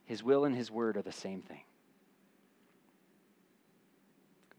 His 0.05 0.23
will 0.23 0.45
and 0.45 0.55
His 0.55 0.71
word 0.71 0.99
are 0.99 1.03
the 1.03 1.13
same 1.13 1.41
thing. 1.41 1.63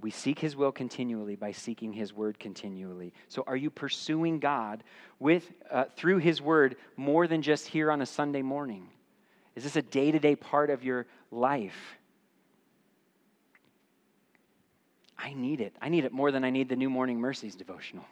We 0.01 0.11
seek 0.11 0.39
his 0.39 0.55
will 0.55 0.71
continually 0.71 1.35
by 1.35 1.51
seeking 1.51 1.91
his 1.91 2.13
word 2.13 2.39
continually. 2.39 3.13
So 3.27 3.43
are 3.45 3.57
you 3.57 3.69
pursuing 3.69 4.39
God 4.39 4.83
with 5.19 5.51
uh, 5.69 5.85
through 5.95 6.19
his 6.19 6.41
word 6.41 6.77
more 6.95 7.27
than 7.27 7.41
just 7.41 7.67
here 7.67 7.91
on 7.91 8.01
a 8.01 8.05
Sunday 8.05 8.41
morning? 8.41 8.87
Is 9.55 9.63
this 9.63 9.75
a 9.75 9.81
day-to-day 9.81 10.37
part 10.37 10.69
of 10.69 10.85
your 10.85 11.05
life? 11.31 11.97
I 15.17 15.33
need 15.33 15.59
it. 15.59 15.75
I 15.81 15.89
need 15.89 16.05
it 16.05 16.13
more 16.13 16.31
than 16.31 16.45
I 16.45 16.49
need 16.49 16.69
the 16.69 16.77
new 16.77 16.89
morning 16.89 17.19
mercies 17.19 17.55
devotional. 17.55 18.05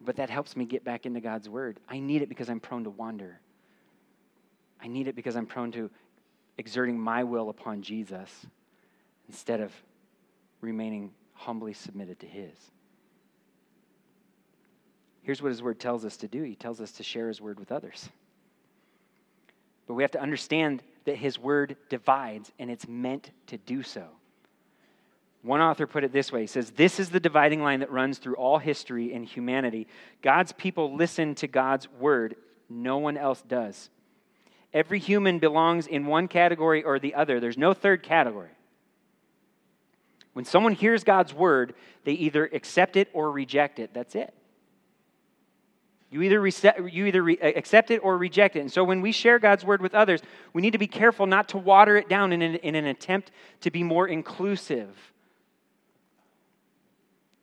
But 0.00 0.16
that 0.16 0.30
helps 0.30 0.56
me 0.56 0.64
get 0.64 0.84
back 0.84 1.04
into 1.04 1.20
God's 1.20 1.48
word. 1.48 1.80
I 1.88 1.98
need 1.98 2.22
it 2.22 2.28
because 2.28 2.48
I'm 2.48 2.60
prone 2.60 2.84
to 2.84 2.90
wander. 2.90 3.40
I 4.80 4.86
need 4.86 5.08
it 5.08 5.16
because 5.16 5.34
I'm 5.34 5.46
prone 5.46 5.72
to 5.72 5.90
exerting 6.58 6.96
my 6.96 7.24
will 7.24 7.50
upon 7.50 7.82
Jesus 7.82 8.46
instead 9.28 9.60
of 9.60 9.72
remaining 10.60 11.12
humbly 11.34 11.72
submitted 11.72 12.20
to 12.20 12.26
His. 12.26 12.54
Here's 15.22 15.42
what 15.42 15.50
His 15.50 15.62
Word 15.62 15.78
tells 15.78 16.04
us 16.04 16.16
to 16.18 16.28
do 16.28 16.42
He 16.42 16.54
tells 16.54 16.80
us 16.80 16.92
to 16.92 17.02
share 17.02 17.28
His 17.28 17.40
Word 17.40 17.60
with 17.60 17.72
others. 17.72 18.08
But 19.86 19.94
we 19.94 20.02
have 20.02 20.10
to 20.12 20.20
understand 20.20 20.82
that 21.04 21.16
His 21.16 21.38
Word 21.38 21.76
divides, 21.88 22.52
and 22.58 22.70
it's 22.70 22.86
meant 22.88 23.30
to 23.46 23.56
do 23.58 23.82
so. 23.82 24.04
One 25.42 25.60
author 25.60 25.86
put 25.86 26.04
it 26.04 26.12
this 26.12 26.32
way 26.32 26.42
He 26.42 26.46
says, 26.46 26.72
This 26.72 26.98
is 26.98 27.10
the 27.10 27.20
dividing 27.20 27.62
line 27.62 27.80
that 27.80 27.90
runs 27.90 28.18
through 28.18 28.36
all 28.36 28.58
history 28.58 29.12
and 29.12 29.24
humanity. 29.24 29.86
God's 30.22 30.52
people 30.52 30.94
listen 30.94 31.34
to 31.36 31.46
God's 31.46 31.88
Word, 31.98 32.36
no 32.68 32.98
one 32.98 33.16
else 33.16 33.42
does. 33.42 33.90
Every 34.74 34.98
human 34.98 35.38
belongs 35.38 35.86
in 35.86 36.06
one 36.06 36.28
category 36.28 36.84
or 36.84 36.98
the 36.98 37.14
other, 37.14 37.40
there's 37.40 37.56
no 37.56 37.72
third 37.72 38.02
category. 38.02 38.50
When 40.38 40.44
someone 40.44 40.72
hears 40.72 41.02
God's 41.02 41.34
word, 41.34 41.74
they 42.04 42.12
either 42.12 42.44
accept 42.52 42.94
it 42.94 43.08
or 43.12 43.32
reject 43.32 43.80
it. 43.80 43.92
That's 43.92 44.14
it. 44.14 44.32
You 46.12 46.22
either, 46.22 46.40
rece- 46.40 46.92
you 46.92 47.06
either 47.06 47.24
re- 47.24 47.38
accept 47.40 47.90
it 47.90 47.98
or 48.04 48.16
reject 48.16 48.54
it. 48.54 48.60
And 48.60 48.70
so 48.70 48.84
when 48.84 49.00
we 49.00 49.10
share 49.10 49.40
God's 49.40 49.64
word 49.64 49.82
with 49.82 49.96
others, 49.96 50.22
we 50.52 50.62
need 50.62 50.74
to 50.74 50.78
be 50.78 50.86
careful 50.86 51.26
not 51.26 51.48
to 51.48 51.58
water 51.58 51.96
it 51.96 52.08
down 52.08 52.32
in 52.32 52.40
an, 52.40 52.54
in 52.54 52.76
an 52.76 52.84
attempt 52.84 53.32
to 53.62 53.72
be 53.72 53.82
more 53.82 54.06
inclusive. 54.06 54.96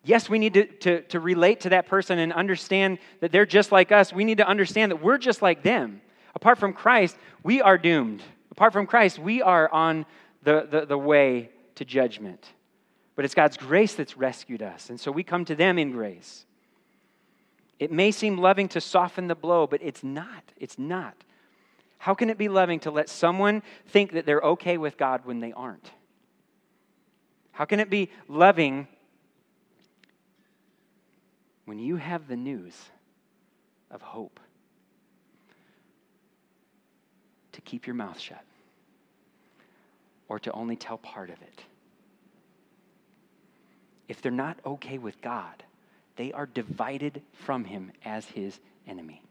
Yes, 0.05 0.29
we 0.29 0.39
need 0.39 0.53
to, 0.53 0.65
to, 0.65 1.01
to 1.01 1.19
relate 1.19 1.59
to 1.59 1.69
that 1.71 1.87
person 1.87 2.17
and 2.17 2.31
understand 2.31 2.99
that 3.19 3.29
they're 3.33 3.45
just 3.45 3.73
like 3.73 3.91
us. 3.91 4.13
We 4.13 4.23
need 4.23 4.37
to 4.37 4.47
understand 4.47 4.93
that 4.93 5.03
we're 5.03 5.17
just 5.17 5.41
like 5.41 5.63
them. 5.63 5.99
Apart 6.33 6.59
from 6.59 6.71
Christ, 6.71 7.17
we 7.43 7.61
are 7.61 7.77
doomed. 7.77 8.23
Apart 8.51 8.71
from 8.71 8.87
Christ, 8.87 9.19
we 9.19 9.41
are 9.41 9.69
on 9.69 10.05
the, 10.43 10.65
the, 10.71 10.85
the 10.85 10.97
way 10.97 11.49
to 11.75 11.83
judgment. 11.83 12.53
But 13.15 13.25
it's 13.25 13.33
God's 13.33 13.57
grace 13.57 13.95
that's 13.95 14.17
rescued 14.17 14.61
us. 14.61 14.89
And 14.89 14.99
so 14.99 15.11
we 15.11 15.23
come 15.23 15.45
to 15.45 15.55
them 15.55 15.77
in 15.77 15.91
grace. 15.91 16.45
It 17.79 17.91
may 17.91 18.11
seem 18.11 18.37
loving 18.37 18.67
to 18.69 18.81
soften 18.81 19.27
the 19.27 19.35
blow, 19.35 19.67
but 19.67 19.81
it's 19.81 20.03
not. 20.03 20.43
It's 20.57 20.77
not. 20.77 21.15
How 21.97 22.13
can 22.13 22.29
it 22.29 22.37
be 22.37 22.49
loving 22.49 22.79
to 22.81 22.91
let 22.91 23.09
someone 23.09 23.63
think 23.87 24.11
that 24.13 24.25
they're 24.25 24.41
okay 24.41 24.77
with 24.77 24.97
God 24.97 25.21
when 25.25 25.39
they 25.39 25.53
aren't? 25.53 25.91
How 27.51 27.65
can 27.65 27.79
it 27.79 27.89
be 27.89 28.09
loving 28.27 28.87
when 31.63 31.79
you 31.79 31.95
have 31.95 32.27
the 32.27 32.35
news 32.35 32.75
of 33.89 34.01
hope 34.01 34.39
to 37.53 37.61
keep 37.61 37.87
your 37.87 37.95
mouth 37.95 38.19
shut 38.19 38.43
or 40.27 40.37
to 40.39 40.51
only 40.51 40.75
tell 40.75 40.97
part 40.97 41.29
of 41.29 41.41
it? 41.41 41.63
If 44.07 44.21
they're 44.21 44.31
not 44.31 44.57
okay 44.65 44.97
with 44.97 45.21
God, 45.21 45.63
they 46.15 46.31
are 46.31 46.45
divided 46.45 47.21
from 47.33 47.65
Him 47.65 47.91
as 48.03 48.25
His 48.25 48.59
enemy. 48.87 49.21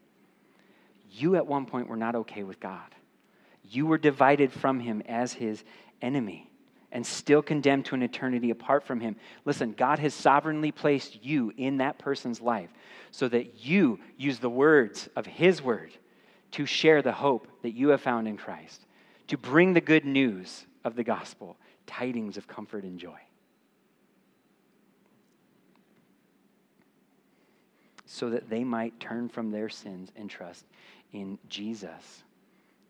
You 1.12 1.36
at 1.36 1.46
one 1.46 1.66
point 1.66 1.88
were 1.88 1.96
not 1.96 2.14
okay 2.16 2.42
with 2.42 2.60
God. 2.60 2.94
You 3.70 3.86
were 3.86 3.98
divided 3.98 4.52
from 4.52 4.80
Him 4.80 5.02
as 5.06 5.32
His 5.32 5.64
enemy 6.02 6.50
and 6.92 7.04
still 7.04 7.42
condemned 7.42 7.86
to 7.86 7.94
an 7.94 8.02
eternity 8.02 8.50
apart 8.50 8.84
from 8.84 9.00
Him. 9.00 9.16
Listen, 9.44 9.72
God 9.72 9.98
has 9.98 10.14
sovereignly 10.14 10.70
placed 10.70 11.24
you 11.24 11.52
in 11.56 11.78
that 11.78 11.98
person's 11.98 12.40
life 12.40 12.70
so 13.10 13.28
that 13.28 13.64
you 13.64 13.98
use 14.16 14.38
the 14.38 14.50
words 14.50 15.08
of 15.16 15.26
His 15.26 15.60
word 15.60 15.92
to 16.52 16.66
share 16.66 17.02
the 17.02 17.12
hope 17.12 17.48
that 17.62 17.72
you 17.72 17.88
have 17.88 18.00
found 18.00 18.28
in 18.28 18.36
Christ, 18.36 18.86
to 19.28 19.36
bring 19.36 19.72
the 19.72 19.80
good 19.80 20.04
news 20.04 20.66
of 20.84 20.94
the 20.94 21.02
gospel, 21.02 21.56
tidings 21.86 22.36
of 22.36 22.46
comfort 22.46 22.84
and 22.84 22.98
joy. 22.98 23.18
So 28.14 28.30
that 28.30 28.48
they 28.48 28.62
might 28.62 29.00
turn 29.00 29.28
from 29.28 29.50
their 29.50 29.68
sins 29.68 30.12
and 30.14 30.30
trust 30.30 30.64
in 31.12 31.36
Jesus 31.48 32.22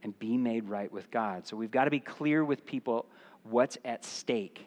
and 0.02 0.16
be 0.18 0.36
made 0.36 0.68
right 0.68 0.92
with 0.92 1.10
God. 1.10 1.46
So 1.46 1.56
we've 1.56 1.70
got 1.70 1.84
to 1.84 1.90
be 1.90 1.98
clear 1.98 2.44
with 2.44 2.66
people 2.66 3.06
what's 3.42 3.78
at 3.86 4.04
stake 4.04 4.66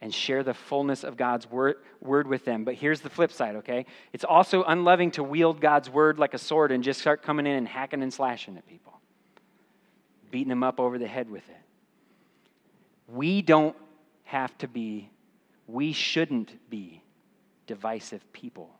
and 0.00 0.12
share 0.12 0.42
the 0.42 0.54
fullness 0.54 1.04
of 1.04 1.18
God's 1.18 1.48
word, 1.50 1.76
word 2.00 2.26
with 2.26 2.46
them. 2.46 2.64
But 2.64 2.76
here's 2.76 3.02
the 3.02 3.10
flip 3.10 3.32
side, 3.32 3.56
okay? 3.56 3.84
It's 4.14 4.24
also 4.24 4.64
unloving 4.64 5.10
to 5.12 5.22
wield 5.22 5.60
God's 5.60 5.90
word 5.90 6.18
like 6.18 6.32
a 6.32 6.38
sword 6.38 6.72
and 6.72 6.82
just 6.82 6.98
start 6.98 7.22
coming 7.22 7.46
in 7.46 7.52
and 7.52 7.68
hacking 7.68 8.02
and 8.02 8.12
slashing 8.12 8.56
at 8.56 8.66
people, 8.66 8.98
beating 10.30 10.48
them 10.48 10.62
up 10.62 10.80
over 10.80 10.98
the 10.98 11.06
head 11.06 11.28
with 11.28 11.46
it. 11.50 11.56
We 13.08 13.42
don't 13.42 13.76
have 14.24 14.56
to 14.58 14.68
be, 14.68 15.10
we 15.66 15.92
shouldn't 15.92 16.50
be 16.70 17.02
divisive 17.66 18.32
people. 18.32 18.70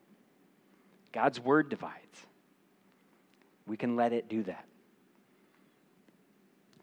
God's 1.12 1.38
word 1.38 1.68
divides. 1.68 2.26
We 3.66 3.76
can 3.76 3.96
let 3.96 4.12
it 4.12 4.28
do 4.28 4.42
that. 4.44 4.64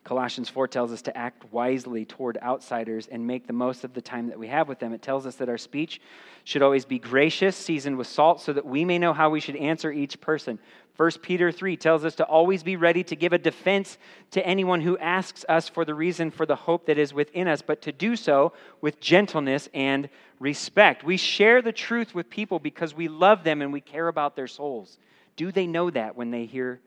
Colossians 0.09 0.49
4 0.49 0.67
tells 0.67 0.91
us 0.91 1.03
to 1.03 1.15
act 1.15 1.45
wisely 1.53 2.03
toward 2.03 2.39
outsiders 2.41 3.07
and 3.11 3.27
make 3.27 3.45
the 3.45 3.53
most 3.53 3.83
of 3.83 3.93
the 3.93 4.01
time 4.01 4.25
that 4.29 4.39
we 4.39 4.47
have 4.47 4.67
with 4.67 4.79
them. 4.79 4.91
It 4.91 5.03
tells 5.03 5.27
us 5.27 5.35
that 5.35 5.49
our 5.49 5.57
speech 5.59 6.01
should 6.45 6.63
always 6.63 6.83
be 6.83 6.97
gracious, 6.97 7.55
seasoned 7.55 7.95
with 7.95 8.07
salt, 8.07 8.41
so 8.41 8.51
that 8.53 8.65
we 8.65 8.83
may 8.85 8.97
know 8.97 9.13
how 9.13 9.29
we 9.29 9.39
should 9.39 9.55
answer 9.55 9.91
each 9.91 10.19
person. 10.19 10.57
1 10.97 11.11
Peter 11.21 11.51
3 11.51 11.77
tells 11.77 12.03
us 12.03 12.15
to 12.15 12.23
always 12.23 12.63
be 12.63 12.75
ready 12.75 13.03
to 13.03 13.15
give 13.15 13.33
a 13.33 13.37
defense 13.37 13.99
to 14.31 14.43
anyone 14.43 14.81
who 14.81 14.97
asks 14.97 15.45
us 15.47 15.69
for 15.69 15.85
the 15.85 15.93
reason 15.93 16.31
for 16.31 16.47
the 16.47 16.55
hope 16.55 16.87
that 16.87 16.97
is 16.97 17.13
within 17.13 17.47
us, 17.47 17.61
but 17.61 17.83
to 17.83 17.91
do 17.91 18.15
so 18.15 18.51
with 18.81 18.99
gentleness 18.99 19.69
and 19.75 20.09
respect. 20.39 21.03
We 21.03 21.17
share 21.17 21.61
the 21.61 21.71
truth 21.71 22.15
with 22.15 22.31
people 22.31 22.57
because 22.57 22.95
we 22.95 23.09
love 23.09 23.43
them 23.43 23.61
and 23.61 23.71
we 23.71 23.79
care 23.79 24.07
about 24.07 24.35
their 24.35 24.47
souls. 24.47 24.97
Do 25.35 25.51
they 25.51 25.67
know 25.67 25.91
that 25.91 26.15
when 26.15 26.31
they 26.31 26.45
hear 26.45 26.79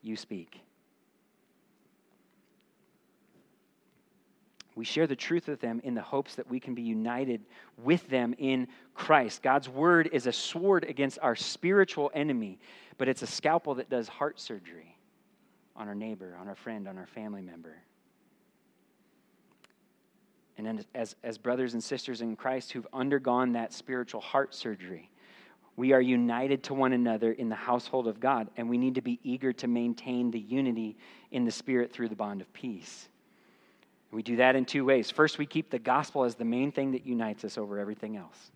you 0.00 0.14
speak? 0.14 0.60
We 4.78 4.84
share 4.84 5.08
the 5.08 5.16
truth 5.16 5.48
with 5.48 5.60
them 5.60 5.80
in 5.82 5.96
the 5.96 6.02
hopes 6.02 6.36
that 6.36 6.48
we 6.48 6.60
can 6.60 6.72
be 6.72 6.82
united 6.82 7.40
with 7.82 8.08
them 8.08 8.32
in 8.38 8.68
Christ. 8.94 9.42
God's 9.42 9.68
word 9.68 10.08
is 10.12 10.28
a 10.28 10.32
sword 10.32 10.84
against 10.84 11.18
our 11.20 11.34
spiritual 11.34 12.12
enemy, 12.14 12.60
but 12.96 13.08
it's 13.08 13.22
a 13.22 13.26
scalpel 13.26 13.74
that 13.74 13.90
does 13.90 14.06
heart 14.06 14.38
surgery 14.38 14.96
on 15.74 15.88
our 15.88 15.96
neighbor, 15.96 16.36
on 16.40 16.46
our 16.46 16.54
friend, 16.54 16.86
on 16.86 16.96
our 16.96 17.08
family 17.08 17.42
member. 17.42 17.74
And 20.58 20.86
as, 20.94 21.16
as 21.24 21.38
brothers 21.38 21.74
and 21.74 21.82
sisters 21.82 22.20
in 22.20 22.36
Christ 22.36 22.70
who've 22.70 22.86
undergone 22.92 23.54
that 23.54 23.72
spiritual 23.72 24.20
heart 24.20 24.54
surgery, 24.54 25.10
we 25.74 25.92
are 25.92 26.00
united 26.00 26.62
to 26.64 26.74
one 26.74 26.92
another 26.92 27.32
in 27.32 27.48
the 27.48 27.56
household 27.56 28.06
of 28.06 28.20
God, 28.20 28.48
and 28.56 28.70
we 28.70 28.78
need 28.78 28.94
to 28.94 29.02
be 29.02 29.18
eager 29.24 29.52
to 29.54 29.66
maintain 29.66 30.30
the 30.30 30.38
unity 30.38 30.96
in 31.32 31.44
the 31.44 31.50
Spirit 31.50 31.92
through 31.92 32.10
the 32.10 32.14
bond 32.14 32.40
of 32.40 32.52
peace. 32.52 33.08
We 34.10 34.22
do 34.22 34.36
that 34.36 34.56
in 34.56 34.64
two 34.64 34.84
ways. 34.84 35.10
First, 35.10 35.38
we 35.38 35.46
keep 35.46 35.70
the 35.70 35.78
gospel 35.78 36.24
as 36.24 36.34
the 36.34 36.44
main 36.44 36.72
thing 36.72 36.92
that 36.92 37.04
unites 37.04 37.44
us 37.44 37.58
over 37.58 37.78
everything 37.78 38.16
else. 38.16 38.50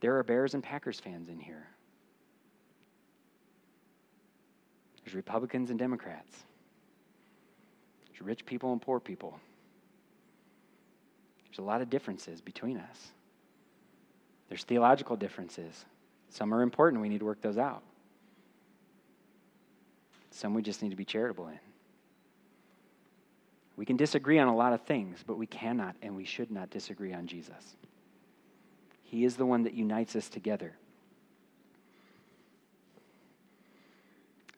There 0.00 0.16
are 0.18 0.22
Bears 0.22 0.54
and 0.54 0.62
Packers 0.62 0.98
fans 0.98 1.28
in 1.28 1.38
here. 1.38 1.66
There's 5.04 5.14
Republicans 5.14 5.70
and 5.70 5.78
Democrats. 5.78 6.34
There's 8.06 8.22
rich 8.22 8.46
people 8.46 8.72
and 8.72 8.80
poor 8.80 8.98
people. 8.98 9.38
There's 11.44 11.58
a 11.58 11.62
lot 11.62 11.82
of 11.82 11.90
differences 11.90 12.40
between 12.40 12.78
us. 12.78 13.08
There's 14.48 14.64
theological 14.64 15.16
differences. 15.16 15.84
Some 16.30 16.54
are 16.54 16.62
important. 16.62 17.02
We 17.02 17.08
need 17.08 17.18
to 17.18 17.24
work 17.24 17.42
those 17.42 17.58
out. 17.58 17.82
Some 20.30 20.54
we 20.54 20.62
just 20.62 20.82
need 20.82 20.90
to 20.90 20.96
be 20.96 21.04
charitable 21.04 21.48
in. 21.48 21.58
We 23.80 23.86
can 23.86 23.96
disagree 23.96 24.38
on 24.38 24.46
a 24.46 24.54
lot 24.54 24.74
of 24.74 24.82
things, 24.82 25.24
but 25.26 25.38
we 25.38 25.46
cannot 25.46 25.96
and 26.02 26.14
we 26.14 26.26
should 26.26 26.50
not 26.50 26.68
disagree 26.68 27.14
on 27.14 27.26
Jesus. 27.26 27.76
He 29.04 29.24
is 29.24 29.36
the 29.36 29.46
one 29.46 29.62
that 29.62 29.72
unites 29.72 30.14
us 30.14 30.28
together. 30.28 30.74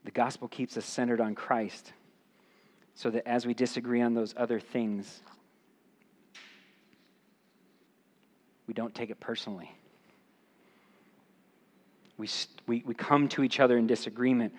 The 0.02 0.10
gospel 0.10 0.48
keeps 0.48 0.76
us 0.76 0.84
centered 0.84 1.20
on 1.20 1.36
Christ 1.36 1.92
so 2.96 3.10
that 3.10 3.28
as 3.28 3.46
we 3.46 3.54
disagree 3.54 4.02
on 4.02 4.12
those 4.12 4.34
other 4.36 4.58
things, 4.58 5.20
we 8.66 8.74
don't 8.74 8.92
take 8.92 9.10
it 9.10 9.20
personally. 9.20 9.70
We, 12.16 12.28
we, 12.66 12.82
we 12.84 12.94
come 12.94 13.28
to 13.28 13.44
each 13.44 13.60
other 13.60 13.78
in 13.78 13.86
disagreement 13.86 14.52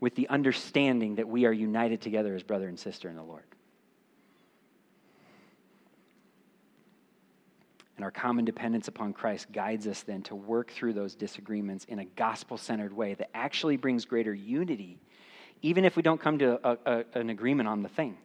with 0.00 0.16
the 0.16 0.28
understanding 0.28 1.14
that 1.14 1.28
we 1.28 1.46
are 1.46 1.52
united 1.52 2.00
together 2.00 2.34
as 2.34 2.42
brother 2.42 2.66
and 2.66 2.76
sister 2.76 3.08
in 3.08 3.14
the 3.14 3.22
Lord. 3.22 3.44
And 7.98 8.04
our 8.04 8.12
common 8.12 8.44
dependence 8.44 8.86
upon 8.86 9.12
Christ 9.12 9.50
guides 9.50 9.88
us 9.88 10.02
then 10.02 10.22
to 10.22 10.36
work 10.36 10.70
through 10.70 10.92
those 10.92 11.16
disagreements 11.16 11.84
in 11.86 11.98
a 11.98 12.04
gospel 12.04 12.56
centered 12.56 12.92
way 12.92 13.14
that 13.14 13.28
actually 13.34 13.76
brings 13.76 14.04
greater 14.04 14.32
unity, 14.32 15.00
even 15.62 15.84
if 15.84 15.96
we 15.96 16.02
don't 16.02 16.20
come 16.20 16.38
to 16.38 16.60
a, 16.62 16.78
a, 16.86 17.04
an 17.14 17.30
agreement 17.30 17.68
on 17.68 17.82
the 17.82 17.88
thing, 17.88 18.16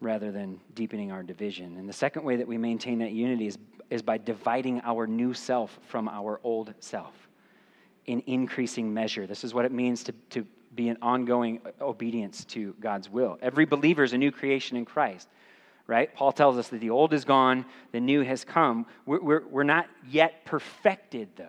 rather 0.00 0.32
than 0.32 0.58
deepening 0.74 1.12
our 1.12 1.22
division. 1.22 1.76
And 1.76 1.88
the 1.88 1.92
second 1.92 2.24
way 2.24 2.34
that 2.34 2.48
we 2.48 2.58
maintain 2.58 2.98
that 2.98 3.12
unity 3.12 3.46
is, 3.46 3.58
is 3.90 4.02
by 4.02 4.18
dividing 4.18 4.80
our 4.82 5.06
new 5.06 5.32
self 5.32 5.78
from 5.86 6.08
our 6.08 6.40
old 6.42 6.74
self 6.80 7.14
in 8.06 8.24
increasing 8.26 8.92
measure. 8.92 9.28
This 9.28 9.44
is 9.44 9.54
what 9.54 9.64
it 9.64 9.70
means 9.70 10.02
to, 10.02 10.12
to 10.30 10.44
be 10.74 10.88
an 10.88 10.98
ongoing 11.00 11.60
obedience 11.80 12.44
to 12.46 12.74
God's 12.80 13.08
will. 13.08 13.38
Every 13.40 13.66
believer 13.66 14.02
is 14.02 14.14
a 14.14 14.18
new 14.18 14.32
creation 14.32 14.76
in 14.76 14.84
Christ 14.84 15.28
right? 15.86 16.14
Paul 16.14 16.32
tells 16.32 16.56
us 16.56 16.68
that 16.68 16.80
the 16.80 16.90
old 16.90 17.12
is 17.12 17.24
gone, 17.24 17.64
the 17.92 18.00
new 18.00 18.22
has 18.22 18.44
come. 18.44 18.86
We're, 19.06 19.20
we're, 19.20 19.48
we're 19.48 19.62
not 19.64 19.86
yet 20.08 20.44
perfected, 20.44 21.30
though. 21.36 21.48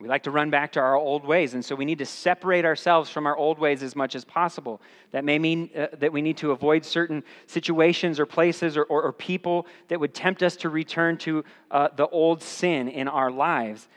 We 0.00 0.08
like 0.08 0.24
to 0.24 0.30
run 0.30 0.50
back 0.50 0.72
to 0.72 0.80
our 0.80 0.96
old 0.96 1.24
ways, 1.24 1.54
and 1.54 1.64
so 1.64 1.74
we 1.74 1.86
need 1.86 1.98
to 1.98 2.04
separate 2.04 2.64
ourselves 2.64 3.08
from 3.08 3.26
our 3.26 3.36
old 3.36 3.58
ways 3.58 3.82
as 3.82 3.96
much 3.96 4.14
as 4.14 4.24
possible. 4.24 4.82
That 5.12 5.24
may 5.24 5.38
mean 5.38 5.70
uh, 5.74 5.86
that 5.98 6.12
we 6.12 6.20
need 6.20 6.36
to 6.38 6.50
avoid 6.50 6.84
certain 6.84 7.22
situations 7.46 8.20
or 8.20 8.26
places 8.26 8.76
or, 8.76 8.82
or, 8.84 9.02
or 9.02 9.12
people 9.12 9.66
that 9.88 9.98
would 9.98 10.12
tempt 10.12 10.42
us 10.42 10.56
to 10.56 10.68
return 10.68 11.16
to 11.18 11.44
uh, 11.70 11.88
the 11.96 12.06
old 12.08 12.42
sin 12.42 12.88
in 12.88 13.08
our 13.08 13.30
lives. 13.30 13.88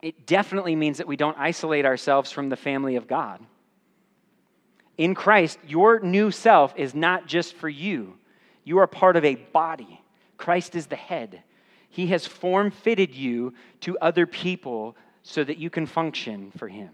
It 0.00 0.26
definitely 0.26 0.74
means 0.74 0.96
that 0.98 1.06
we 1.06 1.16
don't 1.16 1.36
isolate 1.38 1.84
ourselves 1.84 2.32
from 2.32 2.48
the 2.48 2.56
family 2.56 2.96
of 2.96 3.06
God. 3.06 3.44
In 4.98 5.14
Christ, 5.14 5.58
your 5.66 6.00
new 6.00 6.30
self 6.30 6.74
is 6.76 6.94
not 6.94 7.26
just 7.26 7.54
for 7.54 7.68
you, 7.68 8.16
you 8.64 8.78
are 8.78 8.86
part 8.86 9.16
of 9.16 9.24
a 9.24 9.36
body. 9.36 10.00
Christ 10.36 10.74
is 10.74 10.86
the 10.86 10.96
head. 10.96 11.42
He 11.88 12.06
has 12.08 12.26
form 12.26 12.70
fitted 12.70 13.14
you 13.14 13.54
to 13.80 13.98
other 13.98 14.26
people 14.26 14.96
so 15.22 15.42
that 15.42 15.58
you 15.58 15.70
can 15.70 15.86
function 15.86 16.52
for 16.56 16.68
Him. 16.68 16.90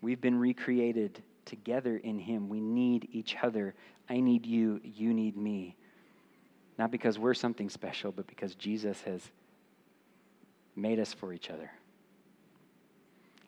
We've 0.00 0.20
been 0.20 0.38
recreated 0.38 1.22
together 1.44 1.96
in 1.96 2.18
Him. 2.18 2.48
We 2.48 2.60
need 2.60 3.08
each 3.12 3.36
other. 3.42 3.74
I 4.08 4.20
need 4.20 4.44
you, 4.44 4.80
you 4.82 5.14
need 5.14 5.36
me. 5.36 5.76
Not 6.78 6.90
because 6.90 7.18
we're 7.18 7.34
something 7.34 7.70
special, 7.70 8.10
but 8.10 8.26
because 8.26 8.54
Jesus 8.54 9.00
has 9.02 9.22
made 10.74 10.98
us 10.98 11.12
for 11.12 11.32
each 11.32 11.50
other. 11.50 11.70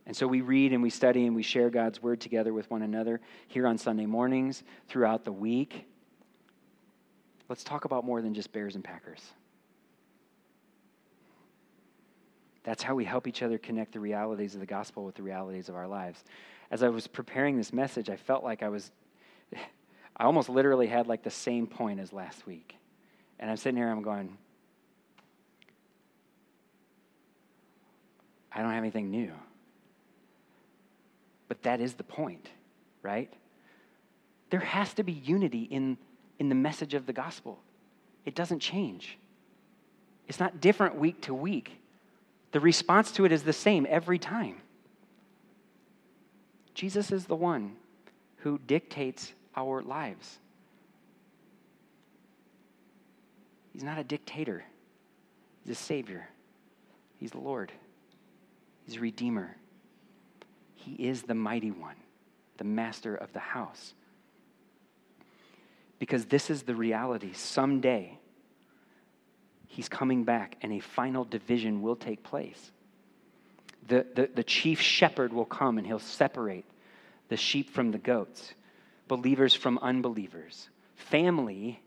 And 0.06 0.16
so 0.16 0.26
we 0.26 0.42
read 0.42 0.72
and 0.72 0.82
we 0.82 0.90
study 0.90 1.26
and 1.26 1.34
we 1.34 1.42
share 1.42 1.70
God's 1.70 2.02
word 2.02 2.20
together 2.20 2.52
with 2.52 2.70
one 2.70 2.82
another 2.82 3.20
here 3.48 3.66
on 3.66 3.78
Sunday 3.78 4.06
mornings, 4.06 4.62
throughout 4.88 5.24
the 5.24 5.32
week. 5.32 5.86
Let's 7.48 7.64
talk 7.64 7.84
about 7.84 8.04
more 8.04 8.20
than 8.20 8.34
just 8.34 8.52
Bears 8.52 8.74
and 8.74 8.84
Packers. 8.84 9.22
That's 12.64 12.82
how 12.82 12.94
we 12.94 13.04
help 13.04 13.26
each 13.26 13.42
other 13.42 13.58
connect 13.58 13.92
the 13.92 14.00
realities 14.00 14.54
of 14.54 14.60
the 14.60 14.66
gospel 14.66 15.04
with 15.04 15.14
the 15.14 15.22
realities 15.22 15.68
of 15.68 15.76
our 15.76 15.86
lives. 15.86 16.24
As 16.70 16.82
I 16.82 16.88
was 16.88 17.06
preparing 17.06 17.56
this 17.56 17.72
message, 17.72 18.08
I 18.08 18.16
felt 18.16 18.42
like 18.42 18.62
I 18.62 18.68
was, 18.70 18.90
I 20.16 20.24
almost 20.24 20.48
literally 20.48 20.86
had 20.86 21.06
like 21.06 21.22
the 21.22 21.30
same 21.30 21.66
point 21.66 22.00
as 22.00 22.12
last 22.12 22.46
week. 22.46 22.76
And 23.38 23.50
I'm 23.50 23.56
sitting 23.58 23.76
here, 23.76 23.90
I'm 23.90 24.02
going, 24.02 24.38
I 28.50 28.60
don't 28.60 28.70
have 28.70 28.78
anything 28.78 29.10
new. 29.10 29.32
But 31.48 31.62
that 31.62 31.80
is 31.80 31.94
the 31.94 32.04
point, 32.04 32.48
right? 33.02 33.32
There 34.50 34.60
has 34.60 34.94
to 34.94 35.02
be 35.02 35.12
unity 35.12 35.62
in, 35.62 35.98
in 36.38 36.48
the 36.48 36.54
message 36.54 36.94
of 36.94 37.06
the 37.06 37.12
gospel. 37.12 37.58
It 38.24 38.34
doesn't 38.34 38.60
change. 38.60 39.18
It's 40.28 40.40
not 40.40 40.60
different 40.60 40.96
week 40.96 41.20
to 41.22 41.34
week. 41.34 41.72
The 42.52 42.60
response 42.60 43.12
to 43.12 43.24
it 43.24 43.32
is 43.32 43.42
the 43.42 43.52
same 43.52 43.86
every 43.88 44.18
time. 44.18 44.56
Jesus 46.74 47.12
is 47.12 47.26
the 47.26 47.36
one 47.36 47.76
who 48.38 48.58
dictates 48.66 49.32
our 49.56 49.82
lives. 49.82 50.38
He's 53.72 53.82
not 53.82 53.98
a 53.98 54.04
dictator, 54.04 54.64
He's 55.64 55.72
a 55.72 55.80
Savior. 55.80 56.28
He's 57.18 57.30
the 57.30 57.40
Lord, 57.40 57.72
He's 58.86 58.96
a 58.96 59.00
Redeemer. 59.00 59.56
He 60.84 61.08
is 61.08 61.22
the 61.22 61.34
mighty 61.34 61.70
one, 61.70 61.96
the 62.58 62.64
master 62.64 63.14
of 63.14 63.32
the 63.32 63.40
house. 63.40 63.94
Because 65.98 66.26
this 66.26 66.50
is 66.50 66.64
the 66.64 66.74
reality. 66.74 67.32
Someday, 67.32 68.18
He's 69.74 69.88
coming 69.88 70.22
back 70.22 70.56
and 70.62 70.72
a 70.72 70.78
final 70.78 71.24
division 71.24 71.82
will 71.82 71.96
take 71.96 72.22
place. 72.22 72.70
The, 73.88 74.06
the, 74.14 74.30
the 74.32 74.44
chief 74.44 74.80
shepherd 74.80 75.32
will 75.32 75.44
come 75.44 75.78
and 75.78 75.86
he'll 75.86 75.98
separate 75.98 76.64
the 77.28 77.36
sheep 77.36 77.70
from 77.70 77.90
the 77.90 77.98
goats, 77.98 78.54
believers 79.08 79.52
from 79.52 79.78
unbelievers, 79.78 80.68
family 80.94 81.82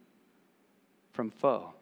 from 1.13 1.31
foe. 1.31 1.75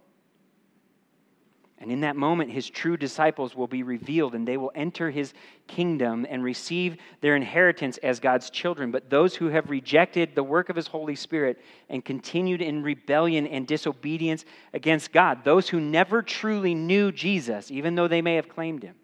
And 1.86 1.92
in 1.92 2.02
that 2.02 2.16
moment, 2.16 2.50
his 2.50 2.68
true 2.68 2.98
disciples 2.98 3.56
will 3.56 3.68
be 3.68 3.84
revealed 3.84 4.34
and 4.34 4.48
they 4.48 4.58
will 4.58 4.72
enter 4.74 5.12
his 5.12 5.36
kingdom 5.68 6.26
and 6.28 6.44
receive 6.44 6.98
their 7.22 7.36
inheritance 7.36 8.00
as 8.00 8.20
God's 8.20 8.50
children. 8.50 8.90
But 8.90 9.12
those 9.12 9.36
who 9.36 9.50
have 9.50 9.70
rejected 9.70 10.34
the 10.34 10.42
work 10.42 10.70
of 10.70 10.76
his 10.76 10.88
Holy 10.88 11.14
Spirit 11.14 11.62
and 11.88 12.04
continued 12.04 12.64
in 12.64 12.82
rebellion 12.82 13.46
and 13.46 13.68
disobedience 13.68 14.46
against 14.74 15.14
God, 15.14 15.44
those 15.44 15.70
who 15.70 15.80
never 15.80 16.24
truly 16.24 16.74
knew 16.74 17.12
Jesus, 17.12 17.70
even 17.70 17.94
though 17.94 18.08
they 18.08 18.24
may 18.24 18.34
have 18.34 18.50
claimed 18.50 18.82
him 18.82 18.96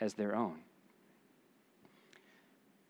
as 0.00 0.14
their 0.14 0.34
own, 0.34 0.60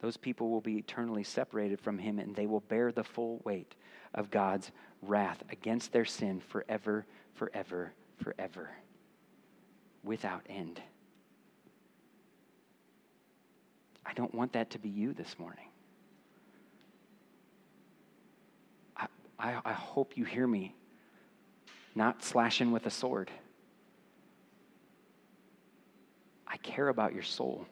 those 0.01 0.17
people 0.17 0.51
will 0.51 0.61
be 0.61 0.77
eternally 0.77 1.25
separated 1.25 1.81
from 1.81 1.99
him 1.99 2.21
and 2.21 2.37
they 2.37 2.47
will 2.47 2.61
bear 2.61 2.93
the 2.93 3.03
full 3.03 3.41
weight 3.43 3.75
of 4.15 4.31
God's 4.31 4.71
wrath 5.03 5.43
against 5.51 5.91
their 5.91 6.05
sin 6.05 6.39
forever, 6.39 7.07
forever, 7.35 7.93
forever, 8.19 8.71
without 10.03 10.43
end. 10.49 10.81
I 14.05 14.13
don't 14.15 14.35
want 14.35 14.53
that 14.55 14.71
to 14.71 14.79
be 14.79 14.89
you 14.89 15.13
this 15.13 15.39
morning. 15.39 15.69
I, 18.97 19.07
I, 19.39 19.61
I 19.65 19.73
hope 19.73 20.17
you 20.17 20.25
hear 20.25 20.47
me 20.47 20.75
not 21.95 22.23
slashing 22.23 22.71
with 22.71 22.87
a 22.87 22.91
sword. 22.91 23.31
I 26.47 26.57
care 26.59 26.89
about 26.89 27.13
your 27.13 27.23
soul. 27.23 27.67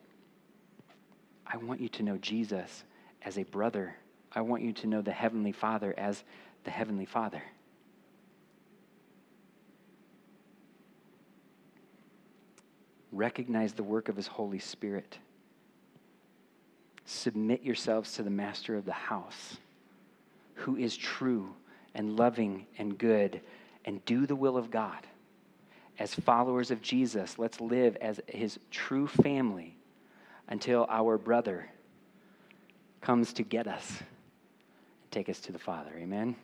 I 1.47 1.57
want 1.57 1.81
you 1.81 1.89
to 1.91 2.03
know 2.03 2.19
Jesus 2.19 2.85
as 3.23 3.39
a 3.39 3.45
brother. 3.45 3.95
I 4.33 4.41
want 4.41 4.63
you 4.63 4.73
to 4.75 4.87
know 4.87 5.01
the 5.01 5.13
Heavenly 5.13 5.53
Father 5.53 5.95
as 5.97 6.25
the 6.65 6.71
Heavenly 6.71 7.07
Father. 7.07 7.43
Recognize 13.17 13.73
the 13.73 13.83
work 13.83 14.11
of 14.11 14.17
His 14.17 14.27
Holy 14.27 14.59
Spirit. 14.59 15.19
Submit 17.07 17.63
yourselves 17.63 18.13
to 18.13 18.23
the 18.23 18.31
master 18.31 18.77
of 18.77 18.85
the 18.85 18.93
house, 18.93 19.57
who 20.55 20.77
is 20.77 20.97
true 20.97 21.55
and 21.95 22.19
loving 22.19 22.67
and 22.77 22.99
good, 22.99 23.41
and 23.87 24.05
do 24.05 24.27
the 24.27 24.37
will 24.37 24.59
of 24.59 24.71
God. 24.71 25.07
As 25.99 26.15
followers 26.15 26.71
of 26.71 26.83
Jesus, 26.83 27.39
let's 27.39 27.59
live 27.59 27.97
as 27.97 28.21
His 28.27 28.59
true 28.71 29.07
family 29.07 29.79
until 30.49 30.87
our 30.91 31.17
brother 31.17 31.71
comes 33.01 33.33
to 33.33 33.43
get 33.43 33.67
us 33.67 33.99
and 33.99 35.11
take 35.11 35.31
us 35.31 35.41
to 35.41 35.53
the 35.53 35.59
Father. 35.59 35.93
Amen. 35.97 36.37